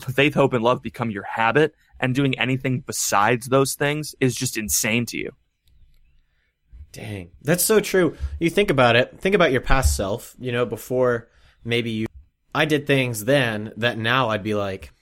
faith, 0.00 0.32
hope, 0.34 0.54
and 0.54 0.64
love 0.64 0.80
become 0.82 1.10
your 1.10 1.24
habit, 1.24 1.74
and 2.00 2.14
doing 2.14 2.38
anything 2.38 2.80
besides 2.80 3.48
those 3.48 3.74
things 3.74 4.14
is 4.20 4.34
just 4.34 4.56
insane 4.56 5.04
to 5.06 5.18
you. 5.18 5.32
Dang. 6.92 7.30
That's 7.42 7.64
so 7.64 7.80
true. 7.80 8.16
You 8.38 8.50
think 8.50 8.70
about 8.70 8.96
it. 8.96 9.18
Think 9.18 9.34
about 9.34 9.50
your 9.50 9.62
past 9.62 9.96
self, 9.96 10.34
you 10.38 10.52
know, 10.52 10.66
before 10.66 11.28
maybe 11.64 11.90
you 11.90 12.06
I 12.54 12.66
did 12.66 12.86
things 12.86 13.24
then 13.24 13.72
that 13.78 13.96
now 13.98 14.28
I'd 14.28 14.42
be 14.42 14.54
like 14.54 14.92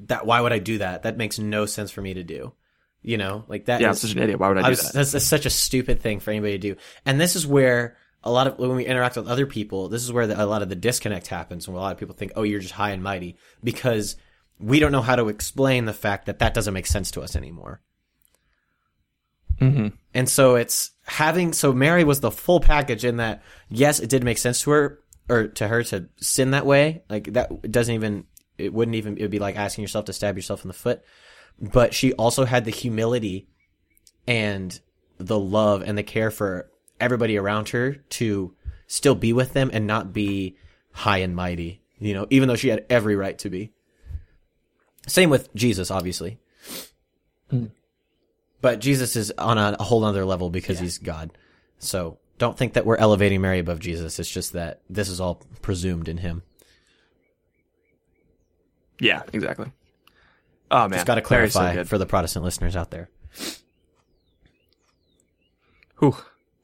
that 0.00 0.26
why 0.26 0.40
would 0.40 0.52
I 0.52 0.60
do 0.60 0.78
that? 0.78 1.02
That 1.02 1.16
makes 1.16 1.38
no 1.38 1.66
sense 1.66 1.90
for 1.90 2.00
me 2.00 2.14
to 2.14 2.22
do. 2.22 2.52
You 3.02 3.16
know, 3.16 3.44
like 3.48 3.66
that 3.66 3.80
Yeah, 3.80 3.88
I'm 3.88 3.94
such 3.94 4.12
an 4.12 4.18
idiot. 4.18 4.38
Why 4.38 4.48
would 4.48 4.58
I 4.58 4.62
do 4.62 4.70
was- 4.70 4.82
that? 4.82 4.92
That's, 4.92 5.12
that's 5.12 5.24
such 5.24 5.46
a 5.46 5.50
stupid 5.50 6.00
thing 6.00 6.20
for 6.20 6.30
anybody 6.30 6.52
to 6.52 6.58
do. 6.58 6.76
And 7.04 7.20
this 7.20 7.36
is 7.36 7.46
where 7.46 7.96
a 8.22 8.30
lot 8.30 8.46
of 8.46 8.58
when 8.58 8.74
we 8.74 8.86
interact 8.86 9.16
with 9.16 9.28
other 9.28 9.46
people, 9.46 9.88
this 9.88 10.02
is 10.04 10.12
where 10.12 10.26
the, 10.26 10.42
a 10.42 10.46
lot 10.46 10.62
of 10.62 10.68
the 10.68 10.76
disconnect 10.76 11.28
happens. 11.28 11.68
When 11.68 11.76
a 11.76 11.80
lot 11.80 11.92
of 11.92 11.98
people 11.98 12.14
think, 12.14 12.32
"Oh, 12.34 12.42
you're 12.42 12.60
just 12.60 12.74
high 12.74 12.90
and 12.90 13.02
mighty," 13.02 13.36
because 13.62 14.16
we 14.58 14.80
don't 14.80 14.92
know 14.92 15.02
how 15.02 15.16
to 15.16 15.28
explain 15.28 15.84
the 15.84 15.92
fact 15.92 16.26
that 16.26 16.40
that 16.40 16.52
doesn't 16.54 16.74
make 16.74 16.86
sense 16.86 17.12
to 17.12 17.22
us 17.22 17.36
anymore. 17.36 17.80
Mm-hmm. 19.60 19.88
And 20.14 20.28
so 20.28 20.56
it's 20.56 20.92
having 21.04 21.52
so 21.52 21.72
Mary 21.72 22.04
was 22.04 22.20
the 22.20 22.30
full 22.30 22.60
package 22.60 23.04
in 23.04 23.16
that 23.16 23.42
yes, 23.68 24.00
it 24.00 24.10
did 24.10 24.24
make 24.24 24.38
sense 24.38 24.62
to 24.62 24.70
her 24.70 25.00
or 25.28 25.48
to 25.48 25.68
her 25.68 25.82
to 25.84 26.08
sin 26.16 26.52
that 26.52 26.66
way. 26.66 27.02
Like 27.08 27.32
that 27.32 27.70
doesn't 27.70 27.94
even 27.94 28.24
it 28.56 28.72
wouldn't 28.72 28.96
even 28.96 29.16
it 29.16 29.22
would 29.22 29.30
be 29.30 29.38
like 29.38 29.56
asking 29.56 29.82
yourself 29.82 30.06
to 30.06 30.12
stab 30.12 30.36
yourself 30.36 30.64
in 30.64 30.68
the 30.68 30.74
foot. 30.74 31.02
But 31.60 31.94
she 31.94 32.12
also 32.12 32.44
had 32.44 32.64
the 32.64 32.70
humility 32.70 33.48
and 34.26 34.78
the 35.18 35.38
love 35.38 35.82
and 35.82 35.98
the 35.98 36.02
care 36.02 36.30
for 36.30 36.70
everybody 37.00 37.36
around 37.36 37.70
her 37.70 37.94
to 37.94 38.54
still 38.86 39.14
be 39.14 39.32
with 39.32 39.52
them 39.52 39.70
and 39.72 39.86
not 39.86 40.12
be 40.12 40.56
high 40.92 41.18
and 41.18 41.34
mighty, 41.34 41.82
you 41.98 42.14
know, 42.14 42.26
even 42.30 42.48
though 42.48 42.56
she 42.56 42.68
had 42.68 42.84
every 42.88 43.16
right 43.16 43.38
to 43.38 43.50
be. 43.50 43.72
Same 45.06 45.30
with 45.30 45.52
Jesus, 45.54 45.90
obviously. 45.90 46.38
But 48.60 48.80
Jesus 48.80 49.16
is 49.16 49.32
on 49.38 49.58
a, 49.58 49.76
a 49.78 49.84
whole 49.84 50.04
other 50.04 50.24
level 50.24 50.50
because 50.50 50.78
he's 50.78 50.98
God. 50.98 51.30
So 51.78 52.18
don't 52.38 52.56
think 52.56 52.72
that 52.74 52.86
we're 52.86 52.96
elevating 52.96 53.40
Mary 53.40 53.58
above 53.58 53.80
Jesus. 53.80 54.18
It's 54.18 54.30
just 54.30 54.52
that 54.52 54.80
this 54.88 55.08
is 55.08 55.20
all 55.20 55.40
presumed 55.62 56.08
in 56.08 56.18
him. 56.18 56.42
Yeah, 59.00 59.22
exactly. 59.32 59.70
Oh 60.70 60.82
man, 60.88 60.90
Just 60.98 61.06
got 61.06 61.14
to 61.14 61.30
Mary's 61.30 61.52
so 61.52 61.60
clarify 61.60 61.84
for 61.84 61.98
the 61.98 62.06
Protestant 62.06 62.44
listeners 62.44 62.76
out 62.76 62.90
there. 62.90 63.08
Whew, 65.98 66.16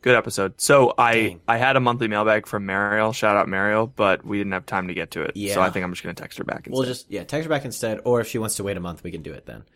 good 0.02 0.14
episode. 0.14 0.60
So 0.60 0.94
I 0.98 1.14
Dang. 1.14 1.40
I 1.48 1.56
had 1.56 1.76
a 1.76 1.80
monthly 1.80 2.08
mailbag 2.08 2.46
from 2.46 2.66
Mariel. 2.66 3.12
Shout 3.12 3.36
out 3.36 3.48
Mariel, 3.48 3.86
but 3.86 4.24
we 4.24 4.36
didn't 4.38 4.52
have 4.52 4.66
time 4.66 4.88
to 4.88 4.94
get 4.94 5.12
to 5.12 5.22
it. 5.22 5.36
Yeah. 5.36 5.54
So 5.54 5.62
I 5.62 5.70
think 5.70 5.84
I'm 5.84 5.92
just 5.92 6.02
gonna 6.02 6.14
text 6.14 6.38
her 6.38 6.44
back. 6.44 6.66
Instead. 6.66 6.72
We'll 6.72 6.86
just 6.86 7.10
yeah, 7.10 7.24
text 7.24 7.44
her 7.44 7.48
back 7.48 7.64
instead, 7.64 8.00
or 8.04 8.20
if 8.20 8.28
she 8.28 8.38
wants 8.38 8.56
to 8.56 8.64
wait 8.64 8.76
a 8.76 8.80
month, 8.80 9.02
we 9.02 9.10
can 9.10 9.22
do 9.22 9.32
it 9.32 9.46
then. 9.46 9.64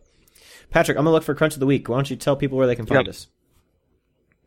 patrick 0.71 0.99
i'm 0.99 1.05
gonna 1.05 1.15
look 1.15 1.23
for 1.25 1.35
crunch 1.35 1.55
of 1.55 1.61
the 1.61 1.65
week 1.67 1.89
why 1.89 1.97
don't 1.97 2.11
you 2.11 2.17
tell 2.17 2.37
people 2.37 2.59
where 2.59 2.67
they 2.67 2.77
can 2.77 2.85
find 2.85 3.07
Yep. 3.07 3.15
us 3.15 3.29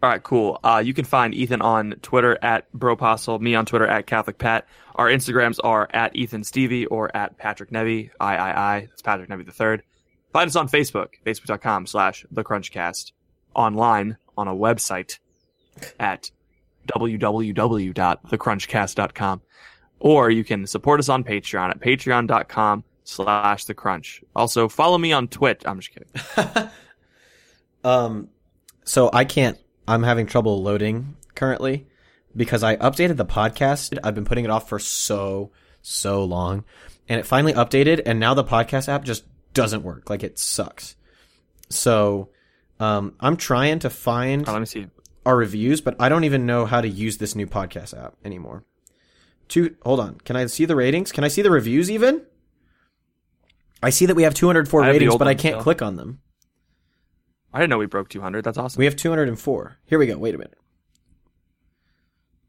All 0.03 0.09
right, 0.11 0.21
cool. 0.21 0.59
Uh, 0.63 0.83
you 0.85 0.93
can 0.93 1.05
find 1.05 1.33
Ethan 1.33 1.59
on 1.61 1.93
Twitter 2.03 2.37
at 2.43 2.71
Bropostle, 2.71 3.39
me 3.39 3.55
on 3.55 3.65
Twitter 3.65 3.87
at 3.87 4.05
Catholic 4.05 4.37
Pat. 4.37 4.67
Our 4.95 5.07
Instagrams 5.07 5.57
are 5.63 5.89
at 5.91 6.15
Ethan 6.15 6.43
Stevie 6.43 6.85
or 6.85 7.15
at 7.17 7.35
Patrick 7.37 7.71
Nevy, 7.71 8.11
I 8.19 8.35
I 8.35 8.51
I. 8.51 8.77
It's 8.93 9.01
Patrick 9.01 9.27
Nevy 9.29 9.43
the 9.45 9.51
third. 9.51 9.81
Find 10.33 10.47
us 10.47 10.55
on 10.55 10.69
Facebook, 10.69 11.13
facebook.com 11.25 11.87
slash 11.87 12.27
The 12.29 12.43
Crunchcast. 12.43 13.13
Online 13.55 14.17
on 14.37 14.47
a 14.47 14.53
website 14.53 15.17
at 15.99 16.29
www.thecrunchcast.com. 16.93 19.41
Or 19.99 20.29
you 20.29 20.43
can 20.43 20.67
support 20.67 20.99
us 20.99 21.09
on 21.09 21.23
Patreon 21.23 21.71
at 21.71 21.79
patreon.com 21.79 22.83
slash 23.03 23.65
The 23.65 23.73
Crunch. 23.73 24.21
Also, 24.35 24.67
follow 24.67 24.99
me 24.99 25.11
on 25.11 25.27
Twitch. 25.27 25.63
I'm 25.65 25.79
just 25.79 25.91
kidding. 25.91 26.69
Um, 27.83 28.29
so 28.83 29.09
I 29.13 29.23
can't. 29.23 29.57
I'm 29.87 30.03
having 30.03 30.25
trouble 30.25 30.61
loading 30.61 31.15
currently 31.35 31.87
because 32.35 32.63
I 32.63 32.75
updated 32.77 33.17
the 33.17 33.25
podcast. 33.25 33.97
I've 34.03 34.15
been 34.15 34.25
putting 34.25 34.45
it 34.45 34.51
off 34.51 34.67
for 34.69 34.79
so 34.79 35.51
so 35.81 36.23
long, 36.25 36.65
and 37.07 37.19
it 37.19 37.25
finally 37.25 37.53
updated, 37.53 38.01
and 38.05 38.19
now 38.19 38.33
the 38.33 38.43
podcast 38.43 38.89
app 38.89 39.03
just 39.03 39.23
doesn't 39.53 39.83
work. 39.83 40.09
Like 40.09 40.23
it 40.23 40.37
sucks. 40.37 40.95
So, 41.69 42.29
um, 42.79 43.13
I'm 43.19 43.37
trying 43.37 43.79
to 43.79 43.89
find 43.89 44.47
Oh, 44.47 44.53
let 44.53 44.59
me 44.59 44.65
see. 44.65 44.87
our 45.25 45.35
reviews, 45.35 45.81
but 45.81 45.95
I 45.99 46.09
don't 46.09 46.23
even 46.25 46.45
know 46.45 46.65
how 46.65 46.81
to 46.81 46.87
use 46.87 47.17
this 47.17 47.35
new 47.35 47.47
podcast 47.47 47.97
app 47.97 48.15
anymore. 48.25 48.63
Two, 49.47 49.75
hold 49.83 49.99
on. 50.01 50.15
Can 50.19 50.35
I 50.35 50.45
see 50.47 50.65
the 50.65 50.75
ratings? 50.75 51.11
Can 51.13 51.23
I 51.23 51.29
see 51.29 51.41
the 51.41 51.51
reviews 51.51 51.89
even? 51.89 52.21
I 53.81 53.89
see 53.91 54.05
that 54.07 54.15
we 54.15 54.23
have 54.23 54.33
204 54.33 54.83
I 54.83 54.89
ratings, 54.89 55.15
but 55.17 55.27
I 55.27 55.35
can't 55.35 55.53
still. 55.55 55.63
click 55.63 55.81
on 55.81 55.95
them. 55.95 56.19
I 57.53 57.59
didn't 57.59 57.69
know 57.69 57.77
we 57.77 57.85
broke 57.85 58.09
200. 58.09 58.43
That's 58.43 58.57
awesome. 58.57 58.79
We 58.79 58.85
have 58.85 58.95
204. 58.95 59.77
Here 59.85 59.97
we 59.97 60.07
go. 60.07 60.17
Wait 60.17 60.35
a 60.35 60.37
minute. 60.37 60.57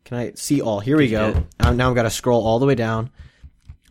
Can 0.05 0.18
I 0.18 0.32
see 0.34 0.61
all? 0.61 0.80
Here 0.80 0.96
we 0.96 1.09
go. 1.09 1.44
Um, 1.61 1.76
now 1.76 1.90
I've 1.90 1.94
got 1.94 2.05
to 2.05 2.11
scroll 2.11 2.46
all 2.46 2.59
the 2.59 2.66
way 2.66 2.74
down. 2.74 3.11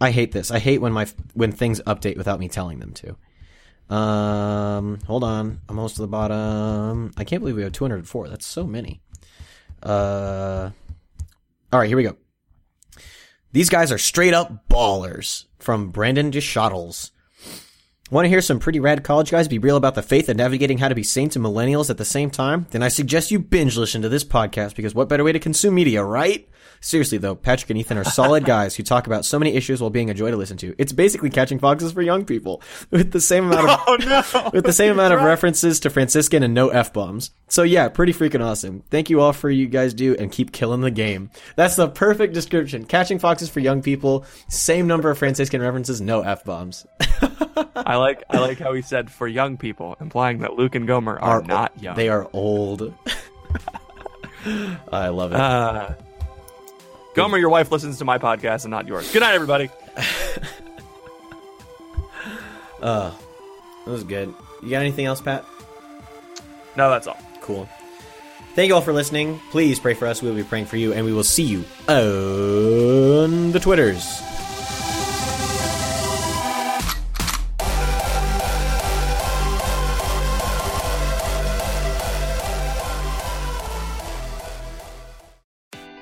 I 0.01 0.11
hate 0.11 0.31
this. 0.31 0.51
I 0.51 0.59
hate 0.59 0.79
when 0.81 0.91
my 0.93 1.07
when 1.33 1.51
things 1.51 1.81
update 1.81 2.17
without 2.17 2.39
me 2.39 2.49
telling 2.49 2.79
them 2.79 2.93
to. 2.93 3.95
Um, 3.95 4.99
hold 5.07 5.23
on. 5.23 5.61
I'm 5.69 5.77
almost 5.77 5.95
to 5.95 6.01
the 6.01 6.07
bottom. 6.07 7.13
I 7.17 7.23
can't 7.23 7.41
believe 7.41 7.55
we 7.55 7.63
have 7.63 7.71
204. 7.71 8.29
That's 8.29 8.45
so 8.45 8.65
many. 8.65 9.01
Uh, 9.81 10.71
All 11.71 11.79
right, 11.79 11.87
here 11.87 11.97
we 11.97 12.03
go. 12.03 12.17
These 13.51 13.69
guys 13.69 13.91
are 13.91 13.97
straight 13.97 14.33
up 14.33 14.67
ballers 14.69 15.45
from 15.59 15.89
Brandon 15.89 16.31
DeShottles. 16.31 17.11
Want 18.09 18.23
to 18.23 18.29
hear 18.29 18.41
some 18.41 18.59
pretty 18.59 18.79
rad 18.79 19.03
college 19.03 19.31
guys 19.31 19.49
be 19.49 19.59
real 19.59 19.75
about 19.75 19.95
the 19.95 20.01
faith 20.01 20.29
and 20.29 20.37
navigating 20.37 20.77
how 20.77 20.87
to 20.87 20.95
be 20.95 21.03
saints 21.03 21.35
and 21.35 21.43
millennials 21.43 21.89
at 21.89 21.97
the 21.97 22.05
same 22.05 22.29
time? 22.29 22.65
Then 22.71 22.81
I 22.81 22.87
suggest 22.87 23.31
you 23.31 23.39
binge 23.39 23.75
listen 23.75 24.01
to 24.01 24.07
this 24.07 24.23
podcast 24.23 24.75
because 24.75 24.95
what 24.95 25.09
better 25.09 25.25
way 25.25 25.33
to 25.33 25.39
consume 25.39 25.75
media, 25.75 26.05
right? 26.05 26.47
Seriously 26.79 27.17
though, 27.17 27.35
Patrick 27.35 27.69
and 27.69 27.77
Ethan 27.77 27.97
are 27.97 28.05
solid 28.05 28.45
guys 28.45 28.77
who 28.77 28.83
talk 28.83 29.07
about 29.07 29.25
so 29.25 29.37
many 29.37 29.55
issues 29.55 29.81
while 29.81 29.89
being 29.89 30.09
a 30.09 30.13
joy 30.13 30.31
to 30.31 30.37
listen 30.37 30.55
to. 30.55 30.73
It's 30.77 30.93
basically 30.93 31.29
catching 31.29 31.59
foxes 31.59 31.91
for 31.91 32.01
young 32.01 32.23
people 32.23 32.61
with 32.91 33.11
the 33.11 33.19
same 33.19 33.47
amount 33.47 33.69
of 33.69 33.79
Oh 33.87 33.97
no! 33.97 34.51
with 34.53 34.63
the 34.63 34.71
same 34.71 34.93
amount 34.93 35.13
of 35.13 35.21
references 35.23 35.81
to 35.81 35.89
Franciscan 35.89 36.43
and 36.43 36.53
no 36.53 36.69
f 36.69 36.93
bombs. 36.93 37.31
So 37.49 37.63
yeah, 37.63 37.89
pretty 37.89 38.13
freaking 38.13 38.41
awesome. 38.41 38.83
Thank 38.89 39.09
you 39.09 39.19
all 39.19 39.33
for 39.33 39.49
you 39.49 39.67
guys 39.67 39.93
do 39.93 40.15
and 40.17 40.31
keep 40.31 40.53
killing 40.53 40.79
the 40.79 40.91
game. 40.91 41.29
That's 41.57 41.75
the 41.75 41.89
perfect 41.89 42.33
description. 42.33 42.85
Catching 42.85 43.19
foxes 43.19 43.49
for 43.49 43.59
young 43.59 43.81
people. 43.81 44.25
Same 44.47 44.87
number 44.87 45.09
of 45.09 45.17
Franciscan 45.17 45.61
references, 45.61 45.99
no 45.99 46.21
f 46.21 46.45
bombs. 46.45 46.85
I 47.75 47.95
like 47.97 48.23
I 48.29 48.39
like 48.39 48.59
how 48.59 48.73
he 48.73 48.81
said 48.81 49.11
for 49.11 49.27
young 49.27 49.57
people, 49.57 49.95
implying 49.99 50.39
that 50.39 50.53
Luke 50.53 50.75
and 50.75 50.87
Gomer 50.87 51.19
are, 51.19 51.41
not 51.41 51.71
young. 51.81 51.95
They 51.95 52.09
are 52.09 52.27
old. 52.33 52.93
I 54.91 55.09
love 55.09 55.31
it. 55.33 55.39
Uh, 55.39 55.93
Gomer, 57.15 57.37
your 57.37 57.49
wife 57.49 57.71
listens 57.71 57.97
to 57.99 58.05
my 58.05 58.17
podcast 58.17 58.63
and 58.63 58.71
not 58.71 58.87
yours. 58.87 59.11
Good 59.11 59.21
night, 59.21 59.33
everybody. 59.35 59.69
Uh, 62.81 63.11
that 63.85 63.91
was 63.91 64.03
good. 64.03 64.33
You 64.61 64.69
got 64.69 64.81
anything 64.81 65.05
else, 65.05 65.21
Pat? 65.21 65.45
No, 66.75 66.89
that's 66.89 67.07
all. 67.07 67.17
Cool. 67.41 67.67
Thank 68.55 68.69
you 68.69 68.75
all 68.75 68.81
for 68.81 68.93
listening. 68.93 69.39
Please 69.51 69.79
pray 69.79 69.93
for 69.93 70.07
us. 70.07 70.21
We 70.21 70.29
will 70.29 70.35
be 70.35 70.43
praying 70.43 70.65
for 70.65 70.77
you, 70.77 70.93
and 70.93 71.05
we 71.05 71.13
will 71.13 71.23
see 71.23 71.43
you 71.43 71.59
on 71.87 73.51
the 73.51 73.59
Twitters. 73.59 74.21